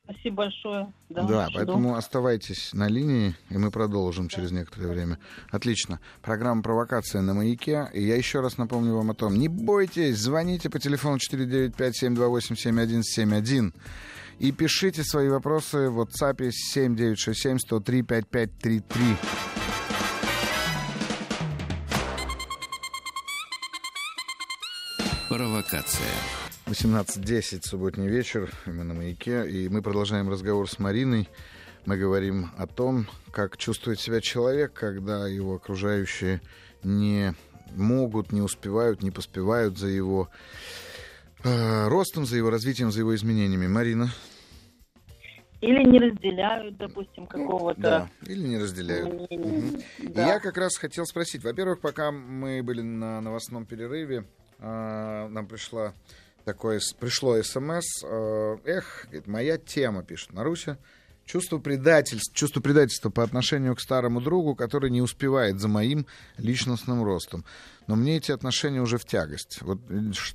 Спасибо 0.04 0.38
большое. 0.38 0.92
Да, 1.10 1.24
да 1.24 1.50
поэтому 1.54 1.96
оставайтесь 1.96 2.74
на 2.74 2.88
линии, 2.88 3.36
и 3.50 3.58
мы 3.58 3.70
продолжим 3.72 4.30
через 4.30 4.52
некоторое 4.52 4.88
время. 4.88 5.20
Отлично. 5.52 6.00
Программа 6.22 6.64
«Провокация» 6.64 7.22
на 7.22 7.34
«Маяке». 7.34 7.90
И 7.94 8.04
я 8.04 8.16
еще 8.16 8.40
раз 8.42 8.58
напомню 8.58 8.96
вам 8.96 9.12
о 9.12 9.14
том, 9.14 9.36
не 9.36 9.48
бойтесь, 9.48 10.18
звоните 10.18 10.70
по 10.70 10.80
телефону 10.80 11.18
495-728-7171 11.18 13.74
и 14.40 14.52
пишите 14.52 15.04
свои 15.04 15.30
вопросы 15.30 15.90
в 15.90 16.02
WhatsApp 16.02 16.52
7967-103-5533. 16.76 19.18
Провокация. 25.30 26.10
18.10, 26.68 27.62
субботний 27.64 28.08
вечер, 28.08 28.52
мы 28.66 28.84
на 28.84 28.94
«Маяке», 28.94 29.50
и 29.50 29.68
мы 29.68 29.82
продолжаем 29.82 30.30
разговор 30.30 30.70
с 30.70 30.80
Мариной. 30.80 31.28
Мы 31.86 31.98
говорим 31.98 32.52
о 32.58 32.68
том, 32.68 33.08
как 33.32 33.58
чувствует 33.58 34.00
себя 34.00 34.22
человек, 34.22 34.72
когда 34.74 35.28
его 35.28 35.56
окружающие 35.56 36.40
не 36.84 37.34
могут, 37.76 38.32
не 38.32 38.42
успевают, 38.42 39.02
не 39.02 39.12
поспевают 39.12 39.78
за 39.78 39.88
его 39.88 40.30
э, 41.44 41.88
ростом, 41.88 42.26
за 42.26 42.38
его 42.38 42.52
развитием, 42.52 42.92
за 42.92 43.00
его 43.00 43.16
изменениями. 43.16 43.68
Марина? 43.68 44.10
Или 45.62 45.84
не 45.84 46.00
разделяют, 46.00 46.78
допустим, 46.78 47.28
какого-то... 47.28 47.82
Да, 47.82 48.10
или 48.28 48.48
не 48.48 48.58
разделяют. 48.58 49.32
Угу. 49.32 49.82
Да. 50.10 50.24
И 50.24 50.28
я 50.28 50.40
как 50.40 50.58
раз 50.58 50.78
хотел 50.78 51.06
спросить. 51.06 51.44
Во-первых, 51.44 51.82
пока 51.82 52.12
мы 52.12 52.62
были 52.64 52.82
на 52.82 53.20
новостном 53.20 53.66
перерыве, 53.66 54.26
э, 54.60 55.28
нам 55.28 55.48
пришла 55.48 55.94
такое 56.44 56.80
пришло 57.00 57.42
смс. 57.42 58.04
Э, 58.04 58.58
эх, 58.66 59.08
моя 59.26 59.58
тема, 59.58 60.04
пишет 60.04 60.34
Маруся. 60.34 60.78
Чувство 61.26 61.60
предательства, 61.60 62.36
чувство 62.36 62.62
предательства 62.62 63.10
по 63.10 63.24
отношению 63.24 63.76
к 63.76 63.80
старому 63.80 64.20
другу, 64.22 64.56
который 64.56 64.90
не 64.90 65.02
успевает 65.02 65.60
за 65.60 65.68
моим 65.68 66.06
личностным 66.38 67.04
ростом. 67.04 67.46
Но 67.88 67.96
мне 67.96 68.18
эти 68.18 68.32
отношения 68.32 68.82
уже 68.82 68.98
в 68.98 69.06
тягость. 69.06 69.62
Вот, 69.62 69.80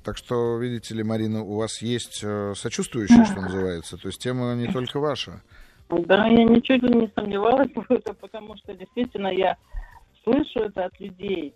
так 0.03 0.17
что, 0.17 0.57
видите 0.57 0.95
ли, 0.95 1.03
Марина, 1.03 1.43
у 1.43 1.57
вас 1.57 1.81
есть 1.81 2.21
э, 2.23 2.53
сочувствующие, 2.55 3.25
что 3.25 3.41
называется. 3.41 3.97
То 3.97 4.07
есть 4.07 4.21
тема 4.21 4.55
не 4.55 4.67
только 4.71 4.99
ваша. 4.99 5.43
Да, 5.89 6.27
я 6.27 6.43
ничуть 6.43 6.81
не 6.83 7.11
сомневалась 7.15 7.71
в 7.73 7.91
этом, 7.91 8.15
потому 8.15 8.57
что 8.57 8.73
действительно 8.73 9.27
я 9.27 9.55
слышу 10.23 10.59
это 10.59 10.85
от 10.85 10.99
людей. 10.99 11.53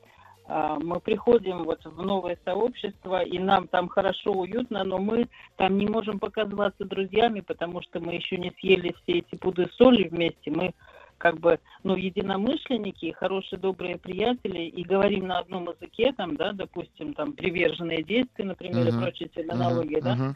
А, 0.48 0.78
мы 0.80 1.00
приходим 1.00 1.64
вот 1.64 1.84
в 1.86 2.02
новое 2.02 2.38
сообщество, 2.44 3.24
и 3.24 3.40
нам 3.40 3.68
там 3.68 3.88
хорошо, 3.88 4.32
уютно, 4.32 4.84
но 4.84 4.98
мы 4.98 5.28
там 5.56 5.78
не 5.78 5.88
можем 5.88 6.20
показываться 6.20 6.86
друзьями, 6.86 7.42
потому 7.42 7.82
что 7.82 8.00
мы 8.00 8.16
еще 8.16 8.38
не 8.38 8.52
съели 8.60 8.96
все 9.04 9.20
эти 9.20 9.36
пуды 9.36 9.70
соли 9.78 10.08
вместе. 10.08 10.52
Мы 10.52 10.74
как 11.18 11.40
бы, 11.40 11.60
ну, 11.84 11.96
единомышленники, 11.96 13.12
хорошие, 13.12 13.60
добрые 13.60 13.98
приятели, 13.98 14.64
и 14.64 14.84
говорим 14.84 15.28
на 15.28 15.40
одном 15.40 15.70
языке, 15.70 16.14
там, 16.18 16.36
да, 16.36 16.52
допустим, 16.52 17.14
там, 17.14 17.34
приверженные 17.34 18.02
действия, 18.02 18.46
например, 18.46 18.88
uh-huh. 18.88 18.98
и 18.98 19.02
прочие 19.02 19.30
терминологии, 19.30 20.00
uh-huh. 20.00 20.18
да. 20.18 20.36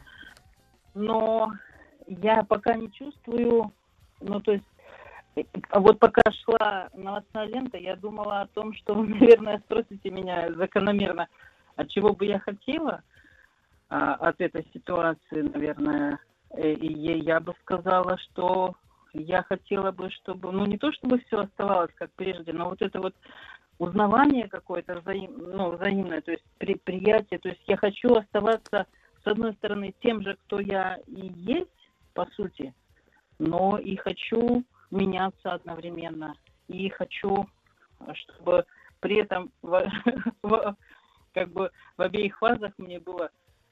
Но 0.94 1.52
я 2.06 2.44
пока 2.44 2.74
не 2.74 2.90
чувствую, 2.92 3.72
ну, 4.20 4.40
то 4.40 4.52
есть 4.52 4.64
вот 5.72 5.98
пока 5.98 6.22
шла 6.44 6.88
новостная 6.94 7.46
лента, 7.46 7.76
я 7.76 7.96
думала 7.96 8.42
о 8.42 8.46
том, 8.46 8.74
что 8.74 8.94
вы, 8.94 9.06
наверное, 9.08 9.58
спросите 9.66 10.10
меня 10.10 10.52
закономерно, 10.54 11.28
от 11.76 11.88
чего 11.90 12.12
бы 12.14 12.26
я 12.26 12.38
хотела 12.38 13.02
а, 13.88 14.14
от 14.14 14.40
этой 14.40 14.66
ситуации, 14.72 15.42
наверное. 15.42 16.18
Э, 16.50 16.72
и 16.72 17.22
я 17.22 17.40
бы 17.40 17.54
сказала, 17.60 18.16
что 18.18 18.74
я 19.12 19.42
хотела 19.42 19.92
бы, 19.92 20.10
чтобы, 20.10 20.52
ну 20.52 20.66
не 20.66 20.78
то 20.78 20.92
чтобы 20.92 21.20
все 21.20 21.40
оставалось 21.40 21.92
как 21.94 22.10
прежде, 22.12 22.52
но 22.52 22.68
вот 22.68 22.80
это 22.82 23.00
вот 23.00 23.14
узнавание 23.78 24.48
какое-то 24.48 25.00
взаим, 25.00 25.32
ну, 25.36 25.70
взаимное, 25.70 26.20
то 26.20 26.32
есть 26.32 26.44
при, 26.58 26.74
приятие, 26.74 27.38
то 27.38 27.48
есть 27.48 27.62
я 27.66 27.76
хочу 27.76 28.14
оставаться, 28.14 28.86
с 29.22 29.26
одной 29.26 29.52
стороны, 29.54 29.94
тем 30.02 30.22
же, 30.22 30.36
кто 30.46 30.60
я 30.60 30.98
и 31.06 31.32
есть, 31.36 31.70
по 32.14 32.26
сути, 32.36 32.72
но 33.38 33.78
и 33.78 33.96
хочу 33.96 34.64
меняться 34.90 35.52
одновременно. 35.52 36.34
И 36.68 36.88
хочу, 36.88 37.46
чтобы 38.12 38.64
при 39.00 39.16
этом 39.16 39.50
в, 39.62 39.90
в, 40.42 40.76
как 41.32 41.50
бы 41.50 41.70
в 41.96 42.02
обеих 42.02 42.38
фазах 42.38 42.72
мне 42.78 42.98
было 42.98 43.30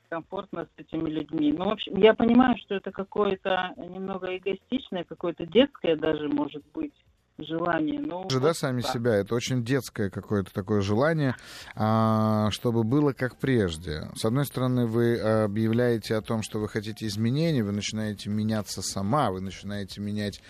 комфортно 0.09 0.67
с 0.67 0.81
этими 0.81 1.09
людьми. 1.09 1.53
Ну, 1.53 1.65
в 1.65 1.71
общем, 1.71 1.97
я 1.97 2.15
понимаю, 2.15 2.57
что 2.59 2.75
это 2.75 2.93
какое-то 2.93 3.73
немного 3.77 4.37
эгоистичное, 4.37 5.05
какое-то 5.05 5.47
детское 5.47 5.97
даже 5.97 6.29
может 6.29 6.65
быть 6.73 6.95
желание. 7.39 8.01
Ну, 8.01 8.29
же, 8.31 8.41
да, 8.41 8.55
сами 8.55 8.81
так. 8.81 8.93
себя. 8.93 9.15
Это 9.15 9.35
очень 9.35 9.65
детское 9.65 10.11
какое-то 10.11 10.53
такое 10.53 10.81
желание, 10.81 11.35
а, 11.75 12.51
чтобы 12.51 12.85
было 12.85 13.13
как 13.13 13.37
прежде. 13.39 14.09
С 14.15 14.25
одной 14.25 14.47
стороны, 14.47 14.87
вы 14.87 15.19
объявляете 15.19 16.15
о 16.15 16.23
том, 16.23 16.43
что 16.43 16.61
вы 16.61 16.69
хотите 16.69 17.07
изменений, 17.07 17.63
вы 17.63 17.73
начинаете 17.73 18.31
меняться 18.31 18.83
сама, 18.83 19.31
вы 19.31 19.41
начинаете 19.41 20.01
менять 20.01 20.41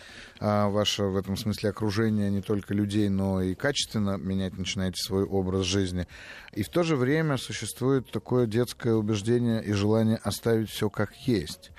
а, 0.40 0.68
ваше, 0.68 1.04
в 1.04 1.16
этом 1.16 1.36
смысле, 1.36 1.70
окружение 1.70 2.30
не 2.30 2.42
только 2.42 2.74
людей, 2.74 3.08
но 3.08 3.40
и 3.40 3.54
качественно 3.54 4.16
менять 4.16 4.56
начинаете 4.58 5.02
свой 5.02 5.24
образ 5.24 5.64
жизни. 5.64 6.06
И 6.52 6.62
в 6.62 6.68
то 6.68 6.82
же 6.82 6.96
время 6.96 7.38
существует 7.38 8.10
такое 8.10 8.46
детское 8.46 8.94
убеждение 8.94 9.62
и 9.64 9.72
желание 9.72 10.18
оставить 10.22 10.70
все 10.70 10.90
как 10.90 11.14
есть. 11.26 11.70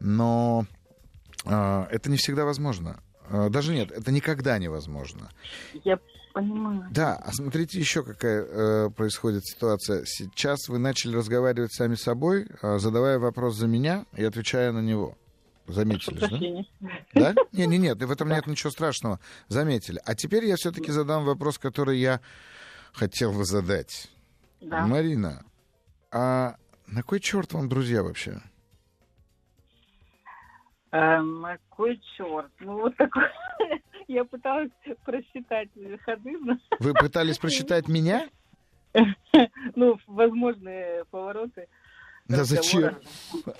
Но 0.00 0.66
а, 1.44 1.86
это 1.90 2.10
не 2.10 2.16
всегда 2.16 2.44
возможно. 2.44 3.00
А, 3.30 3.48
даже 3.48 3.74
нет, 3.74 3.90
это 3.90 4.10
никогда 4.10 4.58
невозможно. 4.58 5.30
Я 5.84 5.98
понимаю. 6.32 6.86
Да, 6.90 7.16
а 7.16 7.32
смотрите 7.32 7.78
еще 7.78 8.02
какая 8.02 8.42
э, 8.42 8.90
происходит 8.90 9.44
ситуация. 9.46 10.04
Сейчас 10.06 10.68
вы 10.68 10.78
начали 10.78 11.16
разговаривать 11.16 11.72
сами 11.72 11.94
с 11.94 12.02
собой, 12.02 12.46
э, 12.62 12.78
задавая 12.78 13.18
вопрос 13.18 13.56
за 13.56 13.66
меня 13.66 14.06
и 14.16 14.24
отвечая 14.24 14.72
на 14.72 14.80
него. 14.80 15.16
Заметили, 15.66 16.64
да? 16.80 16.94
Да? 17.12 17.34
Не, 17.52 17.66
не, 17.66 17.76
нет, 17.76 18.02
в 18.02 18.10
этом 18.10 18.30
нет 18.30 18.46
ничего 18.46 18.70
страшного. 18.70 19.20
Заметили. 19.48 20.00
А 20.04 20.14
теперь 20.14 20.46
я 20.46 20.56
все-таки 20.56 20.90
задам 20.90 21.24
вопрос, 21.24 21.58
который 21.58 21.98
я 21.98 22.20
хотел 22.94 23.32
бы 23.32 23.44
задать. 23.44 24.08
Да. 24.62 24.86
Марина, 24.86 25.44
а 26.10 26.56
на 26.86 27.02
кой 27.02 27.20
черт 27.20 27.52
вам 27.52 27.68
друзья 27.68 28.02
вообще? 28.02 28.40
Эм, 30.90 31.44
какой 31.44 32.00
черт? 32.16 32.50
Ну, 32.60 32.80
вот 32.80 32.96
такой... 32.96 33.24
Я 34.08 34.24
пыталась 34.24 34.70
просчитать 35.04 35.68
ходы. 36.04 36.36
Вы 36.80 36.94
пытались 36.94 37.38
просчитать 37.38 37.88
меня? 37.88 38.26
Ну, 39.74 39.98
возможные 40.06 41.04
повороты. 41.10 41.68
Да 42.26 42.44
зачем? 42.44 42.94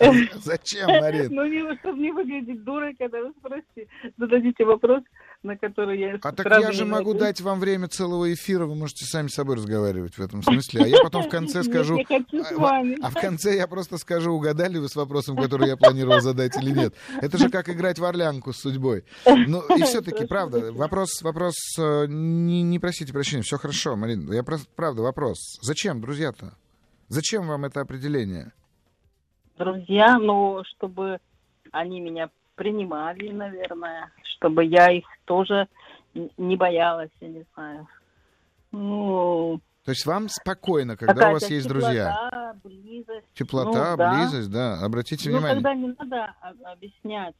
Зачем, 0.35 0.89
Марин? 0.89 1.35
Ну, 1.35 1.47
не, 1.47 1.77
чтобы 1.79 1.99
не 1.99 2.13
выглядеть 2.13 2.65
дурой, 2.65 2.95
когда 2.97 3.23
вы 3.23 3.33
спросите, 3.39 3.89
зададите 4.19 4.65
вопрос, 4.65 5.03
на 5.43 5.57
который 5.57 5.99
я... 5.99 6.19
А 6.23 6.33
так 6.33 6.47
я 6.61 6.73
же 6.73 6.85
могу 6.85 7.15
дать 7.15 7.41
вам 7.41 7.61
время 7.61 7.89
целого 7.89 8.33
эфира, 8.33 8.67
вы 8.67 8.75
можете 8.75 9.05
сами 9.05 9.29
с 9.29 9.35
собой 9.35 9.57
разговаривать 9.57 10.15
в 10.15 10.21
этом 10.21 10.43
смысле, 10.43 10.85
а 10.85 10.87
я 10.87 11.03
потом 11.03 11.25
в 11.25 11.29
конце 11.29 11.63
скажу... 11.65 11.99
А, 11.99 12.83
а 13.03 13.11
в 13.11 13.15
конце 13.15 13.57
я 13.57 13.67
просто 13.67 13.99
скажу, 13.99 14.33
угадали 14.33 14.79
вы 14.79 14.89
с 14.89 14.97
вопросом, 14.97 15.37
который 15.37 15.69
я 15.69 15.77
планировал 15.77 16.21
задать 16.21 16.57
или 16.57 16.71
нет. 16.71 16.95
Это 17.21 17.39
же 17.39 17.51
как 17.51 17.69
играть 17.69 17.99
в 17.99 18.05
орлянку 18.05 18.53
с 18.53 18.59
судьбой. 18.59 19.05
Ну, 19.25 19.63
и 19.77 19.83
все-таки, 19.85 20.27
правда, 20.27 20.73
вопрос, 20.73 21.23
вопрос, 21.23 21.55
э, 21.79 22.07
не, 22.09 22.63
не 22.63 22.79
просите 22.79 23.13
прощения, 23.13 23.43
все 23.43 23.59
хорошо, 23.59 23.97
Марин, 23.97 24.31
я 24.33 24.43
просто, 24.43 24.69
правда, 24.75 25.03
вопрос. 25.03 25.39
Зачем, 25.63 26.01
друзья-то? 26.01 26.57
Зачем 27.09 27.47
вам 27.47 27.65
это 27.65 27.81
определение? 27.81 28.53
друзья, 29.59 30.19
ну, 30.19 30.63
чтобы 30.65 31.19
они 31.73 32.01
меня 32.01 32.31
принимали, 32.59 33.31
наверное, 33.31 34.11
чтобы 34.37 34.65
я 34.65 34.91
их 34.91 35.07
тоже 35.25 35.69
не 36.37 36.57
боялась, 36.57 37.11
я 37.21 37.29
не 37.29 37.45
знаю. 37.55 37.87
Ну, 38.73 39.61
то 39.85 39.93
есть 39.93 40.05
вам 40.05 40.29
спокойно, 40.29 40.97
когда 40.97 41.31
у 41.31 41.33
вас 41.33 41.49
есть 41.49 41.67
теплота, 41.67 41.87
друзья? 41.87 42.55
Близость. 42.63 43.27
Теплота, 43.35 43.91
ну, 43.93 43.97
да. 43.97 44.15
близость, 44.15 44.51
да. 44.51 44.85
Обратите 44.85 45.31
ну, 45.31 45.39
внимание. 45.39 45.57
когда 45.57 45.75
не 45.75 45.95
надо 45.99 46.35
объяснять. 46.65 47.37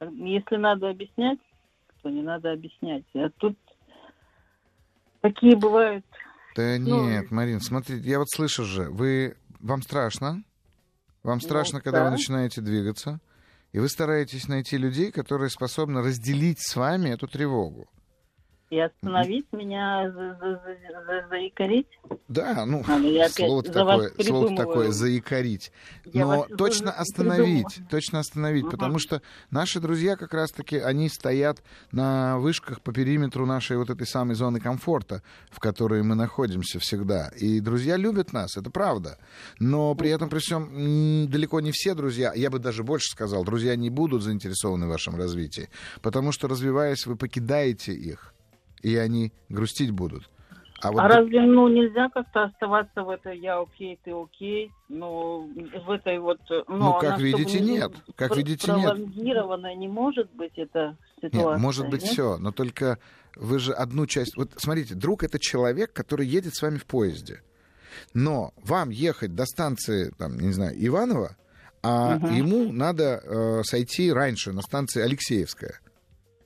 Если 0.00 0.56
надо 0.56 0.90
объяснять, 0.90 1.38
то 2.02 2.08
не 2.08 2.22
надо 2.22 2.52
объяснять. 2.52 3.04
А 3.14 3.28
тут 3.36 3.58
такие 5.20 5.56
бывают. 5.56 6.04
Да 6.54 6.76
ну, 6.78 7.06
нет, 7.06 7.30
Марин, 7.30 7.60
смотрите, 7.60 8.08
я 8.08 8.18
вот 8.18 8.30
слышу 8.30 8.64
же, 8.64 8.88
вы 8.88 9.36
вам 9.60 9.82
страшно? 9.82 10.42
Вам 11.22 11.38
ну 11.38 11.40
страшно, 11.40 11.78
ну, 11.78 11.82
когда 11.82 11.98
да. 11.98 12.04
вы 12.06 12.10
начинаете 12.12 12.62
двигаться, 12.62 13.20
и 13.72 13.78
вы 13.78 13.88
стараетесь 13.88 14.48
найти 14.48 14.76
людей, 14.76 15.10
которые 15.12 15.50
способны 15.50 16.02
разделить 16.02 16.60
с 16.60 16.76
вами 16.76 17.10
эту 17.10 17.26
тревогу. 17.26 17.88
И 18.68 18.80
остановить 18.80 19.46
меня, 19.52 20.10
за, 20.10 20.36
за, 20.40 20.60
за, 21.06 21.28
заикарить. 21.28 21.86
Да, 22.26 22.66
ну, 22.66 22.82
а, 22.88 23.28
слово 23.28 23.62
такое, 23.62 24.12
слово 24.20 24.56
такое 24.56 24.90
заикарить. 24.90 25.70
Но 26.12 26.46
точно 26.58 26.90
остановить, 26.90 27.66
придумала. 27.66 27.90
точно 27.90 28.18
остановить, 28.18 28.64
угу. 28.64 28.72
потому 28.72 28.98
что 28.98 29.22
наши 29.50 29.78
друзья 29.78 30.16
как 30.16 30.34
раз-таки, 30.34 30.78
они 30.78 31.08
стоят 31.08 31.62
на 31.92 32.38
вышках 32.38 32.80
по 32.80 32.92
периметру 32.92 33.46
нашей 33.46 33.76
вот 33.76 33.90
этой 33.90 34.06
самой 34.06 34.34
зоны 34.34 34.58
комфорта, 34.58 35.22
в 35.50 35.60
которой 35.60 36.02
мы 36.02 36.16
находимся 36.16 36.80
всегда. 36.80 37.28
И 37.36 37.60
друзья 37.60 37.96
любят 37.96 38.32
нас, 38.32 38.56
это 38.56 38.70
правда. 38.70 39.18
Но 39.60 39.94
при 39.94 40.10
этом, 40.10 40.28
при 40.28 40.40
всем, 40.40 41.28
далеко 41.30 41.60
не 41.60 41.70
все 41.70 41.94
друзья, 41.94 42.32
я 42.34 42.50
бы 42.50 42.58
даже 42.58 42.82
больше 42.82 43.10
сказал, 43.10 43.44
друзья 43.44 43.76
не 43.76 43.90
будут 43.90 44.22
заинтересованы 44.22 44.86
в 44.86 44.90
вашем 44.90 45.14
развитии, 45.14 45.68
потому 46.02 46.32
что, 46.32 46.48
развиваясь, 46.48 47.06
вы 47.06 47.14
покидаете 47.16 47.92
их 47.92 48.32
и 48.82 48.96
они 48.96 49.32
грустить 49.48 49.90
будут. 49.90 50.28
А, 50.82 50.92
вот... 50.92 51.00
а 51.00 51.08
разве 51.08 51.40
ну 51.42 51.68
нельзя 51.68 52.08
как-то 52.10 52.44
оставаться 52.44 53.02
в 53.02 53.08
этой 53.08 53.38
я 53.38 53.60
окей, 53.60 53.98
ты 54.04 54.12
окей, 54.12 54.70
ну 54.88 55.50
в 55.86 55.90
этой 55.90 56.18
вот. 56.18 56.38
Ну, 56.50 56.64
ну 56.68 56.92
как 56.98 57.14
она, 57.14 57.22
видите, 57.22 57.60
нет, 57.60 57.92
как 58.14 58.30
пр- 58.30 58.38
видите, 58.38 58.72
нет. 58.72 58.98
не 59.16 59.88
может 59.88 60.30
быть 60.34 60.52
эта 60.56 60.96
ситуация. 61.16 61.52
Нет, 61.52 61.58
может 61.60 61.88
быть 61.88 62.02
нет? 62.02 62.12
все, 62.12 62.36
но 62.36 62.52
только 62.52 62.98
вы 63.36 63.58
же 63.58 63.72
одну 63.72 64.06
часть. 64.06 64.36
Вот 64.36 64.50
смотрите, 64.56 64.94
друг 64.94 65.24
это 65.24 65.38
человек, 65.38 65.92
который 65.94 66.26
едет 66.26 66.54
с 66.54 66.60
вами 66.60 66.76
в 66.76 66.84
поезде, 66.84 67.40
но 68.12 68.52
вам 68.62 68.90
ехать 68.90 69.34
до 69.34 69.46
станции, 69.46 70.12
там, 70.18 70.38
не 70.38 70.52
знаю, 70.52 70.74
Иванова, 70.76 71.36
а 71.82 72.16
угу. 72.16 72.26
ему 72.28 72.72
надо 72.72 73.22
э, 73.22 73.62
сойти 73.62 74.12
раньше 74.12 74.52
на 74.52 74.60
станции 74.60 75.02
Алексеевская. 75.02 75.80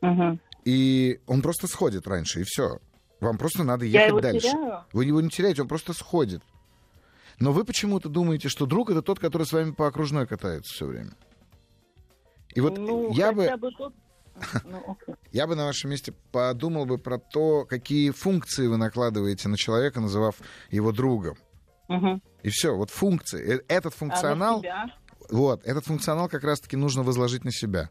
Угу. 0.03 0.39
И 0.65 1.21
он 1.27 1.43
просто 1.43 1.67
сходит 1.67 2.07
раньше, 2.07 2.41
и 2.41 2.45
все. 2.45 2.79
Вам 3.21 3.39
просто 3.39 3.65
надо 3.65 3.85
ехать 3.85 4.01
Я 4.01 4.07
его 4.07 4.21
дальше. 4.21 4.49
Теряю? 4.49 4.85
Вы 4.93 5.05
его 5.05 5.21
не 5.21 5.29
теряете, 5.29 5.63
он 5.63 5.69
просто 5.69 5.93
сходит. 5.93 6.43
Но 7.39 7.53
вы 7.53 7.65
почему-то 7.65 8.09
думаете, 8.09 8.49
что 8.49 8.67
друг 8.67 8.91
это 8.91 9.03
тот, 9.03 9.19
который 9.19 9.47
с 9.47 9.53
вами 9.53 9.73
по 9.73 9.87
окружной 9.87 10.27
катается 10.27 10.75
все 10.75 10.87
время. 10.87 11.13
И 12.55 12.61
вот 12.61 12.77
ну, 12.79 13.13
я 13.13 13.33
бы... 13.33 13.49
бы 13.57 13.71
тот... 13.73 13.95
Ну, 14.65 14.97
я 15.33 15.47
бы 15.47 15.55
на 15.55 15.67
вашем 15.67 15.91
месте 15.91 16.15
подумал 16.33 16.87
бы 16.87 16.99
про 16.99 17.19
то, 17.19 17.67
какие 17.67 18.11
функции 18.11 18.67
вы 18.67 18.79
накладываете 18.79 19.49
на 19.49 19.57
человека, 19.57 20.01
называв 20.01 20.37
его 20.71 20.93
другом. 20.93 21.37
Угу. 21.89 22.21
И 22.43 22.51
все, 22.51 22.75
вот 22.75 22.91
функции. 22.91 23.57
Э, 23.57 23.61
этот 23.69 23.95
функционал, 23.95 24.65
а 24.67 24.87
вот, 25.29 25.65
этот 25.65 25.85
функционал 25.85 26.29
как 26.29 26.45
раз-таки 26.45 26.77
нужно 26.77 27.03
возложить 27.03 27.45
на 27.45 27.53
себя. 27.53 27.91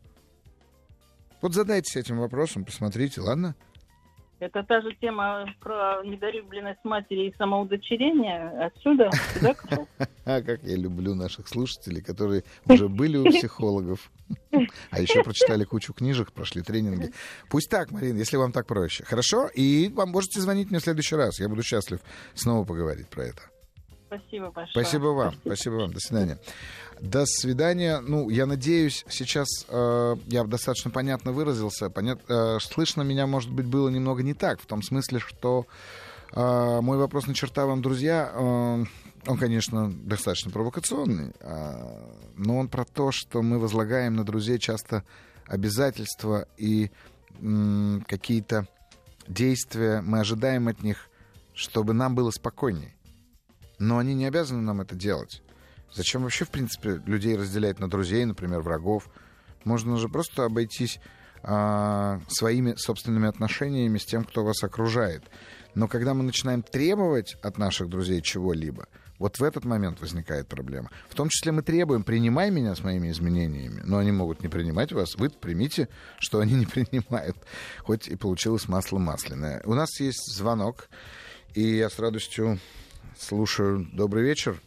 Вот 1.42 1.54
задайтесь 1.54 1.96
этим 1.96 2.18
вопросом, 2.20 2.66
посмотрите, 2.66 3.22
ладно? 3.22 3.56
Это 4.40 4.64
та 4.64 4.80
же 4.82 4.96
тема 5.02 5.54
про 5.60 6.02
недолюбленность 6.06 6.84
матери 6.86 7.28
и 7.28 7.36
самоудочерение. 7.38 8.68
Отсюда 8.68 9.10
сюда 9.34 9.56
А 10.26 10.42
как 10.42 10.64
я 10.64 10.78
люблю 10.78 11.14
наших 11.14 11.50
слушателей, 11.50 12.02
которые 12.02 12.44
уже 12.66 12.88
были 12.88 13.18
у 13.18 13.26
психологов, 13.26 14.10
а 14.92 15.02
еще 15.02 15.24
прочитали 15.24 15.66
кучу 15.66 15.94
книжек, 15.94 16.32
прошли 16.32 16.62
тренинги. 16.62 17.12
Пусть 17.50 17.70
так, 17.70 17.92
Марина, 17.92 18.18
если 18.18 18.38
вам 18.38 18.54
так 18.54 18.66
проще. 18.66 19.04
Хорошо? 19.04 19.50
И 19.54 19.90
вам 19.90 20.10
можете 20.10 20.40
звонить 20.40 20.70
мне 20.70 20.80
в 20.80 20.84
следующий 20.84 21.16
раз. 21.16 21.40
Я 21.40 21.50
буду 21.50 21.62
счастлив 21.62 22.00
снова 22.34 22.64
поговорить 22.64 23.10
про 23.10 23.24
это. 23.24 23.42
Спасибо 24.08 24.52
большое. 24.52 24.86
Спасибо 24.86 25.06
вам. 25.08 25.34
Спасибо, 25.34 25.54
Спасибо 25.54 25.74
вам. 25.74 25.92
До 25.92 26.00
свидания. 26.00 26.38
До 27.00 27.26
свидания. 27.26 28.00
Ну, 28.00 28.30
я 28.30 28.46
надеюсь, 28.46 29.06
сейчас 29.10 29.48
э, 29.70 30.16
я 30.28 30.44
достаточно 30.44 30.92
понятно 30.92 31.32
выразился. 31.32 31.90
Понят, 31.90 32.20
э, 32.28 32.58
слышно 32.62 33.04
меня, 33.04 33.26
может 33.26 33.52
быть, 33.52 33.66
было 33.66 33.90
немного 33.90 34.22
не 34.22 34.34
так, 34.34 34.60
в 34.60 34.66
том 34.66 34.84
смысле, 34.84 35.20
что 35.20 35.66
э, 36.34 36.80
мой 36.82 36.98
вопрос 36.98 37.28
на 37.28 37.34
черта 37.34 37.66
вам, 37.66 37.82
друзья, 37.82 38.32
э, 38.34 38.86
он, 39.28 39.38
конечно, 39.38 39.92
достаточно 39.92 40.52
провокационный, 40.52 41.32
э, 41.40 42.14
но 42.36 42.58
он 42.58 42.68
про 42.68 42.84
то, 42.84 43.12
что 43.12 43.42
мы 43.42 43.60
возлагаем 43.60 44.16
на 44.16 44.26
друзей 44.26 44.60
часто 44.60 45.04
обязательства 45.46 46.48
и 46.58 46.92
э, 47.40 48.00
какие-то 48.08 48.68
действия, 49.28 50.02
мы 50.02 50.20
ожидаем 50.20 50.68
от 50.68 50.84
них, 50.84 51.10
чтобы 51.54 51.94
нам 51.94 52.14
было 52.14 52.32
спокойнее 52.32 52.94
но 53.80 53.98
они 53.98 54.14
не 54.14 54.26
обязаны 54.26 54.62
нам 54.62 54.82
это 54.82 54.96
делать. 54.96 55.42
Зачем 55.94 56.24
вообще, 56.24 56.46
в 56.46 56.50
принципе, 56.50 57.02
людей 57.06 57.36
разделять 57.36 57.80
на 57.80 57.90
друзей, 57.90 58.26
например, 58.26 58.62
врагов? 58.62 59.10
Можно 59.64 59.98
же 59.98 60.08
просто 60.08 60.46
обойтись 60.46 61.00
а, 61.44 62.22
своими 62.28 62.76
собственными 62.76 63.28
отношениями 63.28 63.98
с 63.98 64.06
тем, 64.06 64.24
кто 64.24 64.44
вас 64.44 64.64
окружает. 64.64 65.24
Но 65.76 65.88
когда 65.88 66.14
мы 66.14 66.24
начинаем 66.24 66.62
требовать 66.62 67.36
от 67.42 67.58
наших 67.58 67.90
друзей 67.90 68.22
чего-либо, 68.22 68.88
вот 69.18 69.38
в 69.38 69.44
этот 69.44 69.66
момент 69.66 70.00
возникает 70.00 70.48
проблема. 70.48 70.90
В 71.10 71.16
том 71.16 71.28
числе 71.30 71.52
мы 71.52 71.62
требуем, 71.62 72.04
принимай 72.04 72.52
меня 72.52 72.74
с 72.74 72.84
моими 72.84 73.12
изменениями, 73.12 73.82
но 73.84 73.98
они 73.98 74.12
могут 74.12 74.42
не 74.42 74.48
принимать 74.48 74.94
вас. 74.94 75.16
Вы 75.16 75.30
примите, 75.30 75.90
что 76.20 76.40
они 76.40 76.54
не 76.54 76.66
принимают. 76.66 77.36
Хоть 77.80 78.08
и 78.08 78.16
получилось 78.16 78.68
масло 78.68 78.98
масляное. 78.98 79.62
У 79.66 79.74
нас 79.74 80.00
есть 80.00 80.34
звонок, 80.34 80.88
и 81.54 81.62
я 81.62 81.90
с 81.90 82.00
радостью 82.00 82.60
Слушаю. 83.20 83.86
Добрый 83.92 84.24
вечер. 84.24 84.62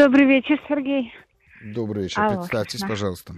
Добрый 0.00 0.24
вечер, 0.24 0.58
Сергей. 0.66 1.12
Добрый 1.62 2.04
вечер. 2.04 2.22
Алло, 2.22 2.36
Представьтесь, 2.38 2.80
да. 2.80 2.88
пожалуйста. 2.88 3.34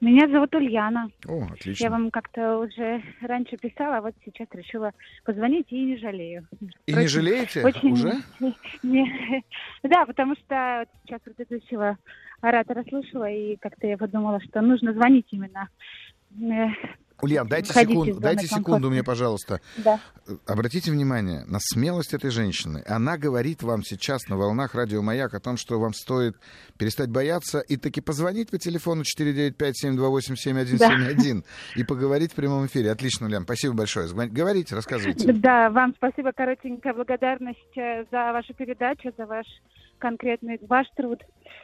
Меня 0.00 0.28
зовут 0.28 0.54
Ульяна. 0.54 1.10
О, 1.26 1.48
отлично. 1.50 1.82
Я 1.82 1.90
вам 1.90 2.12
как-то 2.12 2.58
уже 2.58 3.02
раньше 3.20 3.56
писала, 3.56 3.96
а 3.96 4.00
вот 4.00 4.14
сейчас 4.24 4.46
решила 4.52 4.92
позвонить 5.24 5.66
и 5.70 5.82
не 5.82 5.96
жалею. 5.96 6.46
И 6.86 6.92
Впрочем, 6.92 7.00
не 7.00 7.06
жалеете 7.08 7.64
очень... 7.64 7.90
уже? 7.90 8.12
Не... 8.84 9.42
Да, 9.82 10.06
потому 10.06 10.36
что 10.36 10.86
сейчас 11.02 11.20
предыдущего 11.22 11.98
оратора 12.40 12.84
слушала, 12.88 13.28
и 13.28 13.56
как-то 13.56 13.88
я 13.88 13.98
подумала, 13.98 14.40
что 14.42 14.60
нужно 14.60 14.92
звонить 14.92 15.26
именно 15.32 15.68
э, 16.40 16.68
Ульян, 17.24 17.48
дайте 17.48 17.72
секунду, 17.72 18.20
дайте 18.20 18.46
секунду 18.46 18.90
мне, 18.90 19.02
пожалуйста. 19.02 19.60
Да. 19.78 19.98
Обратите 20.46 20.90
внимание 20.90 21.44
на 21.46 21.58
смелость 21.60 22.14
этой 22.14 22.30
женщины. 22.30 22.82
Она 22.86 23.18
говорит 23.18 23.62
вам 23.62 23.82
сейчас 23.82 24.28
на 24.28 24.36
волнах 24.36 24.74
радио 24.74 25.02
«Маяк» 25.02 25.34
о 25.34 25.40
том, 25.40 25.56
что 25.56 25.80
вам 25.80 25.92
стоит 25.94 26.36
перестать 26.78 27.10
бояться 27.10 27.60
и 27.60 27.76
таки 27.76 28.00
позвонить 28.00 28.50
по 28.50 28.58
телефону 28.58 29.02
495-728-7171 29.02 30.74
да. 30.76 31.42
и 31.76 31.84
поговорить 31.84 32.32
в 32.32 32.34
прямом 32.34 32.66
эфире. 32.66 32.90
Отлично, 32.90 33.26
Ульян, 33.26 33.44
спасибо 33.44 33.74
большое. 33.74 34.08
Говорите, 34.08 34.74
рассказывайте. 34.74 35.32
Да, 35.32 35.70
вам 35.70 35.94
спасибо, 35.96 36.32
коротенькая 36.32 36.94
благодарность 36.94 37.76
э, 37.76 38.04
за 38.10 38.32
вашу 38.32 38.54
передачу, 38.54 39.12
за 39.16 39.26
ваш 39.26 39.46
конкретный 39.98 40.58
ваш 40.68 40.86
труд. 40.96 41.22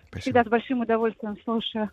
Спасибо. 0.09 0.21
Всегда 0.21 0.45
с 0.45 0.49
большим 0.49 0.81
удовольствием 0.81 1.37
слушаю. 1.45 1.91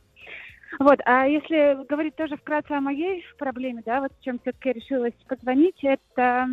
Вот, 0.79 0.99
а 1.05 1.25
если 1.25 1.85
говорить 1.87 2.15
тоже 2.15 2.35
вкратце 2.37 2.71
о 2.73 2.81
моей 2.81 3.23
проблеме, 3.37 3.81
да, 3.85 4.01
вот 4.01 4.11
с 4.13 4.23
чем 4.23 4.39
все-таки 4.39 4.73
решилась 4.73 5.13
позвонить, 5.27 5.81
это 5.83 6.49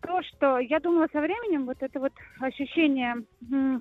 то, 0.00 0.22
что 0.22 0.58
я 0.58 0.80
думала 0.80 1.08
со 1.12 1.20
временем, 1.20 1.66
вот 1.66 1.78
это 1.80 1.98
вот 1.98 2.12
ощущение, 2.40 3.24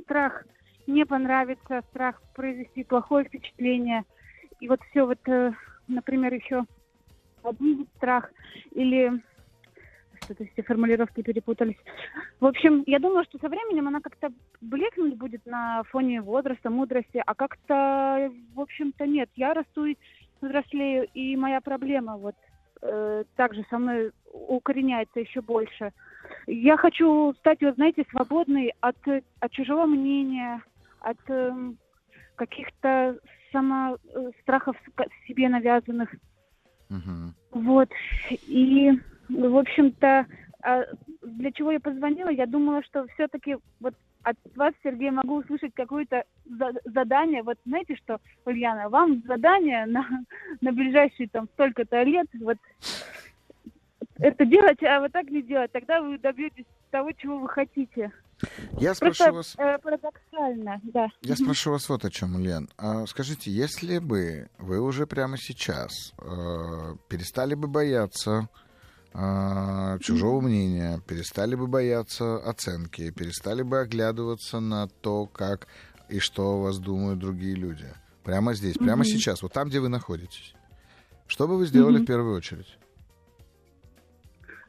страх 0.03 0.45
не 0.87 1.05
понравится, 1.05 1.81
страх 1.89 2.21
произвести 2.33 2.83
плохое 2.83 3.25
впечатление, 3.25 4.03
и 4.59 4.67
вот 4.67 4.79
все 4.89 5.05
вот, 5.05 5.19
э, 5.27 5.51
например, 5.87 6.33
еще 6.33 6.63
обидеть 7.43 7.89
страх 7.97 8.31
или 8.71 9.21
что-то 10.31 10.49
все 10.51 10.63
формулировки 10.63 11.21
перепутались. 11.21 11.77
В 12.39 12.45
общем, 12.45 12.83
я 12.87 12.99
думала, 12.99 13.23
что 13.25 13.37
со 13.39 13.49
временем 13.49 13.87
она 13.87 13.99
как-то 13.99 14.29
блекнуть 14.61 15.15
будет 15.15 15.45
на 15.45 15.83
фоне 15.83 16.21
возраста, 16.21 16.69
мудрости, 16.69 17.21
а 17.25 17.35
как-то, 17.35 18.31
в 18.53 18.59
общем-то, 18.59 19.05
нет. 19.05 19.29
Я 19.35 19.53
расту 19.53 19.85
и 19.85 19.97
взрослею, 20.41 21.07
и 21.13 21.35
моя 21.35 21.61
проблема 21.61 22.17
вот 22.17 22.35
э, 22.81 23.23
также 23.35 23.65
со 23.69 23.77
мной 23.77 24.11
укореняется 24.31 25.19
еще 25.19 25.41
больше. 25.41 25.91
Я 26.47 26.77
хочу 26.77 27.33
стать, 27.39 27.61
вот 27.61 27.75
знаете, 27.75 28.05
свободной 28.09 28.73
от, 28.79 28.97
от 29.39 29.51
чужого 29.51 29.85
мнения, 29.85 30.63
от 30.99 31.19
э, 31.27 31.53
каких-то 32.35 33.17
само 33.51 33.97
э, 34.15 34.31
страхов 34.41 34.77
себе 35.27 35.49
навязанных. 35.49 36.09
Uh-huh. 36.89 37.31
Вот. 37.51 37.89
И 38.47 38.91
в 39.37 39.57
общем-то, 39.57 40.25
а, 40.63 40.83
для 41.21 41.51
чего 41.51 41.71
я 41.71 41.79
позвонила? 41.79 42.29
Я 42.29 42.45
думала, 42.45 42.83
что 42.83 43.05
все-таки 43.13 43.57
вот 43.79 43.95
от 44.23 44.37
вас, 44.55 44.73
Сергей, 44.83 45.09
могу 45.09 45.37
услышать 45.37 45.73
какое-то 45.73 46.23
задание. 46.85 47.41
Вот 47.43 47.57
знаете 47.65 47.95
что, 47.95 48.19
Ульяна, 48.45 48.89
вам 48.89 49.23
задание 49.25 49.85
на, 49.87 50.05
на 50.61 50.71
ближайшие 50.71 51.27
там 51.29 51.47
столько-то 51.53 52.03
лет, 52.03 52.27
вот 52.39 52.57
это 54.19 54.45
делать, 54.45 54.83
а 54.83 54.99
вот 54.99 55.11
так 55.11 55.29
не 55.29 55.41
делать. 55.41 55.71
Тогда 55.71 56.01
вы 56.01 56.19
добьетесь 56.19 56.65
того, 56.91 57.11
чего 57.13 57.39
вы 57.39 57.49
хотите. 57.49 58.11
Я 58.79 58.93
спрошу 58.95 59.23
Просто, 59.23 59.33
вас... 59.33 59.55
Э, 59.57 59.77
парадоксально, 59.79 60.81
да. 60.83 61.07
Я 61.21 61.35
спрошу 61.35 61.71
вас 61.71 61.87
вот 61.89 62.05
о 62.05 62.09
чем, 62.09 62.35
Ульян. 62.35 62.69
А, 62.77 63.05
скажите, 63.05 63.51
если 63.51 63.99
бы 63.99 64.49
вы 64.57 64.81
уже 64.81 65.05
прямо 65.05 65.37
сейчас 65.37 65.91
э, 66.19 66.95
перестали 67.07 67.53
бы 67.53 67.67
бояться 67.67 68.49
а, 69.13 69.99
чужого 69.99 70.41
мнения, 70.41 71.01
перестали 71.05 71.55
бы 71.55 71.67
бояться 71.67 72.37
оценки, 72.37 73.11
перестали 73.11 73.61
бы 73.61 73.79
оглядываться 73.79 74.59
на 74.59 74.87
то, 74.87 75.25
как 75.25 75.67
и 76.09 76.19
что 76.19 76.53
о 76.53 76.61
вас 76.61 76.79
думают 76.79 77.19
другие 77.19 77.55
люди. 77.55 77.87
Прямо 78.23 78.53
здесь, 78.53 78.75
mm-hmm. 78.75 78.85
прямо 78.85 79.03
сейчас, 79.03 79.41
вот 79.41 79.51
там, 79.51 79.67
где 79.67 79.79
вы 79.79 79.89
находитесь. 79.89 80.53
Что 81.27 81.47
бы 81.47 81.57
вы 81.57 81.65
сделали 81.65 81.99
mm-hmm. 81.99 82.03
в 82.03 82.07
первую 82.07 82.37
очередь? 82.37 82.77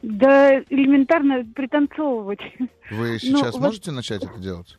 Да 0.03 0.59
элементарно 0.69 1.45
пританцовывать. 1.55 2.41
Вы 2.91 3.19
сейчас 3.21 3.55
ну, 3.55 3.61
можете 3.61 3.91
вот... 3.91 3.97
начать 3.97 4.25
это 4.25 4.39
делать? 4.39 4.79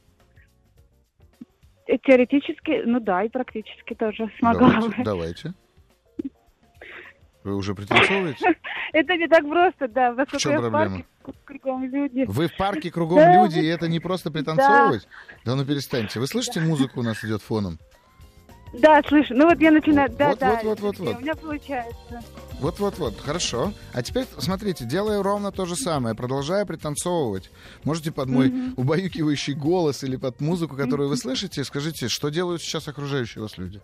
Теоретически, 1.88 2.84
ну 2.86 2.99
да, 2.99 3.24
и 3.24 3.30
практически 3.30 3.93
тоже 3.93 4.30
смогла 4.39 4.70
давайте, 4.70 4.97
бы. 4.97 5.03
Давайте. 5.03 5.53
Вы 7.44 7.56
уже 7.56 7.76
пританцовываете? 7.76 8.56
Это 8.94 9.16
не 9.16 9.28
так 9.28 9.48
просто, 9.48 9.88
да. 9.88 10.14
В 10.14 10.38
чем 10.38 10.60
проблема? 10.60 11.04
кругом 11.46 11.86
люди. 11.86 12.26
Вы 12.28 12.48
в 12.48 12.58
парке 12.58 12.91
кругом 12.91 13.20
люди, 13.20 13.60
и 13.60 13.66
это 13.66 13.88
не 13.88 14.00
просто 14.00 14.30
пританцовывать? 14.30 15.08
Да 15.46 15.56
ну 15.56 15.66
перестаньте. 15.66 16.20
Вы 16.20 16.28
слышите, 16.28 16.60
музыку 16.60 17.00
у 17.00 17.04
нас 17.04 17.24
идет 17.24 17.41
фоном? 17.41 17.80
Да, 18.74 19.02
слышу. 19.08 19.36
Ну 19.36 19.48
вот 19.48 19.60
я 19.62 19.72
начинаю. 19.72 20.10
Да, 20.10 20.30
вот, 20.30 20.39
да. 20.39 20.50
Вот, 20.52 20.64
вот, 20.64 20.80
вот, 20.80 21.00
вот. 21.00 21.18
У 21.18 21.20
меня 21.22 21.36
получается. 21.36 22.22
Вот, 22.60 22.80
вот, 22.80 22.98
вот. 22.98 23.20
Хорошо. 23.20 23.72
А 23.94 24.02
теперь 24.02 24.26
смотрите, 24.39 24.86
делаю 24.86 25.22
ровно 25.22 25.52
то 25.52 25.66
же 25.66 25.76
самое, 25.76 26.16
продолжаю 26.16 26.66
пританцовывать. 26.66 27.52
Можете 27.84 28.12
под 28.12 28.30
мой 28.30 28.50
mm-hmm. 28.50 28.74
убаюкивающий 28.78 29.54
голос 29.54 30.04
или 30.04 30.16
под 30.16 30.41
музыку, 30.41 30.76
которую 30.76 31.10
вы 31.10 31.18
слышите, 31.18 31.64
скажите, 31.64 32.08
что 32.08 32.30
делают 32.30 32.62
сейчас 32.64 32.88
окружающие 32.88 33.44
вас 33.44 33.58
люди? 33.60 33.80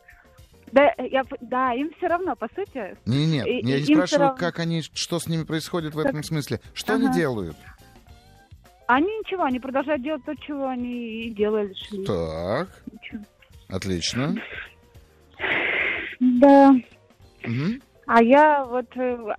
Да, 0.71 0.93
я, 0.97 1.23
да, 1.41 1.73
им 1.73 1.91
все 1.97 2.07
равно, 2.07 2.35
по 2.35 2.47
сути. 2.55 2.97
Не, 3.05 3.25
нет, 3.25 3.47
и, 3.47 3.67
я 3.67 3.79
не 3.79 3.85
спрашиваю, 3.85 4.35
как 4.35 4.59
они, 4.59 4.81
что 4.81 5.19
с 5.19 5.27
ними 5.27 5.43
происходит 5.43 5.95
в 5.95 5.99
этом 5.99 6.23
смысле. 6.23 6.59
Что 6.73 6.93
ага. 6.93 7.05
они 7.05 7.13
делают? 7.13 7.57
Они 8.87 9.05
ничего, 9.19 9.43
они 9.43 9.59
продолжают 9.59 10.01
делать 10.01 10.23
то, 10.25 10.35
чего 10.35 10.67
они 10.67 11.25
и 11.25 11.29
делали. 11.29 11.73
Шли. 11.75 12.05
Так. 12.05 12.83
Ничего. 12.91 13.23
Отлично. 13.67 14.35
Да. 16.19 16.75
Угу. 17.43 17.79
А 18.11 18.23
я 18.23 18.65
вот, 18.65 18.87
э, 18.95 19.35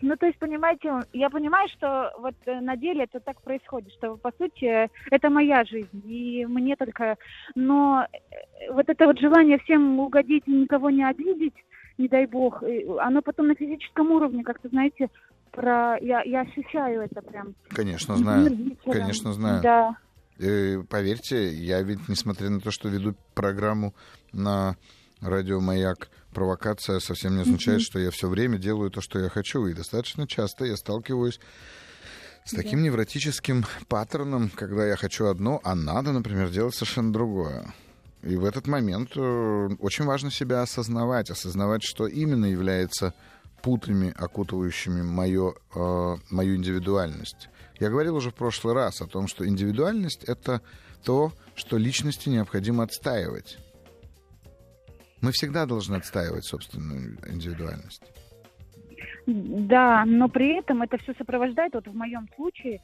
ну 0.00 0.16
то 0.16 0.26
есть, 0.26 0.38
понимаете, 0.38 1.00
я 1.12 1.28
понимаю, 1.30 1.68
что 1.76 2.12
вот 2.20 2.36
э, 2.46 2.60
на 2.60 2.76
деле 2.76 3.02
это 3.02 3.18
так 3.18 3.42
происходит, 3.42 3.92
что 3.94 4.16
по 4.16 4.30
сути 4.38 4.88
это 5.10 5.30
моя 5.30 5.64
жизнь, 5.64 6.00
и 6.04 6.46
мне 6.46 6.76
только, 6.76 7.16
но 7.56 8.06
э, 8.12 8.72
вот 8.72 8.88
это 8.88 9.06
вот 9.06 9.18
желание 9.18 9.58
всем 9.58 9.98
угодить, 9.98 10.46
никого 10.46 10.90
не 10.90 11.02
обидеть, 11.04 11.56
не 11.98 12.06
дай 12.06 12.26
бог, 12.26 12.62
оно 13.00 13.20
потом 13.20 13.48
на 13.48 13.56
физическом 13.56 14.12
уровне, 14.12 14.44
как-то, 14.44 14.68
знаете, 14.68 15.10
про, 15.50 15.98
я, 16.00 16.22
я 16.22 16.42
ощущаю 16.42 17.02
это 17.02 17.20
прям. 17.20 17.56
Конечно, 17.70 18.16
знаю, 18.16 18.76
конечно, 18.84 19.32
знаю. 19.32 19.60
Да. 19.60 19.96
И, 20.38 20.78
поверьте, 20.88 21.48
я 21.48 21.82
ведь, 21.82 22.08
несмотря 22.08 22.48
на 22.48 22.60
то, 22.60 22.70
что 22.70 22.88
веду 22.88 23.16
программу 23.34 23.92
на 24.32 24.76
радио 25.20 25.60
«Маяк», 25.60 26.10
провокация 26.34 27.00
совсем 27.00 27.36
не 27.36 27.42
означает, 27.42 27.80
mm-hmm. 27.80 27.84
что 27.84 27.98
я 27.98 28.10
все 28.10 28.28
время 28.28 28.58
делаю 28.58 28.90
то, 28.90 29.00
что 29.00 29.18
я 29.18 29.30
хочу. 29.30 29.66
И 29.66 29.72
достаточно 29.72 30.26
часто 30.26 30.66
я 30.66 30.76
сталкиваюсь 30.76 31.40
с 32.44 32.50
таким 32.50 32.80
yeah. 32.80 32.82
невротическим 32.82 33.64
паттерном, 33.88 34.50
когда 34.50 34.86
я 34.86 34.96
хочу 34.96 35.26
одно, 35.26 35.60
а 35.64 35.74
надо, 35.74 36.12
например, 36.12 36.50
делать 36.50 36.74
совершенно 36.74 37.12
другое. 37.12 37.72
И 38.22 38.36
в 38.36 38.44
этот 38.44 38.66
момент 38.66 39.12
э, 39.16 39.68
очень 39.80 40.04
важно 40.04 40.30
себя 40.30 40.62
осознавать, 40.62 41.30
осознавать, 41.30 41.82
что 41.82 42.06
именно 42.06 42.46
является 42.46 43.14
путами, 43.62 44.14
окутывающими 44.16 45.02
мою, 45.02 45.56
э, 45.74 46.16
мою 46.30 46.56
индивидуальность. 46.56 47.48
Я 47.80 47.88
говорил 47.88 48.16
уже 48.16 48.30
в 48.30 48.34
прошлый 48.34 48.74
раз 48.74 49.00
о 49.00 49.06
том, 49.06 49.26
что 49.26 49.46
индивидуальность— 49.46 50.24
это 50.26 50.60
то, 51.02 51.32
что 51.54 51.76
личности 51.76 52.28
необходимо 52.28 52.84
отстаивать. 52.84 53.58
Мы 55.24 55.32
всегда 55.32 55.64
должны 55.64 55.96
отстаивать 55.96 56.44
собственную 56.44 57.16
индивидуальность. 57.26 58.02
Да, 59.26 60.04
но 60.04 60.28
при 60.28 60.58
этом 60.58 60.82
это 60.82 60.98
все 60.98 61.14
сопровождает, 61.14 61.72
вот 61.72 61.88
в 61.88 61.96
моем 61.96 62.28
случае, 62.36 62.82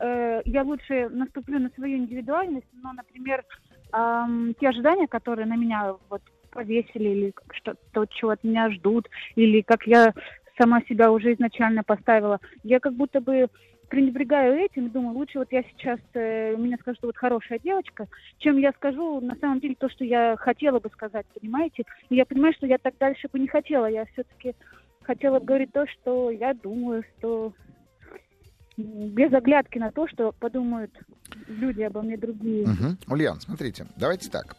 э, 0.00 0.42
я 0.44 0.64
лучше 0.64 1.08
наступлю 1.08 1.60
на 1.60 1.70
свою 1.70 1.98
индивидуальность, 1.98 2.66
но, 2.82 2.92
например, 2.92 3.44
э, 3.92 4.52
те 4.58 4.68
ожидания, 4.68 5.06
которые 5.06 5.46
на 5.46 5.54
меня 5.54 5.94
вот 6.10 6.22
повесили, 6.50 7.08
или 7.10 7.34
что-то, 7.52 8.06
чего 8.06 8.32
от 8.32 8.42
меня 8.42 8.70
ждут, 8.72 9.08
или 9.36 9.60
как 9.60 9.86
я 9.86 10.12
сама 10.60 10.82
себя 10.88 11.12
уже 11.12 11.34
изначально 11.34 11.84
поставила, 11.84 12.40
я 12.64 12.80
как 12.80 12.94
будто 12.94 13.20
бы 13.20 13.46
пренебрегаю 13.88 14.56
этим 14.58 14.86
и 14.86 14.90
думаю, 14.90 15.16
лучше 15.16 15.38
вот 15.38 15.50
я 15.50 15.62
сейчас, 15.62 15.98
э, 16.14 16.54
меня 16.56 16.76
скажут, 16.78 16.98
что 16.98 17.08
вот 17.08 17.16
хорошая 17.16 17.58
девочка, 17.58 18.06
чем 18.38 18.58
я 18.58 18.72
скажу 18.72 19.20
на 19.20 19.34
самом 19.36 19.60
деле 19.60 19.74
то, 19.78 19.88
что 19.88 20.04
я 20.04 20.36
хотела 20.38 20.78
бы 20.78 20.90
сказать, 20.90 21.26
понимаете? 21.38 21.84
И 22.10 22.16
я 22.16 22.26
понимаю, 22.26 22.54
что 22.54 22.66
я 22.66 22.78
так 22.78 22.94
дальше 22.98 23.28
бы 23.32 23.38
не 23.38 23.48
хотела, 23.48 23.86
я 23.86 24.04
все-таки 24.06 24.54
хотела 25.02 25.38
бы 25.40 25.46
говорить 25.46 25.72
то, 25.72 25.86
что 25.86 26.30
я 26.30 26.54
думаю, 26.54 27.02
что 27.18 27.52
без 28.76 29.32
оглядки 29.32 29.78
на 29.78 29.90
то, 29.90 30.06
что 30.06 30.32
подумают 30.32 30.92
люди 31.48 31.82
обо 31.82 32.02
мне 32.02 32.16
другие. 32.16 32.64
Угу. 32.64 33.12
Ульян, 33.14 33.40
смотрите, 33.40 33.86
давайте 33.96 34.30
так. 34.30 34.56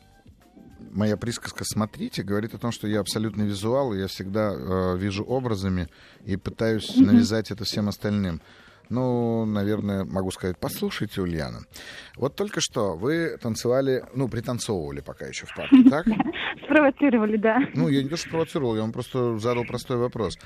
Моя 0.91 1.17
присказка 1.17 1.63
«смотрите» 1.65 2.23
говорит 2.23 2.53
о 2.53 2.57
том, 2.57 2.71
что 2.71 2.88
я 2.88 2.99
абсолютно 2.99 3.43
визуал, 3.43 3.93
и 3.93 3.99
я 3.99 4.07
всегда 4.07 4.53
э, 4.53 4.97
вижу 4.97 5.23
образами 5.23 5.88
и 6.25 6.36
пытаюсь 6.36 6.95
навязать 6.95 7.51
это 7.51 7.63
всем 7.63 7.89
остальным. 7.89 8.41
Ну, 8.90 9.46
наверное, 9.46 10.04
могу 10.04 10.32
сказать, 10.32 10.58
послушайте, 10.60 11.22
Ульяна. 11.22 11.60
Вот 12.16 12.36
только 12.36 12.60
что 12.60 12.96
вы 12.96 13.38
танцевали, 13.42 14.04
ну, 14.16 14.28
пританцовывали 14.28 15.02
пока 15.02 15.28
еще 15.28 15.46
в 15.46 15.56
парке, 15.56 15.84
так? 15.90 16.08
Спровоцировали, 16.66 17.38
да. 17.38 17.60
Ну, 17.76 17.88
я 17.88 18.02
не 18.02 18.10
то, 18.10 18.18
что 18.18 18.30
провоцировал, 18.30 18.76
я 18.76 18.82
вам 18.82 18.92
просто 18.92 19.38
задал 19.38 19.64
простой 19.66 19.98
вопрос. 19.98 20.38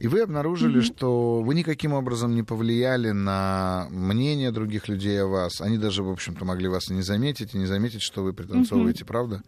И 0.00 0.06
вы 0.06 0.20
обнаружили, 0.20 0.80
что 0.80 1.42
вы 1.42 1.54
никаким 1.54 1.92
образом 1.92 2.34
не 2.34 2.44
повлияли 2.44 3.10
на 3.10 3.88
мнение 3.90 4.52
других 4.52 4.88
людей 4.88 5.20
о 5.22 5.26
вас. 5.26 5.60
Они 5.60 5.76
даже, 5.76 6.04
в 6.04 6.10
общем-то, 6.10 6.44
могли 6.44 6.68
вас 6.68 6.90
и 6.90 6.94
не 6.94 7.02
заметить, 7.02 7.54
и 7.54 7.58
не 7.58 7.66
заметить, 7.66 8.02
что 8.02 8.22
вы 8.22 8.32
пританцовываете, 8.32 9.04
правда? 9.04 9.42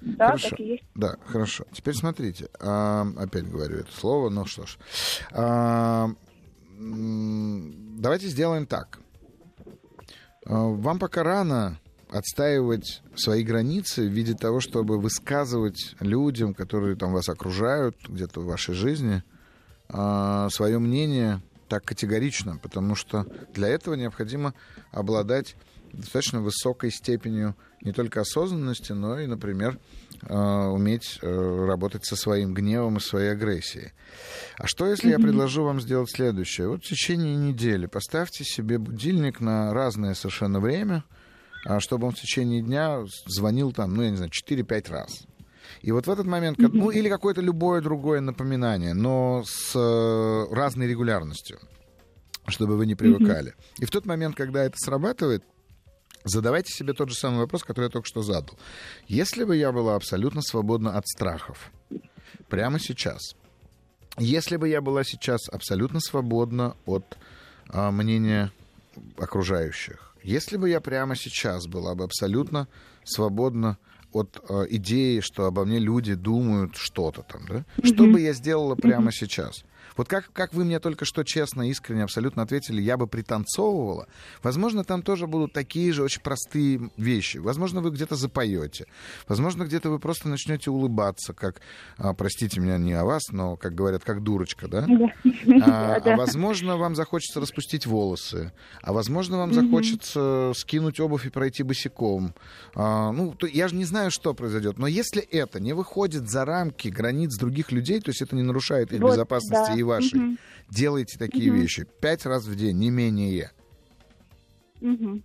Да, 0.00 0.26
хорошо. 0.28 0.50
так 0.50 0.60
и 0.60 0.64
есть. 0.64 0.84
Да, 0.94 1.16
хорошо. 1.26 1.64
Теперь 1.72 1.94
смотрите, 1.94 2.48
а, 2.60 3.06
опять 3.16 3.48
говорю 3.50 3.78
это 3.78 3.92
слово, 3.92 4.28
ну 4.28 4.46
что 4.46 4.66
ж. 4.66 4.78
А, 5.32 6.10
давайте 6.80 8.28
сделаем 8.28 8.66
так. 8.66 9.00
А, 10.46 10.64
вам 10.64 10.98
пока 10.98 11.22
рано 11.22 11.78
отстаивать 12.10 13.02
свои 13.14 13.44
границы 13.44 14.08
в 14.08 14.12
виде 14.12 14.34
того, 14.34 14.60
чтобы 14.60 14.98
высказывать 14.98 15.94
людям, 16.00 16.54
которые 16.54 16.96
там 16.96 17.12
вас 17.12 17.28
окружают 17.28 17.96
где-то 18.08 18.40
в 18.40 18.46
вашей 18.46 18.74
жизни, 18.74 19.22
а, 19.88 20.48
свое 20.50 20.78
мнение 20.78 21.42
так 21.68 21.84
категорично, 21.84 22.58
потому 22.60 22.94
что 22.94 23.26
для 23.54 23.68
этого 23.68 23.94
необходимо 23.94 24.54
обладать 24.90 25.56
достаточно 25.92 26.40
высокой 26.40 26.90
степенью 26.90 27.54
не 27.82 27.92
только 27.92 28.22
осознанности, 28.22 28.92
но 28.92 29.20
и, 29.20 29.26
например, 29.26 29.78
э, 29.78 30.09
уметь 30.28 31.18
э, 31.22 31.64
работать 31.66 32.04
со 32.04 32.16
своим 32.16 32.54
гневом 32.54 32.98
и 32.98 33.00
своей 33.00 33.32
агрессией. 33.32 33.92
А 34.58 34.66
что, 34.66 34.86
если 34.86 35.08
mm-hmm. 35.08 35.12
я 35.12 35.18
предложу 35.18 35.64
вам 35.64 35.80
сделать 35.80 36.10
следующее? 36.10 36.68
Вот 36.68 36.84
в 36.84 36.88
течение 36.88 37.36
недели 37.36 37.86
поставьте 37.86 38.44
себе 38.44 38.78
будильник 38.78 39.40
на 39.40 39.72
разное 39.72 40.14
совершенно 40.14 40.60
время, 40.60 41.04
а 41.64 41.80
чтобы 41.80 42.06
он 42.06 42.12
в 42.12 42.20
течение 42.20 42.62
дня 42.62 43.04
звонил 43.26 43.72
там, 43.72 43.94
ну, 43.94 44.02
я 44.02 44.10
не 44.10 44.16
знаю, 44.16 44.30
4-5 44.30 44.90
раз. 44.90 45.26
И 45.82 45.92
вот 45.92 46.06
в 46.06 46.10
этот 46.10 46.26
момент, 46.26 46.58
ну, 46.58 46.90
или 46.90 47.08
какое-то 47.08 47.40
любое 47.40 47.80
другое 47.80 48.20
напоминание, 48.20 48.92
но 48.92 49.42
с 49.46 49.72
э, 49.74 50.54
разной 50.54 50.86
регулярностью, 50.86 51.58
чтобы 52.46 52.76
вы 52.76 52.86
не 52.86 52.94
привыкали. 52.94 53.54
И 53.78 53.86
в 53.86 53.90
тот 53.90 54.04
момент, 54.04 54.36
когда 54.36 54.64
это 54.64 54.76
срабатывает, 54.76 55.44
Задавайте 56.24 56.72
себе 56.72 56.92
тот 56.92 57.08
же 57.08 57.14
самый 57.14 57.38
вопрос, 57.38 57.64
который 57.64 57.86
я 57.86 57.90
только 57.90 58.06
что 58.06 58.22
задал. 58.22 58.58
Если 59.08 59.44
бы 59.44 59.56
я 59.56 59.72
была 59.72 59.94
абсолютно 59.94 60.42
свободна 60.42 60.96
от 60.96 61.06
страхов, 61.06 61.70
прямо 62.48 62.78
сейчас, 62.78 63.34
если 64.18 64.56
бы 64.56 64.68
я 64.68 64.80
была 64.80 65.02
сейчас 65.04 65.48
абсолютно 65.48 66.00
свободна 66.00 66.76
от 66.84 67.16
а, 67.68 67.90
мнения 67.90 68.52
окружающих, 69.16 70.14
если 70.22 70.58
бы 70.58 70.68
я 70.68 70.80
прямо 70.80 71.16
сейчас 71.16 71.66
была 71.66 71.94
бы 71.94 72.04
абсолютно 72.04 72.68
свободна 73.04 73.78
от 74.12 74.44
а, 74.48 74.64
идеи, 74.68 75.20
что 75.20 75.46
обо 75.46 75.64
мне 75.64 75.78
люди 75.78 76.14
думают 76.14 76.76
что-то 76.76 77.22
там, 77.22 77.46
да? 77.48 77.54
Mm-hmm. 77.54 77.94
Что 77.94 78.04
бы 78.06 78.20
я 78.20 78.34
сделала 78.34 78.74
прямо 78.74 79.08
mm-hmm. 79.08 79.14
сейчас? 79.14 79.64
Вот 79.96 80.08
как, 80.08 80.32
как 80.32 80.54
вы 80.54 80.64
мне 80.64 80.80
только 80.80 81.04
что 81.04 81.24
честно, 81.24 81.68
искренне, 81.68 82.04
абсолютно 82.04 82.42
ответили, 82.42 82.80
я 82.80 82.96
бы 82.96 83.06
пританцовывала, 83.06 84.06
возможно, 84.42 84.84
там 84.84 85.02
тоже 85.02 85.26
будут 85.26 85.52
такие 85.52 85.92
же 85.92 86.02
очень 86.02 86.22
простые 86.22 86.90
вещи. 86.96 87.38
Возможно, 87.38 87.80
вы 87.80 87.90
где-то 87.90 88.16
запоете. 88.16 88.86
Возможно, 89.28 89.64
где-то 89.64 89.90
вы 89.90 89.98
просто 89.98 90.28
начнете 90.28 90.70
улыбаться, 90.70 91.32
как, 91.32 91.60
а, 91.96 92.14
простите 92.14 92.60
меня, 92.60 92.78
не 92.78 92.92
о 92.92 93.04
вас, 93.04 93.30
но, 93.30 93.56
как 93.56 93.74
говорят, 93.74 94.04
как 94.04 94.22
дурочка, 94.22 94.68
да? 94.68 94.86
А, 95.62 95.94
а 96.04 96.16
возможно, 96.16 96.76
вам 96.76 96.94
захочется 96.94 97.40
распустить 97.40 97.86
волосы, 97.86 98.52
а 98.82 98.92
возможно, 98.92 99.38
вам 99.38 99.52
захочется 99.52 100.52
скинуть 100.54 101.00
обувь 101.00 101.26
и 101.26 101.30
пройти 101.30 101.62
босиком. 101.62 102.34
А, 102.74 103.12
ну, 103.12 103.34
то, 103.34 103.46
я 103.46 103.68
же 103.68 103.74
не 103.74 103.84
знаю, 103.84 104.10
что 104.10 104.34
произойдет, 104.34 104.78
но 104.78 104.86
если 104.86 105.22
это 105.22 105.60
не 105.60 105.72
выходит 105.72 106.28
за 106.28 106.44
рамки 106.44 106.88
границ 106.88 107.36
других 107.36 107.72
людей, 107.72 108.00
то 108.00 108.10
есть 108.10 108.22
это 108.22 108.36
не 108.36 108.42
нарушает 108.42 108.92
их 108.92 109.00
вот, 109.00 109.12
безопасности 109.12 109.72
да. 109.72 109.79
И 109.80 109.82
вашей, 109.82 110.18
угу. 110.18 110.36
делайте 110.68 111.18
такие 111.18 111.50
угу. 111.50 111.60
вещи 111.60 111.86
пять 112.00 112.26
раз 112.26 112.46
в 112.46 112.56
день, 112.56 112.78
не 112.78 112.90
менее. 112.90 113.50
Угу. 114.80 115.22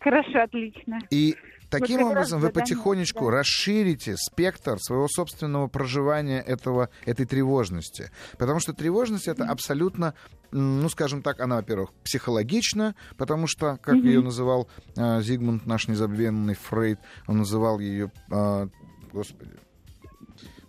Хорошо, 0.00 0.42
отлично. 0.42 0.98
И 1.10 1.36
Таким 1.70 2.02
вот 2.02 2.12
образом, 2.12 2.40
вы 2.40 2.50
потихонечку 2.50 3.26
да. 3.26 3.38
расширите 3.38 4.14
спектр 4.16 4.78
своего 4.78 5.08
собственного 5.08 5.66
проживания 5.66 6.40
этого, 6.40 6.88
этой 7.04 7.26
тревожности. 7.26 8.10
Потому 8.38 8.60
что 8.60 8.72
тревожность 8.72 9.26
это 9.26 9.44
абсолютно, 9.46 10.14
ну, 10.52 10.88
скажем 10.88 11.22
так, 11.22 11.40
она, 11.40 11.56
во-первых, 11.56 11.92
психологична, 12.04 12.94
потому 13.16 13.48
что, 13.48 13.78
как 13.82 13.96
mm-hmm. 13.96 14.06
ее 14.06 14.20
называл 14.20 14.68
э, 14.96 15.20
Зигмунд, 15.22 15.66
наш 15.66 15.88
незабвенный 15.88 16.54
Фрейд, 16.54 17.00
он 17.26 17.38
называл 17.38 17.80
ее, 17.80 18.12
э, 18.30 18.68
господи, 19.12 19.50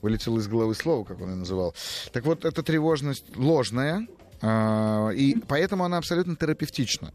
вылетело 0.06 0.40
из 0.40 0.48
головы 0.48 0.76
слово, 0.76 1.04
как 1.04 1.20
он 1.22 1.30
ее 1.30 1.36
называл. 1.36 1.76
Так 2.14 2.26
вот, 2.26 2.46
эта 2.46 2.64
тревожность 2.64 3.36
ложная, 3.36 4.08
э, 4.42 5.14
и 5.16 5.38
поэтому 5.48 5.84
она 5.84 5.98
абсолютно 5.98 6.36
терапевтична. 6.36 7.12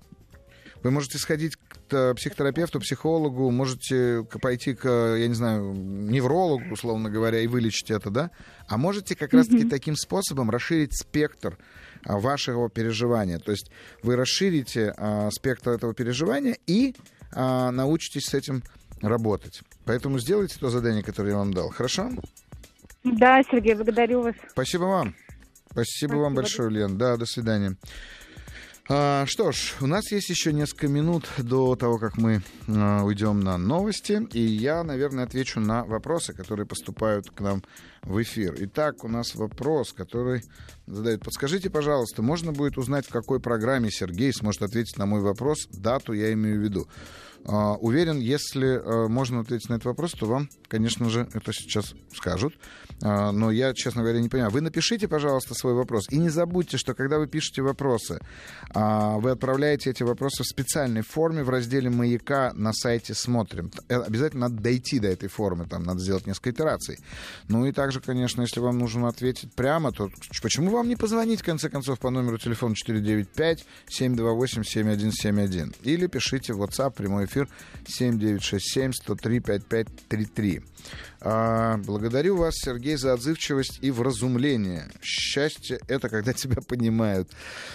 Вы 0.83 0.91
можете 0.91 1.19
сходить 1.19 1.57
к 1.89 2.15
психотерапевту, 2.15 2.81
психологу, 2.81 3.51
можете 3.51 4.27
пойти 4.41 4.75
к, 4.75 4.89
я 4.89 5.29
не 5.29 5.35
знаю, 5.35 5.75
неврологу, 5.75 6.73
условно 6.73 7.11
говоря, 7.11 7.41
и 7.41 7.47
вылечить 7.47 7.91
это, 7.91 8.11
да? 8.11 8.31
А 8.67 8.79
можете 8.79 9.15
как 9.15 9.35
раз-таки 9.35 9.65
таким 9.69 9.95
способом 9.95 10.51
расширить 10.51 10.97
спектр 10.97 11.59
а, 12.05 12.19
вашего 12.19 12.71
переживания. 12.71 13.39
То 13.39 13.51
есть 13.51 13.71
вы 14.03 14.17
расширите 14.17 14.95
а, 14.97 15.31
спектр 15.31 15.71
этого 15.71 15.93
переживания 15.93 16.57
и 16.67 16.95
а, 17.33 17.71
научитесь 17.71 18.25
с 18.25 18.35
этим 18.35 18.63
работать. 19.03 19.61
Поэтому 19.85 20.19
сделайте 20.19 20.59
то 20.59 20.71
задание, 20.71 21.03
которое 21.03 21.31
я 21.31 21.37
вам 21.37 21.53
дал. 21.53 21.69
Хорошо? 21.71 22.11
Да, 23.05 23.43
Сергей, 23.51 23.75
благодарю 23.75 24.23
вас. 24.23 24.35
Спасибо 24.51 24.85
вам. 24.85 25.15
Спасибо, 25.71 25.73
Спасибо 25.73 26.15
вам 26.17 26.35
большое, 26.35 26.71
Лен. 26.71 26.99
Да, 26.99 27.17
до 27.17 27.27
свидания. 27.27 27.77
А, 28.93 29.25
что 29.27 29.53
ж, 29.53 29.77
у 29.81 29.87
нас 29.87 30.11
есть 30.11 30.31
еще 30.31 30.53
несколько 30.53 30.89
минут 30.89 31.29
до 31.39 31.77
того, 31.77 31.97
как 31.99 32.17
мы 32.19 32.43
а, 32.67 33.05
уйдем 33.05 33.39
на 33.39 33.57
новости, 33.57 34.27
и 34.33 34.41
я, 34.41 34.83
наверное, 34.83 35.23
отвечу 35.23 35.61
на 35.61 35.85
вопросы, 35.85 36.33
которые 36.33 36.67
поступают 36.67 37.31
к 37.31 37.41
нам 37.41 37.63
в 38.03 38.21
эфир. 38.21 38.57
Итак, 38.59 39.05
у 39.05 39.09
нас 39.09 39.37
вопрос, 39.37 39.93
который 39.93 40.43
задают. 40.89 41.23
Подскажите, 41.23 41.71
пожалуйста, 41.71 42.23
можно 42.23 42.51
будет 42.51 42.79
узнать, 42.79 43.07
в 43.07 43.13
какой 43.13 43.39
программе 43.39 43.93
Сергей 43.93 44.33
сможет 44.33 44.63
ответить 44.63 44.99
на 44.99 45.07
мой 45.07 45.21
вопрос? 45.21 45.69
Дату 45.69 46.13
я 46.13 46.33
имею 46.33 46.59
в 46.59 46.65
виду. 46.65 46.89
Uh, 47.45 47.77
уверен, 47.79 48.19
если 48.19 48.83
uh, 48.83 49.09
можно 49.09 49.41
ответить 49.41 49.71
на 49.71 49.75
этот 49.75 49.87
вопрос, 49.87 50.13
то 50.13 50.27
вам, 50.27 50.51
конечно 50.69 51.09
же, 51.09 51.27
это 51.33 51.53
сейчас 51.55 51.95
скажут. 52.13 52.55
Uh, 53.01 53.31
но 53.31 53.51
я, 53.51 53.73
честно 53.75 54.03
говоря, 54.03 54.21
не 54.21 54.29
понимаю. 54.29 54.53
Вы 54.53 54.61
напишите, 54.61 55.09
пожалуйста, 55.09 55.55
свой 55.55 55.75
вопрос. 55.75 56.07
И 56.11 56.19
не 56.19 56.29
забудьте, 56.29 56.77
что 56.77 56.95
когда 56.95 57.19
вы 57.19 57.27
пишете 57.27 57.63
вопросы, 57.63 58.21
вы 58.75 59.31
отправляете 59.31 59.91
эти 59.91 60.03
вопросы 60.03 60.43
в 60.43 60.47
специальной 60.47 61.03
форме 61.03 61.43
в 61.43 61.51
разделе 61.51 61.91
«Маяка» 61.91 62.53
на 62.55 62.73
сайте 62.73 63.15
«Смотрим». 63.15 63.71
Э, 63.89 64.01
обязательно 64.01 64.49
надо 64.49 64.63
дойти 64.63 64.99
до 64.99 65.09
этой 65.09 65.29
формы, 65.29 65.67
там 65.67 65.83
надо 65.83 66.01
сделать 66.01 66.27
несколько 66.27 66.51
итераций. 66.51 66.99
Ну 67.49 67.67
и 67.67 67.73
также, 67.73 68.01
конечно, 68.01 68.41
если 68.43 68.61
вам 68.61 68.79
нужно 68.79 69.09
ответить 69.09 69.53
прямо, 69.55 69.93
то 69.93 70.11
почему 70.43 70.71
вам 70.71 70.89
не 70.89 70.97
позвонить, 70.97 71.41
в 71.41 71.45
конце 71.45 71.69
концов, 71.69 71.99
по 71.99 72.11
номеру 72.11 72.39
телефона 72.39 72.75
495-728-7171? 73.89 75.75
Или 75.83 76.07
пишите 76.07 76.53
в 76.53 76.63
WhatsApp 76.63 76.93
прямой 76.93 77.25
эфир 77.27 77.49
7967-103-5533. 77.99 80.63
А, 80.63 80.67
благодарю 81.23 82.37
вас, 82.37 82.55
Сергей, 82.57 82.97
за 82.97 83.13
отзывчивость 83.13 83.79
и 83.83 83.91
вразумление. 83.91 84.91
Счастье— 85.03 85.81
это 85.89 86.09
когда 86.09 86.33
тебя 86.33 86.63
понимают. 86.63 87.31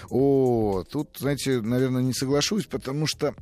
О, 0.09 0.83
тут, 0.89 1.17
знаете, 1.19 1.61
наверное, 1.61 2.01
не 2.01 2.13
соглашусь, 2.13 2.65
потому 2.65 3.05
что 3.07 3.35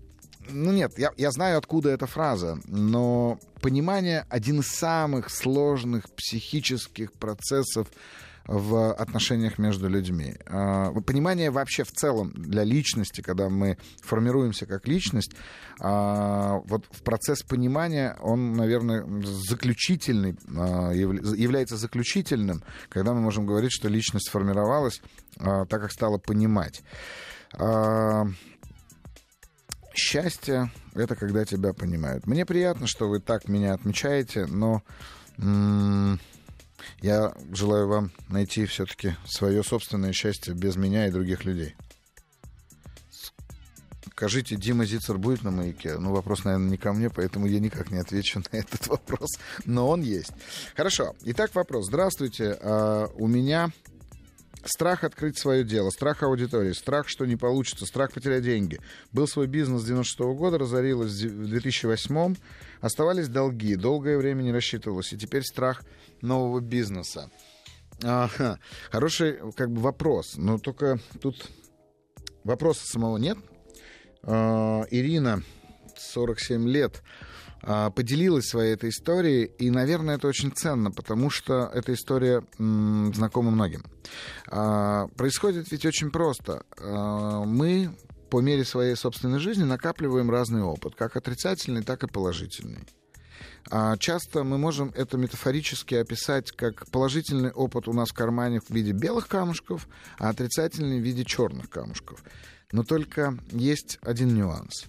ну 0.50 0.72
нет, 0.72 0.98
я, 0.98 1.12
я 1.18 1.32
знаю, 1.32 1.58
откуда 1.58 1.90
эта 1.92 2.06
фраза, 2.06 2.60
но 2.66 3.40
понимание— 3.62 4.26
один 4.30 4.60
из 4.60 4.68
самых 4.68 5.30
сложных 5.30 6.10
психических 6.12 7.14
процессов 7.14 7.88
в 8.46 8.94
отношениях 8.94 9.58
между 9.58 9.88
людьми. 9.88 10.36
А, 10.48 10.92
понимание 11.02 11.50
вообще 11.50 11.84
в 11.84 11.92
целом 11.92 12.32
для 12.36 12.64
личности, 12.64 13.22
когда 13.22 13.50
мы 13.50 13.78
формируемся 14.02 14.66
как 14.66 14.88
личность, 14.88 15.34
а, 15.80 16.60
вот 16.66 16.86
в 16.92 17.04
процесс 17.04 17.42
понимания 17.44 18.18
он, 18.22 18.54
наверное, 18.54 19.06
заключительный, 19.48 20.36
а, 20.58 20.92
является 20.92 21.78
заключительным, 21.78 22.64
когда 22.90 23.14
мы 23.14 23.22
можем 23.22 23.46
говорить, 23.46 23.72
что 23.72 23.88
личность 23.88 24.28
сформировалась 24.28 25.02
так, 25.38 25.70
как 25.70 25.92
стала 25.92 26.18
понимать. 26.18 26.84
Счастье— 29.96 30.72
это 30.96 31.16
когда 31.16 31.46
тебя 31.46 31.74
понимают. 31.74 32.28
Мне 32.28 32.46
приятно, 32.46 32.88
что 32.88 33.08
вы 33.10 33.20
так 33.20 33.48
меня 33.48 33.74
отмечаете, 33.74 34.46
но 34.48 34.84
я 37.02 37.34
желаю 37.52 37.88
вам 37.88 38.12
найти 38.30 38.66
все-таки 38.66 39.16
свое 39.26 39.64
собственное 39.64 40.14
счастье 40.14 40.54
без 40.54 40.76
меня 40.76 41.08
и 41.08 41.12
других 41.12 41.46
людей. 41.46 41.76
Скажите, 44.16 44.56
Дима 44.56 44.86
Зицер 44.86 45.18
будет 45.18 45.44
на 45.44 45.52
маяке? 45.52 45.98
Ну, 45.98 46.12
вопрос, 46.12 46.46
наверное, 46.46 46.70
не 46.70 46.78
ко 46.78 46.94
мне, 46.94 47.10
поэтому 47.10 47.48
я 47.48 47.60
никак 47.60 47.92
не 47.92 47.98
отвечу 47.98 48.44
на 48.52 48.58
этот 48.58 48.88
вопрос. 48.88 49.32
Но 49.66 49.90
он 49.90 50.02
есть. 50.02 50.32
Хорошо. 50.76 51.16
Итак, 51.26 51.54
вопрос. 51.56 51.88
Здравствуйте. 51.88 52.58
Uh, 52.62 53.12
у 53.18 53.28
меня 53.28 53.72
Страх 54.66 55.04
открыть 55.04 55.38
свое 55.38 55.64
дело, 55.64 55.90
страх 55.90 56.24
аудитории, 56.24 56.72
страх, 56.72 57.10
что 57.10 57.26
не 57.26 57.36
получится, 57.36 57.86
страх 57.86 58.14
потерять 58.14 58.44
деньги. 58.44 58.80
Был 59.12 59.28
свой 59.28 59.48
бизнес 59.48 59.82
с 59.82 59.86
96 59.86 60.20
-го 60.22 60.36
года, 60.36 60.58
разорилось 60.58 61.12
в 61.12 61.48
2008 61.48 62.36
Оставались 62.80 63.30
долги, 63.30 63.76
долгое 63.76 64.18
время 64.18 64.42
не 64.42 64.52
рассчитывалось. 64.52 65.14
И 65.14 65.18
теперь 65.18 65.44
страх 65.44 65.84
нового 66.22 66.60
бизнеса. 66.60 67.30
Ага. 68.04 68.60
Хороший 68.92 69.40
как 69.56 69.72
бы 69.72 69.82
вопрос, 69.82 70.36
но 70.36 70.58
только 70.58 71.00
тут 71.22 71.50
вопроса 72.44 72.86
самого 72.86 73.18
нет. 73.18 73.38
А, 74.24 74.84
Ирина, 74.92 75.44
47 75.98 76.68
лет, 76.68 77.04
поделилась 77.92 78.46
своей 78.46 78.74
этой 78.74 78.90
историей, 78.90 79.46
и, 79.46 79.70
наверное, 79.70 80.16
это 80.16 80.28
очень 80.28 80.52
ценно, 80.52 80.92
потому 80.92 81.30
что 81.30 81.72
эта 81.74 81.94
история 81.94 82.44
м, 82.60 83.14
знакома 83.14 83.52
многим. 83.52 83.86
А, 84.48 85.08
происходит 85.16 85.72
ведь 85.72 85.86
очень 85.86 86.12
просто. 86.12 86.64
А, 86.78 87.44
мы 87.46 87.96
по 88.30 88.42
мере 88.42 88.66
своей 88.66 88.96
собственной 88.96 89.40
жизни 89.40 89.64
накапливаем 89.64 90.30
разный 90.30 90.64
опыт, 90.64 90.96
как 90.96 91.16
отрицательный, 91.16 91.84
так 91.84 92.04
и 92.04 92.08
положительный. 92.08 92.86
А 93.70 93.96
часто 93.98 94.44
мы 94.44 94.58
можем 94.58 94.92
это 94.96 95.18
метафорически 95.18 95.96
описать 95.96 96.52
как 96.52 96.90
положительный 96.92 97.52
опыт 97.52 97.88
у 97.88 97.94
нас 97.94 98.10
в 98.10 98.14
кармане 98.14 98.60
в 98.60 98.70
виде 98.70 98.92
белых 98.92 99.28
камушков, 99.28 99.88
а 100.20 100.30
отрицательный 100.30 101.00
в 101.00 101.04
виде 101.04 101.24
черных 101.24 101.70
камушков. 101.70 102.24
Но 102.72 102.84
только 102.84 103.38
есть 103.52 104.00
один 104.02 104.34
нюанс. 104.36 104.86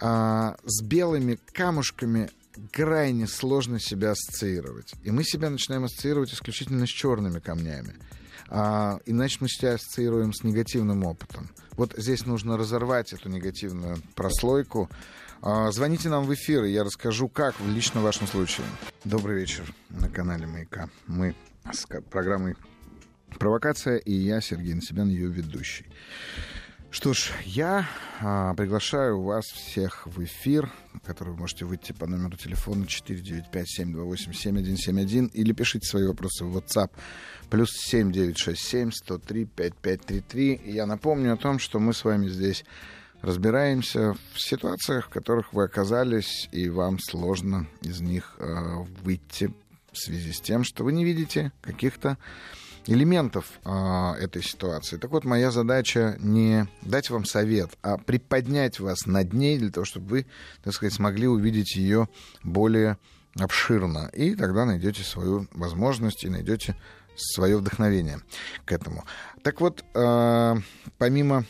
А, 0.00 0.56
с 0.64 0.82
белыми 0.82 1.38
камушками 1.52 2.30
крайне 2.72 3.26
сложно 3.26 3.80
себя 3.80 4.12
ассоциировать. 4.12 4.94
И 5.04 5.10
мы 5.10 5.24
себя 5.24 5.50
начинаем 5.50 5.84
ассоциировать 5.84 6.32
исключительно 6.32 6.86
с 6.86 6.90
черными 6.90 7.38
камнями. 7.38 7.94
А, 8.48 9.00
иначе 9.06 9.38
мы 9.40 9.48
себя 9.48 9.74
ассоциируем 9.74 10.32
с 10.32 10.44
негативным 10.44 11.04
опытом. 11.04 11.50
Вот 11.72 11.94
здесь 11.96 12.26
нужно 12.26 12.56
разорвать 12.56 13.12
эту 13.12 13.28
негативную 13.28 13.98
прослойку. 14.14 14.88
А, 15.42 15.70
звоните 15.72 16.08
нам 16.08 16.24
в 16.24 16.34
эфир, 16.34 16.64
и 16.64 16.72
я 16.72 16.84
расскажу, 16.84 17.28
как 17.28 17.58
в 17.60 17.68
лично 17.68 18.00
вашем 18.00 18.26
случае. 18.26 18.66
Добрый 19.04 19.40
вечер 19.40 19.64
на 19.90 20.08
канале 20.08 20.46
Маяка. 20.46 20.88
Мы 21.06 21.34
с 21.72 21.86
программой 22.10 22.56
«Провокация» 23.38 23.96
и 23.96 24.12
я, 24.12 24.40
Сергей 24.40 24.74
Насибян, 24.74 25.08
ее 25.08 25.28
ведущий. 25.28 25.86
Что 26.90 27.12
ж, 27.12 27.32
я 27.44 27.86
а, 28.20 28.54
приглашаю 28.54 29.22
вас 29.22 29.44
всех 29.46 30.06
в 30.06 30.22
эфир, 30.24 30.70
который 31.04 31.30
вы 31.30 31.38
можете 31.40 31.64
выйти 31.64 31.90
по 31.92 32.06
номеру 32.06 32.36
телефона 32.36 32.84
495-728-7171 32.84 35.30
или 35.32 35.52
пишите 35.52 35.84
свои 35.86 36.06
вопросы 36.06 36.44
в 36.44 36.56
WhatsApp 36.56 36.92
плюс 37.50 37.70
7967-103-5533. 37.92 40.62
И 40.64 40.72
я 40.72 40.86
напомню 40.86 41.34
о 41.34 41.36
том, 41.36 41.58
что 41.58 41.78
мы 41.78 41.92
с 41.92 42.04
вами 42.04 42.28
здесь 42.28 42.64
разбираемся 43.20 44.14
в 44.34 44.40
ситуациях, 44.40 45.06
в 45.06 45.10
которых 45.10 45.52
вы 45.52 45.64
оказались, 45.64 46.48
и 46.52 46.68
вам 46.68 46.98
сложно 46.98 47.66
из 47.82 48.00
них 48.00 48.36
э, 48.38 48.84
выйти 49.02 49.52
в 49.92 49.98
связи 49.98 50.32
с 50.32 50.40
тем, 50.40 50.64
что 50.64 50.84
вы 50.84 50.92
не 50.92 51.04
видите 51.04 51.52
каких-то 51.60 52.16
элементов 52.86 53.46
э, 53.64 54.12
этой 54.20 54.42
ситуации. 54.42 54.96
Так 54.96 55.10
вот, 55.10 55.24
моя 55.24 55.50
задача 55.50 56.16
не 56.20 56.66
дать 56.82 57.10
вам 57.10 57.24
совет, 57.24 57.76
а 57.82 57.98
приподнять 57.98 58.80
вас 58.80 59.06
над 59.06 59.32
ней 59.32 59.58
для 59.58 59.70
того, 59.70 59.84
чтобы 59.84 60.06
вы, 60.08 60.26
так 60.62 60.74
сказать, 60.74 60.94
смогли 60.94 61.26
увидеть 61.26 61.76
ее 61.76 62.08
более 62.42 62.98
обширно. 63.38 64.10
И 64.12 64.34
тогда 64.34 64.64
найдете 64.64 65.02
свою 65.02 65.46
возможность 65.52 66.24
и 66.24 66.28
найдете 66.28 66.76
свое 67.16 67.56
вдохновение 67.56 68.20
к 68.64 68.72
этому. 68.72 69.04
Так 69.42 69.60
вот, 69.60 69.84
э, 69.94 70.54
помимо 70.98 71.44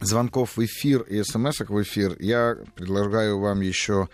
звонков 0.00 0.56
в 0.56 0.64
эфир 0.64 1.02
и 1.02 1.22
смс 1.22 1.60
в 1.60 1.82
эфир, 1.82 2.16
я 2.20 2.56
предлагаю 2.74 3.38
вам 3.38 3.60
еще 3.60 4.08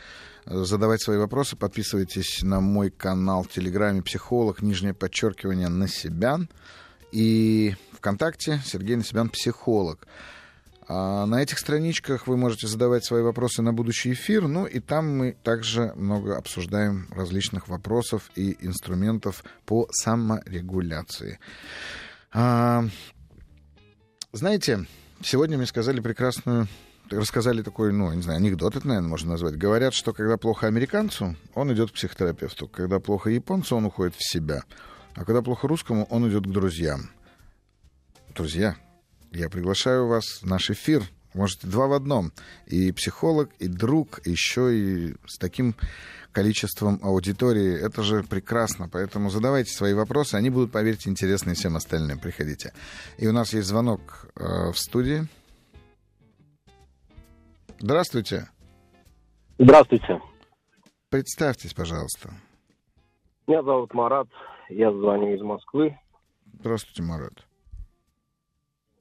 задавать 0.49 1.03
свои 1.03 1.19
вопросы. 1.19 1.57
Подписывайтесь 1.57 2.43
на 2.43 2.61
мой 2.61 2.91
канал 2.91 3.43
в 3.43 3.49
Телеграме 3.49 4.03
«Психолог», 4.03 4.63
нижнее 4.63 4.95
подчеркивание 4.95 5.69
«На 5.69 5.89
себя». 5.89 6.41
И 7.13 7.75
ВКонтакте 7.93 8.61
Сергей 8.65 8.97
Насибян 8.97 9.29
«Психолог». 9.29 10.07
А 10.91 11.27
на 11.27 11.43
этих 11.43 11.59
страничках 11.59 12.27
вы 12.27 12.37
можете 12.37 12.67
задавать 12.67 13.05
свои 13.05 13.23
вопросы 13.23 13.61
на 13.61 13.75
будущий 13.75 14.13
эфир, 14.13 14.49
ну 14.49 14.65
и 14.65 14.81
там 14.81 15.19
мы 15.19 15.33
также 15.43 15.93
много 15.97 16.37
обсуждаем 16.37 17.09
различных 17.11 17.69
вопросов 17.69 18.31
и 18.35 18.57
инструментов 18.61 19.45
по 19.67 19.87
саморегуляции. 19.93 21.41
А, 22.33 22.87
знаете, 24.33 24.87
Сегодня 25.21 25.57
мне 25.57 25.67
сказали 25.67 25.99
прекрасную 25.99 26.69
рассказали 27.11 27.63
такой, 27.63 27.93
ну, 27.93 28.13
не 28.13 28.23
знаю, 28.23 28.39
анекдот 28.39 28.77
это, 28.77 28.87
наверное, 28.87 29.09
можно 29.09 29.33
назвать. 29.33 29.57
Говорят, 29.57 29.95
что 29.95 30.13
когда 30.13 30.37
плохо 30.37 30.67
американцу, 30.67 31.37
он 31.55 31.73
идет 31.73 31.91
к 31.91 31.95
психотерапевту. 31.95 32.69
Когда 32.69 33.01
плохо 33.01 33.31
японцу, 33.31 33.77
он 33.77 33.87
уходит 33.87 34.15
в 34.15 34.31
себя. 34.31 34.63
А 35.15 35.25
когда 35.25 35.43
плохо 35.43 35.67
русскому, 35.69 36.05
он 36.11 36.29
идет 36.29 36.45
к 36.45 36.51
друзьям. 36.51 37.11
Друзья, 38.35 38.77
я 39.33 39.49
приглашаю 39.49 40.07
вас 40.07 40.43
в 40.43 40.47
наш 40.47 40.71
эфир. 40.71 41.03
Можете 41.35 41.67
два 41.67 41.87
в 41.87 41.93
одном. 41.93 42.33
И 42.67 42.93
психолог, 42.93 43.51
и 43.59 43.69
друг, 43.69 44.21
еще 44.27 44.77
и 44.77 45.17
с 45.27 45.39
таким 45.39 45.75
количеством 46.33 47.01
аудитории. 47.03 47.77
Это 47.79 48.03
же 48.03 48.23
прекрасно. 48.23 48.89
Поэтому 48.89 49.31
задавайте 49.31 49.73
свои 49.73 49.93
вопросы. 49.93 50.37
Они 50.37 50.51
будут, 50.51 50.73
поверьте, 50.73 51.11
интересны 51.11 51.55
всем 51.55 51.77
остальным. 51.77 52.19
Приходите. 52.19 52.73
И 53.17 53.27
у 53.27 53.33
нас 53.33 53.53
есть 53.53 53.67
звонок 53.67 54.27
э, 54.37 54.71
в 54.73 54.79
студии. 54.79 55.27
Здравствуйте. 57.81 58.49
Здравствуйте. 59.59 60.21
Представьтесь, 61.11 61.73
пожалуйста. 61.73 62.31
Меня 63.47 63.63
зовут 63.63 63.95
Марат. 63.95 64.29
Я 64.69 64.91
звоню 64.93 65.35
из 65.35 65.41
Москвы. 65.41 65.97
Здравствуйте, 66.55 67.03
Марат. 67.03 67.47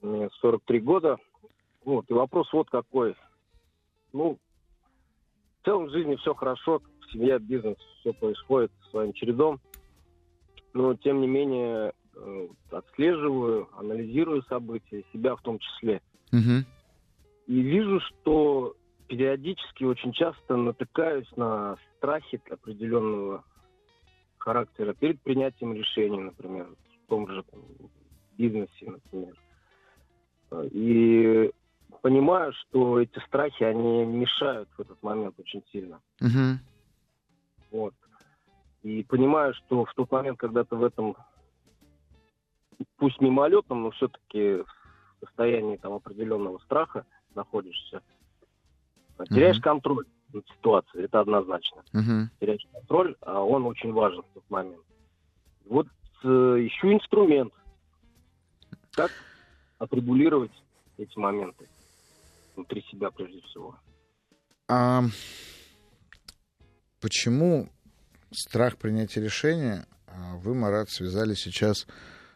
Мне 0.01 0.29
43 0.41 0.79
года. 0.81 1.17
Вот, 1.85 2.09
и 2.09 2.13
вопрос 2.13 2.53
вот 2.53 2.69
какой. 2.69 3.15
Ну, 4.13 4.37
в 5.61 5.65
целом 5.65 5.85
в 5.85 5.91
жизни 5.91 6.15
все 6.17 6.35
хорошо, 6.35 6.81
семья, 7.11 7.39
бизнес, 7.39 7.77
все 7.99 8.13
происходит 8.13 8.71
своим 8.91 9.11
чередом. 9.13 9.59
Но, 10.73 10.93
тем 10.95 11.21
не 11.21 11.27
менее, 11.27 11.93
э, 12.15 12.47
отслеживаю, 12.69 13.69
анализирую 13.75 14.43
события, 14.43 15.03
себя 15.11 15.35
в 15.35 15.41
том 15.41 15.57
числе. 15.57 16.01
Угу. 16.31 16.65
И 17.47 17.61
вижу, 17.61 17.99
что 18.01 18.75
периодически 19.07 19.85
очень 19.85 20.11
часто 20.11 20.57
натыкаюсь 20.57 21.31
на 21.37 21.77
страхи 21.97 22.41
определенного 22.49 23.43
характера 24.37 24.93
перед 24.93 25.21
принятием 25.21 25.73
решений, 25.73 26.19
например, 26.19 26.67
в 26.67 27.09
том 27.09 27.27
же 27.29 27.43
там, 27.43 27.61
бизнесе, 28.37 28.91
например. 28.91 29.35
И 30.71 31.51
понимаю, 32.01 32.53
что 32.53 32.99
эти 32.99 33.19
страхи, 33.25 33.63
они 33.63 34.05
мешают 34.05 34.69
в 34.77 34.81
этот 34.81 35.01
момент 35.01 35.39
очень 35.39 35.63
сильно. 35.71 36.01
Угу. 36.21 36.59
Вот. 37.71 37.93
И 38.83 39.03
понимаю, 39.03 39.53
что 39.53 39.85
в 39.85 39.93
тот 39.93 40.11
момент, 40.11 40.37
когда 40.37 40.63
ты 40.63 40.75
в 40.75 40.83
этом, 40.83 41.15
пусть 42.97 43.19
мимолетном, 43.21 43.83
но 43.83 43.91
все-таки 43.91 44.63
в 44.63 45.25
состоянии 45.25 45.77
там 45.77 45.93
определенного 45.93 46.59
страха 46.59 47.05
находишься, 47.37 48.01
теряешь 49.29 49.57
uh-huh. 49.57 49.61
контроль 49.61 50.05
над 50.33 50.45
ситуацией, 50.49 51.05
это 51.05 51.21
однозначно. 51.21 51.83
Uh-huh. 51.93 52.25
Теряешь 52.39 52.65
контроль, 52.73 53.15
а 53.21 53.41
он 53.41 53.65
очень 53.65 53.93
важен 53.93 54.23
в 54.23 54.33
тот 54.33 54.43
момент. 54.49 54.83
Вот 55.65 55.87
э, 56.23 56.27
ищу 56.27 56.93
инструмент, 56.93 57.53
как 58.91 59.11
отрегулировать 59.77 60.51
эти 60.97 61.17
моменты 61.17 61.67
внутри 62.55 62.81
себя 62.91 63.11
прежде 63.11 63.41
всего. 63.41 63.75
А 64.67 65.03
почему 66.99 67.69
страх 68.31 68.77
принятия 68.77 69.21
решения 69.21 69.85
а, 70.07 70.35
вы, 70.37 70.55
Марат, 70.55 70.89
связали 70.89 71.35
сейчас 71.35 71.87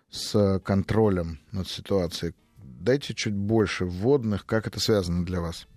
с 0.09 0.59
контролем 0.59 1.39
над 1.51 1.67
ситуацией? 1.67 2.33
Дайте 2.83 3.13
чуть 3.13 3.35
больше 3.35 3.85
вводных, 3.85 4.45
как 4.45 4.65
это 4.65 4.79
связано 4.79 5.23
для 5.23 5.39
вас. 5.39 5.67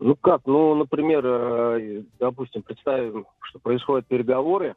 Ну 0.00 0.16
как, 0.16 0.46
ну, 0.46 0.74
например, 0.74 1.24
э, 1.24 2.02
допустим, 2.18 2.62
представим, 2.62 3.26
что 3.40 3.58
происходят 3.58 4.06
переговоры, 4.06 4.74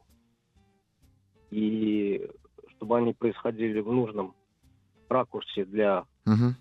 и 1.52 2.30
чтобы 2.76 2.98
они 2.98 3.14
происходили 3.14 3.80
в 3.80 3.92
нужном 3.92 4.36
ракурсе 5.08 5.64
для 5.66 6.06
угу. 6.26 6.56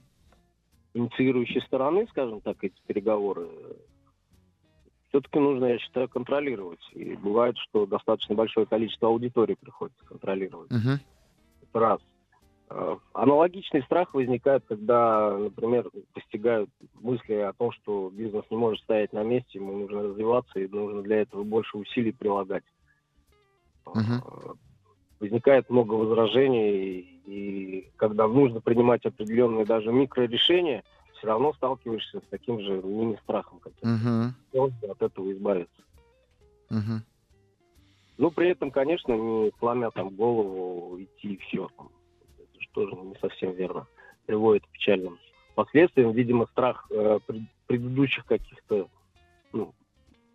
инициирующей 0.95 1.61
стороны, 1.62 2.07
скажем 2.11 2.41
так, 2.41 2.57
эти 2.62 2.81
переговоры, 2.87 3.49
все-таки 5.09 5.39
нужно, 5.39 5.66
я 5.66 5.79
считаю, 5.79 6.09
контролировать. 6.09 6.81
И 6.93 7.16
бывает, 7.16 7.57
что 7.59 7.87
достаточно 7.87 8.35
большое 8.37 8.66
количество 8.66 9.09
аудитории 9.09 9.57
приходится 9.61 10.05
контролировать. 10.05 10.70
Это 10.70 11.81
раз. 11.81 12.01
А, 12.70 12.98
аналогичный 13.14 13.82
страх 13.82 14.12
возникает, 14.14 14.64
когда, 14.68 15.36
например, 15.36 15.90
постигают 16.12 16.70
мысли 16.94 17.34
о 17.34 17.52
том, 17.52 17.72
что 17.72 18.10
бизнес 18.10 18.44
не 18.50 18.56
может 18.56 18.82
стоять 18.82 19.12
на 19.12 19.22
месте, 19.22 19.58
ему 19.58 19.76
нужно 19.78 20.02
развиваться, 20.02 20.60
и 20.60 20.68
нужно 20.68 21.02
для 21.02 21.22
этого 21.22 21.44
больше 21.44 21.78
усилий 21.78 22.12
прилагать. 22.12 22.64
Uh-huh. 23.86 24.56
Возникает 25.20 25.70
много 25.70 25.94
возражений, 25.94 27.20
и, 27.26 27.90
когда 27.96 28.28
нужно 28.28 28.60
принимать 28.60 29.04
определенные 29.06 29.64
даже 29.64 29.90
микрорешения, 29.90 30.84
все 31.14 31.26
равно 31.26 31.54
сталкиваешься 31.54 32.20
с 32.20 32.28
таким 32.28 32.60
же 32.60 32.82
мини-страхом. 32.82 33.60
Uh-huh. 33.80 34.72
От 34.90 35.02
этого 35.02 35.32
избавиться. 35.32 35.82
Uh-huh. 36.70 37.00
Ну, 38.18 38.30
при 38.30 38.50
этом, 38.50 38.70
конечно, 38.70 39.12
не 39.12 39.52
сломя 39.58 39.90
там 39.90 40.10
голову, 40.10 41.00
идти 41.00 41.34
и 41.34 41.38
все. 41.38 41.68
Же 41.68 41.97
тоже 42.72 42.94
не 42.94 43.14
совсем 43.20 43.52
верно. 43.52 43.86
Приводит 44.26 44.64
к 44.66 44.68
печальным 44.70 45.18
последствиям. 45.54 46.12
Видимо, 46.12 46.46
страх 46.46 46.86
э, 46.90 47.18
предыдущих 47.66 48.24
каких-то, 48.26 48.88
ну, 49.52 49.74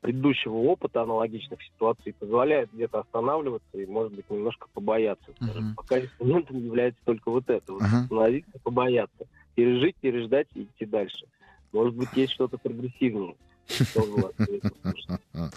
предыдущего 0.02 0.56
опыта 0.56 1.04
аналогичных 1.04 1.62
ситуаций 1.64 2.14
позволяет 2.20 2.70
где-то 2.74 3.00
останавливаться 3.00 3.78
и, 3.78 3.86
может 3.86 4.14
быть, 4.14 4.30
немножко 4.30 4.68
побояться. 4.74 5.32
Uh-huh. 5.40 5.76
Пока 5.78 6.00
инструментом 6.00 6.58
является 6.58 7.00
только 7.06 7.32
вот 7.32 7.50
это. 7.50 7.72
Вот 7.72 7.82
uh-huh. 7.82 8.04
Остановиться, 8.04 8.60
побояться 8.64 9.28
пережить, 9.56 9.96
переждать 9.98 10.48
и 10.56 10.64
идти 10.64 10.86
дальше. 10.86 11.26
Может 11.72 11.96
быть, 11.96 12.10
есть 12.16 12.34
что-то 12.34 12.58
прогрессивнее. 12.58 13.36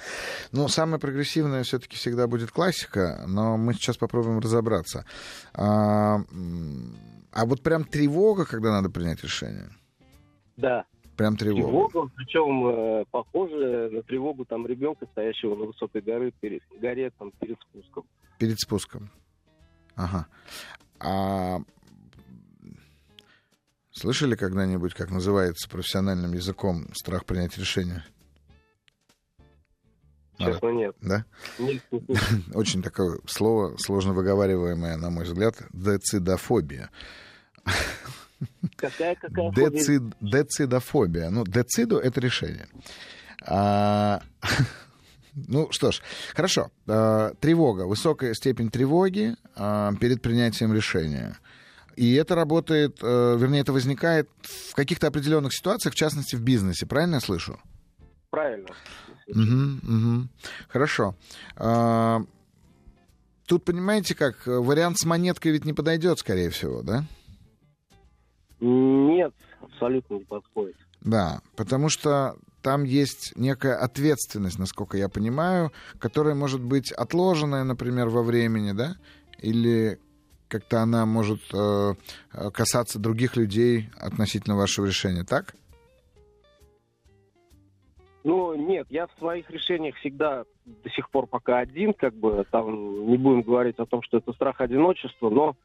Ну, 0.53 0.69
самое 0.69 0.99
прогрессивное 0.99 1.63
все-таки 1.65 1.97
всегда 1.97 2.27
будет 2.27 2.51
классика, 2.51 3.25
но 3.27 3.57
мы 3.57 3.75
сейчас 3.75 3.97
попробуем 3.97 4.39
разобраться. 4.39 5.05
А, 5.53 6.19
а 7.33 7.47
вот 7.47 7.63
прям 7.63 7.85
тревога, 7.85 8.47
когда 8.47 8.71
надо 8.71 8.89
принять 8.91 9.23
решение? 9.23 9.69
Да. 10.57 10.85
Прям 11.17 11.37
тревога. 11.37 11.67
Тревога, 11.67 12.11
причем 12.15 12.67
э, 12.69 13.05
похоже 13.11 13.91
на 13.91 14.03
тревогу 14.03 14.45
там 14.45 14.67
ребенка, 14.67 15.07
стоящего 15.13 15.55
на 15.55 15.65
высокой 15.65 16.03
горе, 16.03 16.31
перед, 16.41 16.63
горе 16.81 17.11
там, 17.19 17.33
перед 17.33 17.59
спуском. 17.61 18.05
Перед 18.39 18.61
спуском. 18.61 19.11
Ага. 19.95 20.27
А 21.01 21.59
Слышали 23.97 24.37
когда-нибудь, 24.37 24.93
как 24.93 25.11
называется 25.11 25.71
профессиональным 25.71 26.35
языком 26.35 26.87
страх 26.93 27.25
принять 27.25 27.57
решение? 27.57 28.05
Честно, 30.39 30.69
нет. 30.69 30.95
Да? 31.01 31.25
Нет. 31.59 31.83
Очень 32.55 32.83
такое 32.83 33.19
слово, 33.27 33.75
сложно 33.79 34.13
выговариваемое, 34.13 34.99
на 34.99 35.09
мой 35.09 35.25
взгляд, 35.25 35.55
децидофобия. 35.73 36.91
Какая, 38.77 39.15
какая 39.15 39.51
Децид, 39.53 40.03
децидофобия. 40.21 41.31
Ну, 41.31 41.45
децидо— 41.45 41.99
это 42.03 42.21
решение. 42.21 42.69
А, 43.47 44.21
ну 45.35 45.73
что 45.73 45.91
ж, 45.91 46.03
хорошо. 46.35 46.71
А, 46.87 47.33
тревога, 47.41 47.87
высокая 47.87 48.35
степень 48.35 48.69
тревоги 48.71 49.37
а, 49.55 49.95
перед 49.95 50.21
принятием 50.21 50.75
решения. 50.75 51.39
И 51.97 52.15
это 52.15 52.35
работает, 52.35 52.99
а, 53.03 53.37
вернее, 53.37 53.61
это 53.61 53.73
возникает 53.73 54.29
в 54.43 54.75
каких-то 54.75 55.07
определенных 55.07 55.55
ситуациях, 55.55 55.95
в 55.95 55.97
частности, 55.97 56.37
в 56.37 56.43
бизнесе. 56.43 56.87
Правильно 56.87 57.17
я 57.17 57.21
слышу? 57.21 57.59
Правильно. 58.31 58.69
Угу, 59.29 59.95
угу. 59.95 60.29
Хорошо. 60.69 61.17
А, 61.57 62.21
тут, 63.47 63.65
понимаете, 63.65 64.15
как 64.15 64.47
вариант 64.47 64.99
с 64.99 65.05
монеткой 65.05 65.53
ведь 65.53 65.65
не 65.65 65.73
подойдет, 65.73 66.19
скорее 66.19 66.51
всего, 66.51 66.83
да? 66.83 67.05
Нет, 68.61 69.33
абсолютно 69.61 70.15
не 70.15 70.25
подходит. 70.25 70.77
Да, 71.01 71.41
потому 71.57 71.89
что 71.89 72.37
там 72.63 72.85
есть 72.85 73.33
некая 73.37 73.77
ответственность, 73.77 74.59
насколько 74.59 74.97
я 74.97 75.09
понимаю, 75.09 75.73
которая 75.99 76.35
может 76.35 76.61
быть 76.61 76.91
отложенная, 76.91 77.65
например, 77.65 78.09
во 78.09 78.23
времени, 78.23 78.73
да, 78.73 78.97
или 79.39 80.01
как-то 80.49 80.81
она 80.81 81.07
может 81.07 81.41
э, 81.53 81.95
касаться 82.53 82.99
других 82.99 83.37
людей 83.37 83.89
относительно 83.99 84.57
вашего 84.57 84.87
решения, 84.87 85.25
так? 85.25 85.55
Ну, 88.25 88.55
нет, 88.57 88.87
я 88.91 89.07
в 89.07 89.13
своих 89.19 89.49
решениях 89.51 89.95
всегда 89.97 90.45
до 90.65 90.91
сих 90.91 91.11
пор 91.11 91.29
пока 91.29 91.59
один, 91.59 91.95
как 91.95 92.13
бы 92.15 92.45
там 92.51 93.09
не 93.09 93.17
будем 93.17 93.43
говорить 93.43 93.79
о 93.79 93.87
том, 93.87 94.03
что 94.03 94.19
это 94.19 94.33
страх 94.33 94.61
одиночества, 94.61 95.31
но 95.31 95.57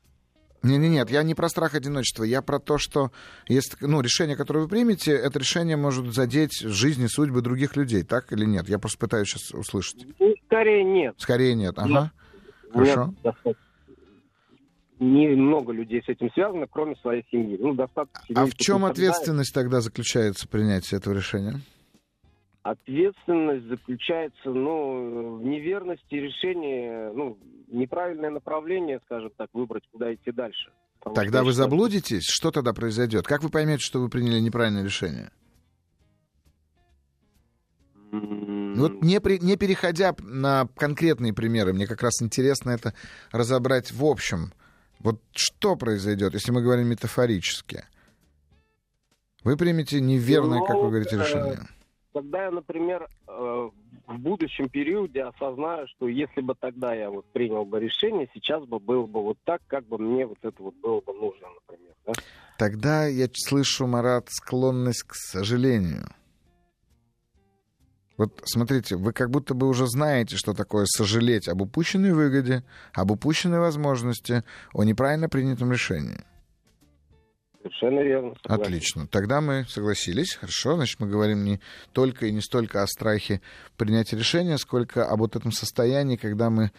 не, 0.63 0.77
не, 0.77 0.89
нет, 0.89 1.09
я 1.09 1.23
не 1.23 1.33
про 1.33 1.49
страх 1.49 1.73
одиночества, 1.73 2.23
я 2.23 2.43
про 2.43 2.59
то, 2.59 2.77
что 2.77 3.09
есть, 3.47 3.77
ну, 3.81 3.99
решение, 4.01 4.37
которое 4.37 4.59
вы 4.59 4.67
примете, 4.67 5.11
это 5.11 5.39
решение 5.39 5.75
может 5.75 6.13
задеть 6.13 6.59
жизни, 6.59 7.07
судьбы 7.07 7.41
других 7.41 7.75
людей, 7.75 8.03
так 8.03 8.31
или 8.31 8.45
нет? 8.45 8.69
Я 8.69 8.77
просто 8.77 8.99
пытаюсь 8.99 9.27
сейчас 9.27 9.51
услышать. 9.51 10.05
Ну, 10.19 10.35
скорее 10.45 10.83
нет. 10.83 11.15
Скорее 11.17 11.55
нет, 11.55 11.73
ага. 11.77 11.87
Нет. 11.89 12.73
Хорошо. 12.73 13.13
Нет, 13.23 13.57
Немного 15.01 15.73
людей 15.73 16.03
с 16.05 16.09
этим 16.09 16.31
связано, 16.31 16.67
кроме 16.67 16.95
своей 16.97 17.25
семьи. 17.31 17.57
Ну, 17.59 17.73
достаточно 17.73 18.43
а 18.43 18.45
в 18.45 18.53
чем 18.53 18.85
ответственность 18.85 19.51
тогда 19.51 19.81
заключается 19.81 20.47
принятие 20.47 20.99
этого 20.99 21.15
решения? 21.15 21.59
Ответственность 22.61 23.65
заключается 23.65 24.51
ну, 24.51 25.37
в 25.37 25.43
неверности 25.43 26.13
решения, 26.13 27.11
ну, 27.15 27.35
неправильное 27.67 28.29
направление, 28.29 28.99
скажем 29.05 29.31
так, 29.35 29.49
выбрать, 29.53 29.81
куда 29.91 30.13
идти 30.13 30.31
дальше. 30.31 30.71
Потому 30.99 31.15
тогда 31.15 31.43
вы 31.43 31.51
считаю... 31.51 31.71
заблудитесь, 31.71 32.25
что 32.25 32.51
тогда 32.51 32.71
произойдет? 32.73 33.25
Как 33.25 33.41
вы 33.41 33.49
поймете, 33.49 33.83
что 33.83 33.99
вы 33.99 34.07
приняли 34.07 34.39
неправильное 34.39 34.83
решение? 34.83 35.31
Вот 38.11 39.01
не, 39.01 39.19
при, 39.19 39.39
не 39.39 39.57
переходя 39.57 40.13
на 40.19 40.67
конкретные 40.75 41.33
примеры, 41.33 41.73
мне 41.73 41.87
как 41.87 42.03
раз 42.03 42.21
интересно 42.21 42.69
это 42.69 42.93
разобрать 43.31 43.91
в 43.91 44.05
общем. 44.05 44.51
Вот 45.03 45.21
что 45.33 45.75
произойдет, 45.75 46.33
если 46.33 46.51
мы 46.51 46.61
говорим 46.61 46.87
метафорически? 46.87 47.83
Вы 49.43 49.57
примете 49.57 49.99
неверное, 49.99 50.59
ну, 50.59 50.65
как 50.65 50.77
вы 50.77 50.89
говорите, 50.89 51.17
решение. 51.17 51.53
Э 51.55 51.81
когда 52.13 52.43
я, 52.43 52.51
например, 52.51 53.07
э, 53.27 53.69
в 54.07 54.17
будущем 54.17 54.69
периоде 54.69 55.23
осознаю, 55.23 55.87
что 55.87 56.07
если 56.07 56.41
бы 56.41 56.55
тогда 56.55 56.93
я 56.93 57.09
вот 57.09 57.25
принял 57.31 57.65
бы 57.65 57.79
решение, 57.79 58.29
сейчас 58.33 58.63
бы 58.65 58.79
было 58.79 59.05
бы 59.05 59.21
вот 59.21 59.37
так, 59.45 59.61
как 59.67 59.85
бы 59.87 59.97
мне 59.97 60.25
вот 60.25 60.37
это 60.41 60.61
вот 60.61 60.75
было 60.75 61.01
бы 61.01 61.13
нужно, 61.13 61.47
например. 61.61 61.95
Да? 62.05 62.13
Тогда 62.57 63.05
я 63.07 63.29
слышу, 63.33 63.87
Марат, 63.87 64.27
склонность 64.29 65.03
к 65.03 65.13
сожалению. 65.15 66.09
Вот 68.17 68.41
смотрите, 68.45 68.95
вы 68.97 69.13
как 69.13 69.29
будто 69.29 69.53
бы 69.53 69.67
уже 69.67 69.87
знаете, 69.87 70.35
что 70.35 70.53
такое 70.53 70.85
сожалеть 70.85 71.47
об 71.47 71.61
упущенной 71.61 72.13
выгоде, 72.13 72.63
об 72.93 73.11
упущенной 73.11 73.59
возможности, 73.59 74.43
о 74.73 74.83
неправильно 74.83 75.29
принятом 75.29 75.71
решении. 75.71 76.23
Совершенно 77.61 77.99
верно. 78.01 78.33
Согласен. 78.41 78.61
Отлично. 78.61 79.07
Тогда 79.07 79.39
мы 79.39 79.65
согласились. 79.67 80.35
Хорошо. 80.35 80.75
Значит, 80.75 80.99
мы 80.99 81.07
говорим 81.07 81.43
не 81.43 81.59
только 81.93 82.25
и 82.25 82.31
не 82.31 82.41
столько 82.41 82.81
о 82.81 82.87
страхе 82.87 83.41
принятия 83.77 84.17
решения, 84.17 84.57
сколько 84.57 85.05
об 85.05 85.19
вот 85.19 85.35
этом 85.35 85.51
состоянии, 85.51 86.15
когда 86.15 86.49
мы 86.49 86.71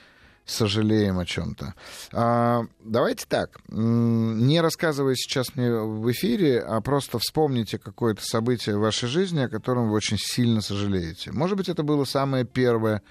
сожалеем 0.45 1.19
о 1.19 1.27
чем-то. 1.27 1.75
А, 2.13 2.63
давайте 2.81 3.27
так, 3.29 3.61
не 3.69 4.61
рассказывая 4.61 5.15
сейчас 5.15 5.55
мне 5.55 5.71
в 5.71 6.11
эфире, 6.11 6.61
а 6.61 6.81
просто 6.81 7.19
вспомните 7.19 7.79
какое-то 7.79 8.23
событие 8.23 8.77
в 8.77 8.81
вашей 8.81 9.09
жизни, 9.09 9.41
о 9.41 9.49
котором 9.49 9.89
вы 9.89 9.97
очень 9.97 10.19
сильно 10.19 10.61
сожалеете. 10.61 11.33
Может 11.33 11.57
быть, 11.57 11.69
это 11.69 11.83
было 11.83 12.05
самое 12.05 12.45
первое 12.45 13.03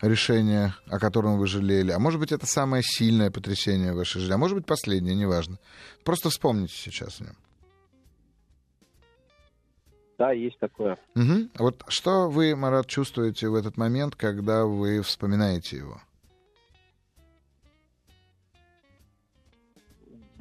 решение, 0.00 0.74
о 0.88 0.98
котором 0.98 1.38
вы 1.38 1.46
жалели. 1.46 1.92
А 1.92 1.98
может 1.98 2.18
быть, 2.20 2.32
это 2.32 2.46
самое 2.46 2.82
сильное 2.84 3.30
потрясение 3.30 3.92
в 3.92 3.96
вашей 3.96 4.20
жизни. 4.20 4.34
А 4.34 4.38
может 4.38 4.56
быть, 4.56 4.66
последнее, 4.66 5.14
неважно. 5.14 5.58
Просто 6.04 6.28
вспомните 6.30 6.74
сейчас 6.74 7.20
о 7.20 7.24
нем. 7.24 7.36
Да, 10.18 10.32
есть 10.32 10.58
такое. 10.58 10.98
Угу. 11.14 11.50
Вот 11.58 11.84
что 11.88 12.28
вы, 12.28 12.54
Марат, 12.54 12.86
чувствуете 12.86 13.48
в 13.48 13.54
этот 13.54 13.76
момент, 13.76 14.14
когда 14.14 14.66
вы 14.66 15.00
вспоминаете 15.02 15.78
его? 15.78 16.00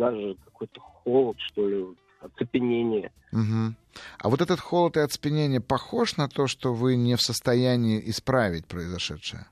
Даже 0.02 0.36
какой-то 0.46 0.80
холод, 0.80 1.38
что 1.40 1.70
ли, 1.70 1.86
оцепенение. 2.22 3.12
Угу. 3.32 3.76
А 4.18 4.30
вот 4.30 4.42
этот 4.42 4.60
холод 4.60 4.98
и 4.98 5.02
оцепенение 5.02 5.62
похож 5.62 6.18
на 6.18 6.28
то, 6.28 6.48
что 6.48 6.74
вы 6.74 6.96
не 6.96 7.16
в 7.16 7.22
состоянии 7.22 8.02
исправить 8.10 8.66
произошедшее? 8.66 9.46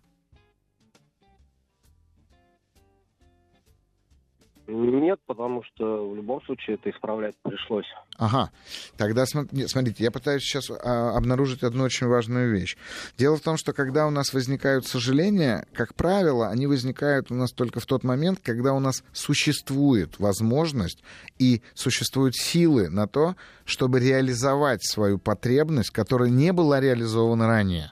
Нет, 4.69 5.19
потому 5.25 5.63
что 5.63 6.07
в 6.09 6.15
любом 6.15 6.41
случае 6.43 6.75
это 6.75 6.91
исправлять 6.91 7.35
пришлось. 7.41 7.87
Ага. 8.17 8.51
Тогда 8.97 9.25
смотрите, 9.25 10.03
я 10.03 10.11
пытаюсь 10.11 10.43
сейчас 10.43 10.69
а, 10.69 11.17
обнаружить 11.17 11.63
одну 11.63 11.85
очень 11.85 12.07
важную 12.07 12.51
вещь. 12.51 12.77
Дело 13.17 13.37
в 13.37 13.41
том, 13.41 13.57
что 13.57 13.73
когда 13.73 14.05
у 14.05 14.11
нас 14.11 14.31
возникают 14.31 14.85
сожаления, 14.85 15.65
как 15.73 15.95
правило, 15.95 16.49
они 16.49 16.67
возникают 16.67 17.31
у 17.31 17.35
нас 17.35 17.51
только 17.51 17.79
в 17.79 17.85
тот 17.87 18.03
момент, 18.03 18.39
когда 18.43 18.73
у 18.73 18.79
нас 18.79 19.03
существует 19.11 20.19
возможность 20.19 21.03
и 21.39 21.63
существуют 21.73 22.35
силы 22.35 22.89
на 22.89 23.07
то, 23.07 23.35
чтобы 23.65 23.99
реализовать 23.99 24.83
свою 24.83 25.17
потребность, 25.17 25.89
которая 25.89 26.29
не 26.29 26.53
была 26.53 26.79
реализована 26.79 27.47
ранее. 27.47 27.91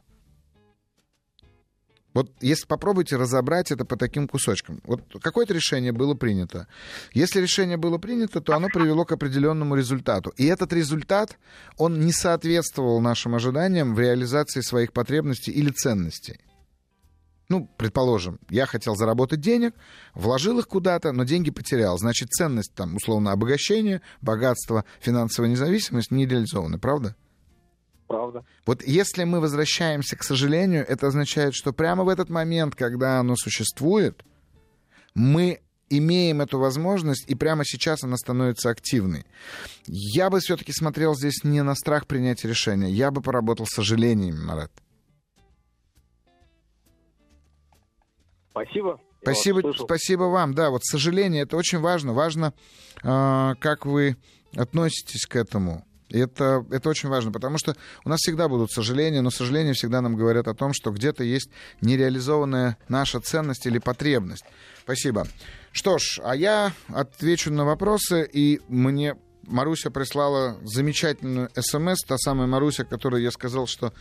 Вот 2.17 2.31
если 2.41 2.65
попробуйте 2.65 3.15
разобрать 3.15 3.69
это 3.69 3.85
по 3.85 3.95
таким 3.95 4.27
кусочкам. 4.27 4.81
Вот 4.85 5.03
какое-то 5.21 5.53
решение 5.53 5.91
было 5.91 6.15
принято. 6.15 6.65
Если 7.13 7.39
решение 7.39 7.77
было 7.77 7.99
принято, 7.99 8.41
то 8.41 8.55
оно 8.55 8.69
привело 8.69 9.05
к 9.05 9.11
определенному 9.11 9.75
результату. 9.75 10.31
И 10.35 10.47
этот 10.47 10.73
результат, 10.73 11.37
он 11.77 11.99
не 11.99 12.11
соответствовал 12.11 13.01
нашим 13.01 13.35
ожиданиям 13.35 13.93
в 13.93 13.99
реализации 13.99 14.61
своих 14.61 14.93
потребностей 14.93 15.51
или 15.51 15.69
ценностей. 15.69 16.39
Ну, 17.49 17.69
предположим, 17.77 18.39
я 18.49 18.65
хотел 18.65 18.95
заработать 18.95 19.41
денег, 19.41 19.75
вложил 20.15 20.57
их 20.57 20.67
куда-то, 20.67 21.11
но 21.11 21.23
деньги 21.23 21.51
потерял. 21.51 21.99
Значит, 21.99 22.31
ценность 22.31 22.73
там, 22.73 22.95
условно, 22.95 23.31
обогащение, 23.31 24.01
богатство, 24.21 24.85
финансовая 25.01 25.51
независимость 25.51 26.09
не 26.09 26.25
реализованы, 26.25 26.79
правда? 26.79 27.15
Правда. 28.07 28.45
Вот 28.65 28.83
если 28.83 29.23
мы 29.23 29.39
возвращаемся 29.39 30.15
к 30.15 30.23
сожалению, 30.23 30.85
это 30.87 31.07
означает, 31.07 31.53
что 31.53 31.73
прямо 31.73 32.03
в 32.03 32.09
этот 32.09 32.29
момент, 32.29 32.75
когда 32.75 33.19
оно 33.19 33.35
существует, 33.35 34.23
мы 35.13 35.61
имеем 35.89 36.41
эту 36.41 36.59
возможность, 36.59 37.29
и 37.29 37.35
прямо 37.35 37.63
сейчас 37.65 38.03
она 38.03 38.17
становится 38.17 38.69
активной. 38.69 39.25
Я 39.85 40.29
бы 40.29 40.39
все-таки 40.39 40.73
смотрел 40.73 41.15
здесь 41.15 41.43
не 41.43 41.63
на 41.63 41.75
страх 41.75 42.07
принятия 42.07 42.47
решения, 42.47 42.89
я 42.89 43.11
бы 43.11 43.21
поработал 43.21 43.65
с 43.65 43.75
сожалениями, 43.75 44.43
Марат. 44.43 44.71
Спасибо. 48.51 48.99
Спасибо, 49.21 49.73
спасибо 49.77 50.23
вам. 50.23 50.53
Да, 50.53 50.69
вот 50.69 50.83
сожаление 50.83 51.43
это 51.43 51.57
очень 51.57 51.79
важно. 51.79 52.13
Важно, 52.13 52.53
э, 53.03 53.53
как 53.59 53.85
вы 53.85 54.15
относитесь 54.55 55.25
к 55.25 55.35
этому. 55.35 55.85
Это, 56.09 56.65
это 56.71 56.89
очень 56.89 57.09
важно, 57.09 57.31
потому 57.31 57.57
что 57.57 57.75
у 58.05 58.09
нас 58.09 58.19
всегда 58.19 58.47
будут 58.47 58.71
сожаления, 58.71 59.21
но 59.21 59.29
сожаления 59.29 59.73
всегда 59.73 60.01
нам 60.01 60.15
говорят 60.15 60.47
о 60.47 60.53
том, 60.53 60.73
что 60.73 60.91
где-то 60.91 61.23
есть 61.23 61.49
нереализованная 61.81 62.77
наша 62.87 63.19
ценность 63.19 63.65
или 63.65 63.79
потребность. 63.79 64.45
Спасибо. 64.81 65.27
Что 65.71 65.97
ж, 65.97 66.19
а 66.23 66.35
я 66.35 66.71
отвечу 66.87 67.51
на 67.51 67.65
вопросы, 67.65 68.27
и 68.31 68.61
мне 68.67 69.15
Маруся 69.47 69.89
прислала 69.91 70.57
замечательную 70.63 71.49
смс, 71.55 72.03
та 72.05 72.17
самая 72.17 72.47
Маруся, 72.47 72.83
которой 72.83 73.23
я 73.23 73.31
сказал, 73.31 73.65
что 73.65 73.93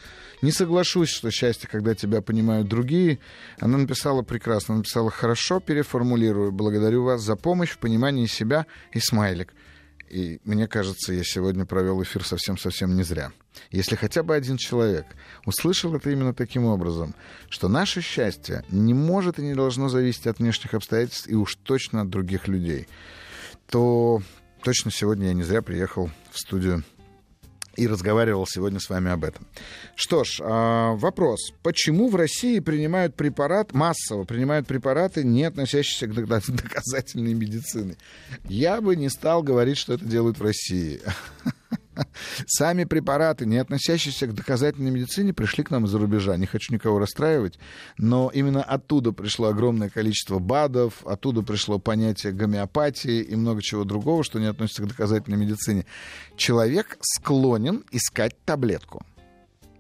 не 0.43 0.51
соглашусь, 0.51 1.09
что 1.09 1.31
счастье, 1.31 1.69
когда 1.71 1.95
тебя 1.95 2.21
понимают 2.21 2.69
другие. 2.69 3.21
Она 3.61 3.79
написала 3.79 4.23
прекрасно, 4.23 4.77
написала 4.77 5.11
«Хорошо, 5.11 5.61
переформулирую. 5.61 6.51
Благодарю 6.51 7.05
вас 7.05 7.23
за 7.23 7.37
помощь 7.37 7.71
в 7.71 7.79
понимании 7.79 8.27
себя» 8.27 8.67
и 8.93 8.99
смайлик. 8.99 9.55
И 10.09 10.41
мне 10.45 10.69
кажется, 10.69 11.13
я 11.13 11.25
сегодня 11.25 11.67
провел 11.67 12.03
эфир 12.03 12.25
совсем-совсем 12.25 12.97
не 12.97 13.03
зря. 13.03 13.33
Если 13.71 13.97
хотя 13.97 14.23
бы 14.23 14.35
один 14.35 14.57
человек 14.57 15.07
услышал 15.45 15.95
это 15.95 16.11
именно 16.11 16.35
таким 16.35 16.65
образом, 16.65 17.15
что 17.49 17.69
наше 17.69 18.01
счастье 18.01 18.65
не 18.71 18.95
может 18.95 19.39
и 19.39 19.43
не 19.43 19.55
должно 19.55 19.89
зависеть 19.89 20.27
от 20.27 20.39
внешних 20.39 20.75
обстоятельств 20.75 21.29
и 21.29 21.35
уж 21.35 21.57
точно 21.57 22.03
от 22.03 22.11
других 22.11 22.49
людей, 22.49 22.87
то 23.69 24.23
точно 24.63 24.91
сегодня 24.91 25.29
я 25.29 25.33
не 25.35 25.43
зря 25.43 25.63
приехал 25.63 26.11
в 26.31 26.39
студию 26.39 26.85
и 27.77 27.87
разговаривал 27.87 28.47
сегодня 28.47 28.81
с 28.81 28.89
вами 28.89 29.11
об 29.11 29.25
этом. 29.25 29.47
Что 29.95 30.25
ж, 30.25 30.41
а, 30.43 30.95
вопрос. 30.95 31.53
Почему 31.63 32.09
в 32.09 32.17
России 32.17 32.61
принимают 32.61 33.15
препарат, 33.15 33.73
массово 33.73 34.25
принимают 34.25 34.67
препараты, 34.67 35.25
не 35.25 35.45
относящиеся 35.45 36.07
к 36.07 36.15
доказательной 36.15 37.35
медицине? 37.35 37.97
Я 38.49 38.81
бы 38.81 38.97
не 38.97 39.09
стал 39.09 39.43
говорить, 39.43 39.79
что 39.79 39.95
это 39.95 40.05
делают 40.05 40.39
в 40.39 40.43
России. 40.43 41.01
Сами 42.47 42.85
препараты, 42.85 43.47
не 43.47 43.59
относящиеся 43.59 44.27
к 44.27 44.35
доказательной 44.35 44.91
медицине, 44.91 45.33
пришли 45.33 45.65
к 45.65 45.71
нам 45.71 45.85
из-за 45.87 45.99
рубежа. 45.99 46.37
Не 46.37 46.47
хочу 46.47 46.73
никого 46.73 46.99
расстраивать, 46.99 47.59
но 47.99 48.31
именно 48.33 48.63
оттуда 48.63 49.13
пришло 49.13 49.49
огромное 49.49 49.89
количество 49.89 50.39
БАДов, 50.39 51.07
оттуда 51.07 51.43
пришло 51.43 51.79
понятие 51.79 52.33
гомеопатии 52.33 53.21
и 53.23 53.37
много 53.37 53.63
чего 53.63 53.85
другого, 53.85 54.25
что 54.25 54.39
не 54.39 54.47
относится 54.47 54.83
к 54.83 54.89
доказательной 54.89 55.39
медицине. 55.39 55.87
Человек 56.37 56.99
склонен 57.01 57.85
искать 57.91 58.37
таблетку. 58.45 59.05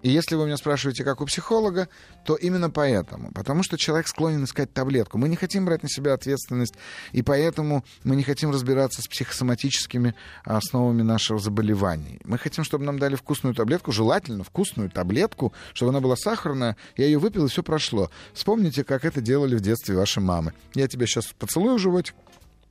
И 0.02 0.10
если 0.10 0.34
вы 0.34 0.46
меня 0.46 0.56
спрашиваете, 0.56 1.04
как 1.04 1.20
у 1.20 1.26
психолога, 1.26 1.88
то 2.24 2.34
именно 2.34 2.70
поэтому. 2.70 3.32
Потому 3.32 3.62
что 3.62 3.76
человек 3.76 4.08
склонен 4.08 4.44
искать 4.44 4.72
таблетку. 4.72 5.18
Мы 5.18 5.28
не 5.28 5.36
хотим 5.36 5.64
брать 5.64 5.82
на 5.82 5.88
себя 5.88 6.14
ответственность, 6.14 6.74
и 7.12 7.22
поэтому 7.22 7.84
мы 8.04 8.16
не 8.16 8.22
хотим 8.22 8.50
разбираться 8.50 9.02
с 9.02 9.06
психосоматическими 9.06 10.14
основами 10.44 11.02
нашего 11.02 11.38
заболевания. 11.38 12.20
Мы 12.24 12.38
хотим, 12.38 12.64
чтобы 12.64 12.84
нам 12.84 12.98
дали 12.98 13.14
вкусную 13.14 13.54
таблетку, 13.54 13.92
желательно 13.92 14.44
вкусную 14.44 14.90
таблетку, 14.90 15.52
чтобы 15.74 15.90
она 15.90 16.00
была 16.00 16.16
сахарная. 16.16 16.76
Я 16.96 17.06
ее 17.06 17.18
выпил, 17.18 17.46
и 17.46 17.48
все 17.48 17.62
прошло. 17.62 18.10
Вспомните, 18.34 18.84
как 18.84 19.04
это 19.04 19.20
делали 19.20 19.56
в 19.56 19.60
детстве 19.60 19.96
ваши 19.96 20.20
мамы. 20.20 20.52
Я 20.74 20.88
тебя 20.88 21.06
сейчас 21.06 21.26
поцелую 21.26 21.76
в 21.76 21.80
животик, 21.80 22.14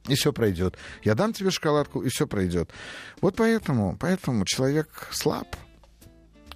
и 0.07 0.15
все 0.15 0.31
пройдет. 0.31 0.77
Я 1.03 1.15
дам 1.15 1.33
тебе 1.33 1.51
шоколадку, 1.51 2.01
и 2.01 2.09
все 2.09 2.27
пройдет. 2.27 2.69
Вот 3.21 3.35
поэтому, 3.35 3.97
поэтому 3.99 4.45
человек 4.45 5.09
слаб, 5.11 5.55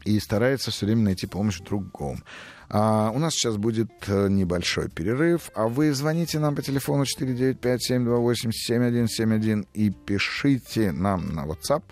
и 0.09 0.19
старается 0.19 0.71
все 0.71 0.87
время 0.87 1.03
найти 1.03 1.27
помощь 1.27 1.59
в 1.59 1.63
другом. 1.63 2.23
А, 2.69 3.11
у 3.13 3.19
нас 3.19 3.33
сейчас 3.33 3.57
будет 3.57 3.91
э, 4.07 4.27
небольшой 4.27 4.89
перерыв, 4.89 5.51
а 5.53 5.67
вы 5.67 5.93
звоните 5.93 6.39
нам 6.39 6.55
по 6.55 6.63
телефону 6.63 7.03
495-728-7171 7.03 9.67
и 9.73 9.91
пишите 9.91 10.91
нам 10.91 11.35
на 11.35 11.45
WhatsApp 11.45 11.83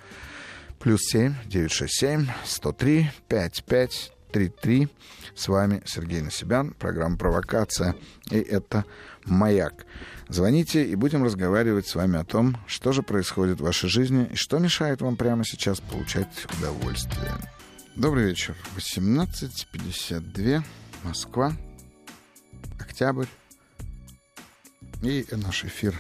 плюс 0.80 1.02
7 1.03 1.35
967 1.45 2.26
103 2.45 3.11
55 3.27 4.14
33. 4.31 4.89
С 5.35 5.48
вами 5.48 5.84
Сергей 5.85 6.22
Насибян, 6.22 6.73
программа 6.77 7.18
«Провокация», 7.18 7.95
и 8.30 8.38
это 8.38 8.85
«Маяк». 9.26 9.85
Звоните, 10.27 10.84
и 10.84 10.95
будем 10.95 11.23
разговаривать 11.23 11.88
с 11.88 11.95
вами 11.95 12.19
о 12.19 12.26
том, 12.26 12.57
что 12.68 12.91
же 12.91 13.03
происходит 13.03 13.61
в 13.61 13.64
вашей 13.64 13.89
жизни 13.89 14.27
и 14.31 14.35
что 14.35 14.60
мешает 14.60 15.02
вам 15.02 15.15
прямо 15.15 15.45
сейчас 15.45 15.80
получать 15.80 16.45
удовольствие. 16.57 17.31
Добрый 17.98 18.26
вечер. 18.26 18.56
18.52. 18.76 20.61
Москва. 21.03 21.52
Октябрь. 22.80 23.26
И 25.02 25.26
наш 25.32 25.65
эфир 25.65 25.95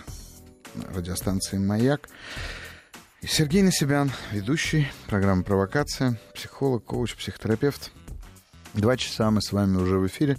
радиостанции 0.93 1.57
«Маяк». 1.57 2.07
И 3.23 3.25
Сергей 3.27 3.63
Насибян, 3.63 4.11
ведущий 4.31 4.87
программы 5.07 5.41
«Провокация», 5.41 6.19
психолог, 6.35 6.85
коуч, 6.85 7.15
психотерапевт. 7.15 7.91
Два 8.75 8.95
часа 8.95 9.31
мы 9.31 9.41
с 9.41 9.51
вами 9.51 9.77
уже 9.77 9.97
в 9.97 10.05
эфире. 10.05 10.37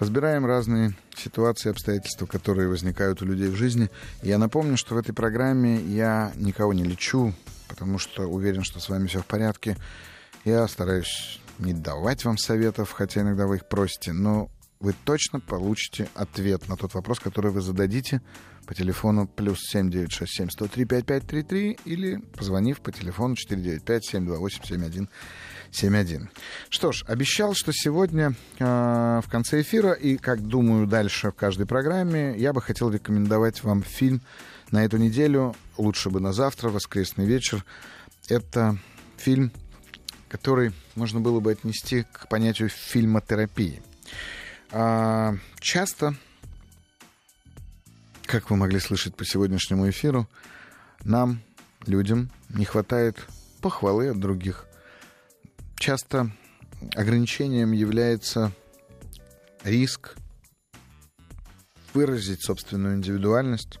Разбираем 0.00 0.44
разные 0.44 0.92
ситуации, 1.16 1.70
обстоятельства, 1.70 2.26
которые 2.26 2.68
возникают 2.68 3.22
у 3.22 3.26
людей 3.26 3.46
в 3.46 3.54
жизни. 3.54 3.90
Я 4.22 4.38
напомню, 4.38 4.76
что 4.76 4.96
в 4.96 4.98
этой 4.98 5.14
программе 5.14 5.76
я 5.76 6.32
никого 6.34 6.72
не 6.72 6.82
лечу, 6.82 7.32
потому 7.68 8.00
что 8.00 8.26
уверен, 8.26 8.64
что 8.64 8.80
с 8.80 8.88
вами 8.88 9.06
все 9.06 9.20
в 9.20 9.26
порядке. 9.26 9.76
Я 10.46 10.68
стараюсь 10.68 11.40
не 11.58 11.72
давать 11.72 12.24
вам 12.24 12.38
советов, 12.38 12.92
хотя 12.92 13.22
иногда 13.22 13.48
вы 13.48 13.56
их 13.56 13.66
просите, 13.66 14.12
но 14.12 14.48
вы 14.78 14.94
точно 15.04 15.40
получите 15.40 16.08
ответ 16.14 16.68
на 16.68 16.76
тот 16.76 16.94
вопрос, 16.94 17.18
который 17.18 17.50
вы 17.50 17.60
зададите 17.60 18.22
по 18.64 18.72
телефону 18.72 19.26
плюс 19.26 19.58
7967 19.72 20.50
103 20.50 20.84
5533 20.84 21.78
или 21.84 22.18
позвонив 22.36 22.80
по 22.80 22.92
телефону 22.92 23.34
495 23.34 24.04
728 24.04 24.62
7171. 24.62 26.30
Что 26.68 26.92
ж, 26.92 27.02
обещал, 27.08 27.54
что 27.54 27.72
сегодня 27.72 28.36
э, 28.60 29.20
в 29.24 29.28
конце 29.28 29.62
эфира 29.62 29.94
и, 29.94 30.16
как 30.16 30.46
думаю, 30.46 30.86
дальше 30.86 31.32
в 31.32 31.34
каждой 31.34 31.66
программе 31.66 32.36
я 32.38 32.52
бы 32.52 32.62
хотел 32.62 32.92
рекомендовать 32.92 33.64
вам 33.64 33.82
фильм 33.82 34.20
на 34.70 34.84
эту 34.84 34.96
неделю, 34.98 35.56
лучше 35.76 36.08
бы 36.08 36.20
на 36.20 36.32
завтра, 36.32 36.68
воскресный 36.68 37.26
вечер. 37.26 37.64
Это 38.28 38.78
фильм 39.16 39.50
который 40.36 40.72
можно 40.96 41.18
было 41.18 41.40
бы 41.40 41.50
отнести 41.50 42.02
к 42.12 42.28
понятию 42.28 42.68
фильмотерапии. 42.68 43.80
А, 44.70 45.34
часто, 45.60 46.14
как 48.26 48.50
вы 48.50 48.56
могли 48.56 48.78
слышать 48.78 49.16
по 49.16 49.24
сегодняшнему 49.24 49.88
эфиру, 49.88 50.28
нам, 51.04 51.40
людям, 51.86 52.30
не 52.50 52.66
хватает 52.66 53.16
похвалы 53.62 54.10
от 54.10 54.20
других. 54.20 54.66
Часто 55.76 56.30
ограничением 56.94 57.72
является 57.72 58.52
риск 59.64 60.16
выразить 61.94 62.44
собственную 62.44 62.96
индивидуальность, 62.96 63.78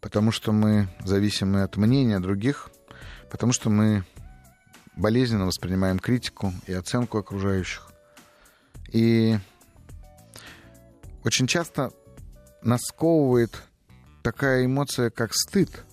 потому 0.00 0.32
что 0.32 0.52
мы 0.52 0.88
зависимы 1.04 1.60
от 1.60 1.76
мнения 1.76 2.20
других, 2.20 2.70
потому 3.30 3.52
что 3.52 3.68
мы 3.68 4.06
болезненно 4.96 5.46
воспринимаем 5.46 5.98
критику 5.98 6.52
и 6.66 6.72
оценку 6.72 7.18
окружающих. 7.18 7.92
И 8.92 9.38
очень 11.24 11.46
часто 11.46 11.92
нас 12.62 12.80
сковывает 12.82 13.62
такая 14.22 14.66
эмоция, 14.66 15.10
как 15.10 15.34
стыд, 15.34 15.84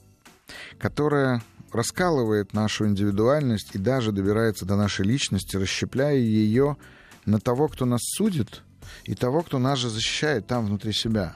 которая 0.80 1.41
раскалывает 1.72 2.53
нашу 2.53 2.88
индивидуальность 2.88 3.76
и 3.76 3.78
даже 3.78 4.11
добирается 4.11 4.65
до 4.65 4.76
нашей 4.76 5.06
личности, 5.06 5.57
расщепляя 5.57 6.15
ее 6.15 6.78
на 7.26 7.40
того, 7.40 7.68
кто 7.68 7.86
нас 7.86 8.02
судит, 8.03 8.64
и 9.03 9.15
того, 9.15 9.41
кто 9.41 9.60
нас 9.60 9.80
же 9.80 9.90
защищает 9.90 10.48
там 10.48 10.65
внутри 10.65 10.94
себя. 10.94 11.36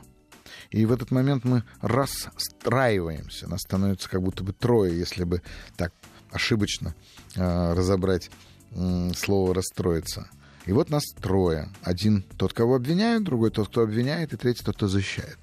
И 0.69 0.85
в 0.85 0.91
этот 0.91 1.11
момент 1.11 1.43
мы 1.43 1.63
расстраиваемся. 1.81 3.47
Нас 3.47 3.61
становится 3.61 4.09
как 4.09 4.21
будто 4.21 4.43
бы 4.43 4.53
трое, 4.53 4.97
если 4.97 5.25
бы 5.25 5.41
так 5.75 5.93
ошибочно 6.31 6.95
э, 7.35 7.73
разобрать 7.73 8.29
э, 8.71 9.11
слово 9.15 9.55
«расстроиться». 9.55 10.29
И 10.65 10.73
вот 10.73 10.89
нас 10.89 11.03
трое. 11.19 11.69
Один 11.81 12.23
тот, 12.37 12.53
кого 12.53 12.75
обвиняют, 12.75 13.23
другой 13.23 13.49
тот, 13.49 13.69
кто 13.69 13.81
обвиняет, 13.81 14.33
и 14.33 14.37
третий 14.37 14.63
тот, 14.63 14.75
кто 14.75 14.87
защищает. 14.87 15.37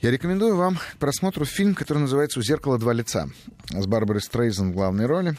Я 0.00 0.10
рекомендую 0.10 0.56
вам 0.56 0.76
к 0.76 0.96
просмотру 0.98 1.44
фильм, 1.44 1.74
который 1.74 1.98
называется 1.98 2.40
«У 2.40 2.42
зеркала 2.42 2.78
два 2.78 2.92
лица» 2.92 3.28
с 3.70 3.86
Барбарой 3.86 4.20
Стрейзен 4.20 4.72
в 4.72 4.74
главной 4.74 5.06
роли. 5.06 5.36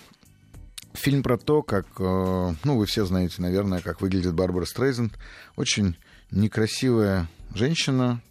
Фильм 0.94 1.22
про 1.22 1.38
то, 1.38 1.62
как, 1.62 1.86
э, 2.00 2.54
ну, 2.64 2.78
вы 2.78 2.86
все 2.86 3.06
знаете, 3.06 3.42
наверное, 3.42 3.82
как 3.82 4.02
выглядит 4.02 4.34
Барбара 4.34 4.66
Стрейзен. 4.66 5.12
Очень 5.58 5.98
некрасивая 6.32 7.28
женщина, 7.54 8.22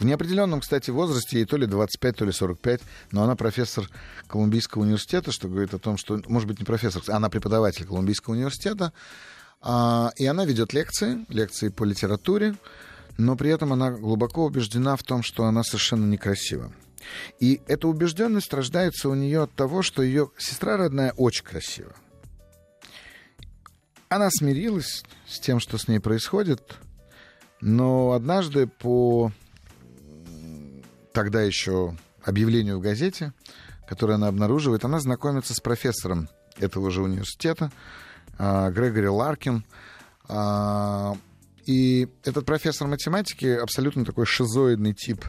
в 0.00 0.04
неопределенном, 0.04 0.60
кстати, 0.60 0.90
возрасте, 0.90 1.38
ей 1.38 1.44
то 1.44 1.58
ли 1.58 1.66
25, 1.66 2.16
то 2.16 2.24
ли 2.24 2.32
45, 2.32 2.80
но 3.12 3.22
она 3.22 3.36
профессор 3.36 3.88
Колумбийского 4.26 4.82
университета, 4.82 5.30
что 5.30 5.46
говорит 5.46 5.74
о 5.74 5.78
том, 5.78 5.98
что, 5.98 6.20
может 6.26 6.48
быть, 6.48 6.58
не 6.58 6.64
профессор, 6.64 7.02
она 7.08 7.28
преподаватель 7.28 7.84
Колумбийского 7.84 8.32
университета, 8.32 8.94
а, 9.60 10.10
и 10.16 10.24
она 10.24 10.46
ведет 10.46 10.72
лекции, 10.72 11.26
лекции 11.28 11.68
по 11.68 11.84
литературе, 11.84 12.56
но 13.18 13.36
при 13.36 13.50
этом 13.50 13.74
она 13.74 13.90
глубоко 13.90 14.46
убеждена 14.46 14.96
в 14.96 15.02
том, 15.02 15.22
что 15.22 15.44
она 15.44 15.62
совершенно 15.62 16.06
некрасива. 16.06 16.72
И 17.38 17.60
эта 17.66 17.86
убежденность 17.86 18.54
рождается 18.54 19.10
у 19.10 19.14
нее 19.14 19.42
от 19.42 19.52
того, 19.52 19.82
что 19.82 20.02
ее 20.02 20.30
сестра 20.38 20.78
родная 20.78 21.12
очень 21.12 21.44
красива. 21.44 21.92
Она 24.08 24.30
смирилась 24.30 25.04
с 25.28 25.38
тем, 25.40 25.60
что 25.60 25.76
с 25.76 25.88
ней 25.88 26.00
происходит, 26.00 26.78
но 27.60 28.12
однажды 28.12 28.66
по 28.66 29.30
тогда 31.12 31.42
еще 31.42 31.96
объявлению 32.24 32.78
в 32.78 32.82
газете, 32.82 33.32
которые 33.88 34.16
она 34.16 34.28
обнаруживает, 34.28 34.84
она 34.84 35.00
знакомится 35.00 35.54
с 35.54 35.60
профессором 35.60 36.28
этого 36.58 36.90
же 36.90 37.02
университета, 37.02 37.70
а, 38.38 38.70
Грегори 38.70 39.08
Ларкин. 39.08 39.64
А, 40.28 41.16
и 41.66 42.08
этот 42.24 42.46
профессор 42.46 42.88
математики 42.88 43.46
абсолютно 43.46 44.04
такой 44.04 44.26
шизоидный 44.26 44.94
тип 44.94 45.24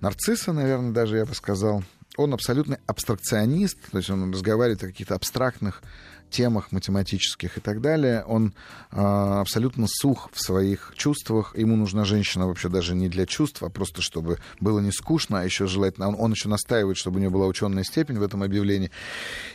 нарцисса, 0.00 0.52
наверное, 0.52 0.92
даже 0.92 1.18
я 1.18 1.26
бы 1.26 1.34
сказал. 1.34 1.82
Он 2.16 2.32
абсолютный 2.32 2.78
абстракционист, 2.86 3.78
то 3.90 3.98
есть 3.98 4.08
он 4.08 4.32
разговаривает 4.32 4.82
о 4.82 4.86
каких-то 4.86 5.14
абстрактных 5.14 5.82
темах 6.30 6.72
математических 6.72 7.58
и 7.58 7.60
так 7.60 7.80
далее. 7.80 8.24
Он 8.26 8.54
э, 8.92 8.96
абсолютно 8.96 9.86
сух 9.88 10.28
в 10.32 10.40
своих 10.40 10.92
чувствах. 10.96 11.56
Ему 11.56 11.76
нужна 11.76 12.04
женщина 12.04 12.46
вообще 12.46 12.68
даже 12.68 12.94
не 12.94 13.08
для 13.08 13.26
чувств, 13.26 13.62
а 13.62 13.68
просто 13.68 14.02
чтобы 14.02 14.38
было 14.60 14.80
не 14.80 14.92
скучно, 14.92 15.40
а 15.40 15.44
еще 15.44 15.66
желательно... 15.66 16.08
Он, 16.08 16.16
он 16.18 16.32
еще 16.32 16.48
настаивает, 16.48 16.96
чтобы 16.96 17.16
у 17.16 17.20
нее 17.20 17.30
была 17.30 17.46
ученая 17.46 17.84
степень 17.84 18.18
в 18.18 18.22
этом 18.22 18.42
объявлении. 18.42 18.90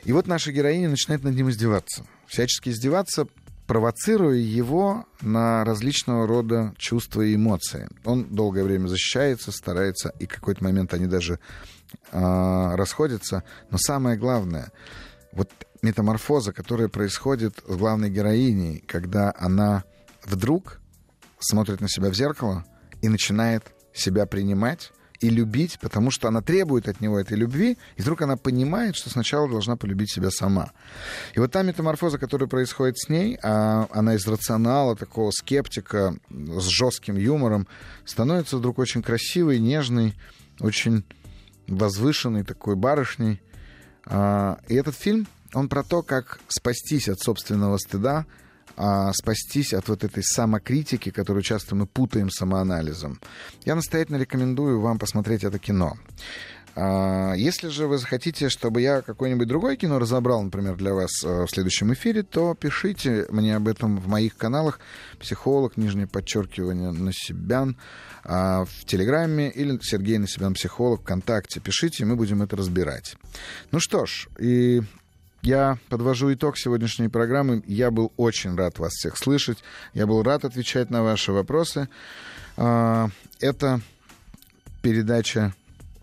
И 0.04 0.12
вот 0.12 0.28
наша 0.28 0.52
героиня 0.52 0.90
начинает 0.90 1.24
над 1.24 1.36
ним 1.36 1.50
издеваться. 1.50 2.06
Всячески 2.28 2.70
издеваться, 2.70 3.28
провоцируя 3.72 4.36
его 4.36 5.06
на 5.22 5.64
различного 5.64 6.28
рода 6.28 6.74
чувства 6.78 7.22
и 7.22 7.36
эмоции. 7.36 7.88
Он 8.04 8.26
долгое 8.26 8.64
время 8.64 8.88
защищается, 8.88 9.52
старается, 9.52 10.14
и 10.20 10.26
в 10.26 10.30
какой-то 10.30 10.64
момент 10.64 10.94
они 10.94 11.08
даже 11.08 11.40
э, 12.12 12.76
расходятся. 12.76 13.44
Но 13.70 13.78
самое 13.78 14.18
главное, 14.18 14.72
вот 15.32 15.50
метаморфоза, 15.82 16.54
которая 16.54 16.88
происходит 16.88 17.64
с 17.68 17.76
главной 17.76 18.10
героиней, 18.10 18.84
когда 18.88 19.34
она 19.38 19.84
вдруг 20.24 20.80
смотрит 21.40 21.82
на 21.82 21.90
себя 21.90 22.10
в 22.10 22.16
зеркало 22.16 22.66
и 23.02 23.10
начинает 23.10 23.64
себя 23.94 24.26
принимать 24.26 24.92
и 25.22 25.30
любить, 25.30 25.78
потому 25.80 26.10
что 26.10 26.28
она 26.28 26.42
требует 26.42 26.90
от 26.90 27.00
него 27.00 27.20
этой 27.20 27.38
любви, 27.38 27.78
и 27.96 28.02
вдруг 28.02 28.24
она 28.24 28.38
понимает, 28.38 28.96
что 28.96 29.12
сначала 29.12 29.48
должна 29.48 29.78
полюбить 29.78 30.12
себя 30.12 30.32
сама. 30.32 30.72
И 31.36 31.40
вот 31.40 31.52
та 31.52 31.62
метаморфоза, 31.62 32.18
которая 32.18 32.50
происходит 32.50 32.98
с 32.98 33.08
ней, 33.08 33.38
а 33.44 33.88
она 33.92 34.16
из 34.16 34.28
рационала, 34.28 34.96
такого 34.96 35.30
скептика 35.30 36.16
с 36.30 36.64
жестким 36.64 37.18
юмором, 37.18 37.68
становится 38.04 38.58
вдруг 38.58 38.80
очень 38.80 39.04
красивой, 39.04 39.60
нежной, 39.60 40.16
очень 40.60 41.06
возвышенной 41.68 42.44
такой 42.44 42.76
барышней. 42.76 43.42
А, 44.06 44.60
и 44.68 44.74
этот 44.74 44.96
фильм 44.96 45.28
он 45.54 45.70
про 45.70 45.84
то, 45.84 46.02
как 46.02 46.40
спастись 46.48 47.10
от 47.10 47.20
собственного 47.20 47.78
стыда, 47.78 48.26
а 48.78 49.12
спастись 49.14 49.74
от 49.74 49.88
вот 49.90 50.04
этой 50.04 50.24
самокритики, 50.24 51.12
которую 51.12 51.44
часто 51.44 51.76
мы 51.76 51.86
путаем 51.86 52.30
самоанализом. 52.30 53.20
Я 53.66 53.76
настоятельно 53.76 54.18
рекомендую 54.18 54.80
вам 54.80 54.98
посмотреть 54.98 55.44
это 55.44 55.60
кино. 55.60 55.98
А, 56.74 57.34
если 57.34 57.68
же 57.68 57.88
вы 57.88 57.98
захотите, 57.98 58.48
чтобы 58.50 58.82
я 58.82 59.02
какое-нибудь 59.02 59.48
другое 59.48 59.76
кино 59.76 60.00
разобрал, 60.00 60.42
например, 60.42 60.78
для 60.78 60.94
вас 60.94 61.12
э, 61.24 61.46
в 61.46 61.50
следующем 61.50 61.92
эфире, 61.94 62.24
то 62.24 62.56
пишите 62.56 63.26
мне 63.30 63.58
об 63.58 63.68
этом 63.68 63.98
в 63.98 64.08
моих 64.08 64.38
каналах 64.38 64.80
«Психолог», 65.20 65.76
нижнее 65.76 66.08
подчеркивание, 66.08 66.92
на 66.92 67.12
себя 67.12 67.68
в 68.24 68.86
Телеграме 68.86 69.50
или 69.50 69.80
Сергей 69.82 70.20
на 70.20 70.28
себя 70.28 70.50
психолог 70.52 71.02
ВКонтакте. 71.02 71.60
Пишите, 71.60 72.06
мы 72.06 72.16
будем 72.16 72.44
это 72.44 72.56
разбирать. 72.56 73.16
Ну 73.72 73.80
что 73.80 74.06
ж, 74.06 74.28
и 74.38 74.84
я 75.42 75.78
подвожу 75.90 76.34
итог 76.34 76.58
сегодняшней 76.58 77.08
программы. 77.08 77.64
Я 77.66 77.92
был 77.92 78.14
очень 78.18 78.56
рад 78.56 78.80
вас 78.80 78.94
всех 78.94 79.18
слышать. 79.18 79.58
Я 79.94 80.06
был 80.06 80.22
рад 80.24 80.46
отвечать 80.46 80.90
на 80.90 81.04
ваши 81.04 81.32
вопросы. 81.32 81.90
А, 82.58 83.10
это 83.40 83.82
передача 84.82 85.54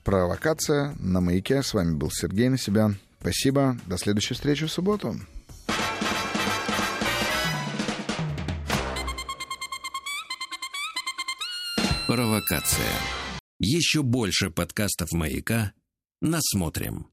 «Провокация» 0.04 0.94
на 0.98 1.20
«Маяке». 1.20 1.62
С 1.62 1.74
вами 1.74 1.94
был 1.94 2.10
Сергей 2.10 2.48
Насибян. 2.48 2.98
Спасибо. 3.20 3.76
До 3.86 3.96
следующей 3.96 4.34
встречи 4.34 4.66
в 4.66 4.72
субботу. 4.72 5.14
Провокация. 12.08 12.92
Еще 13.60 14.02
больше 14.02 14.50
подкастов 14.50 15.12
«Маяка» 15.12 15.72
насмотрим. 16.20 17.06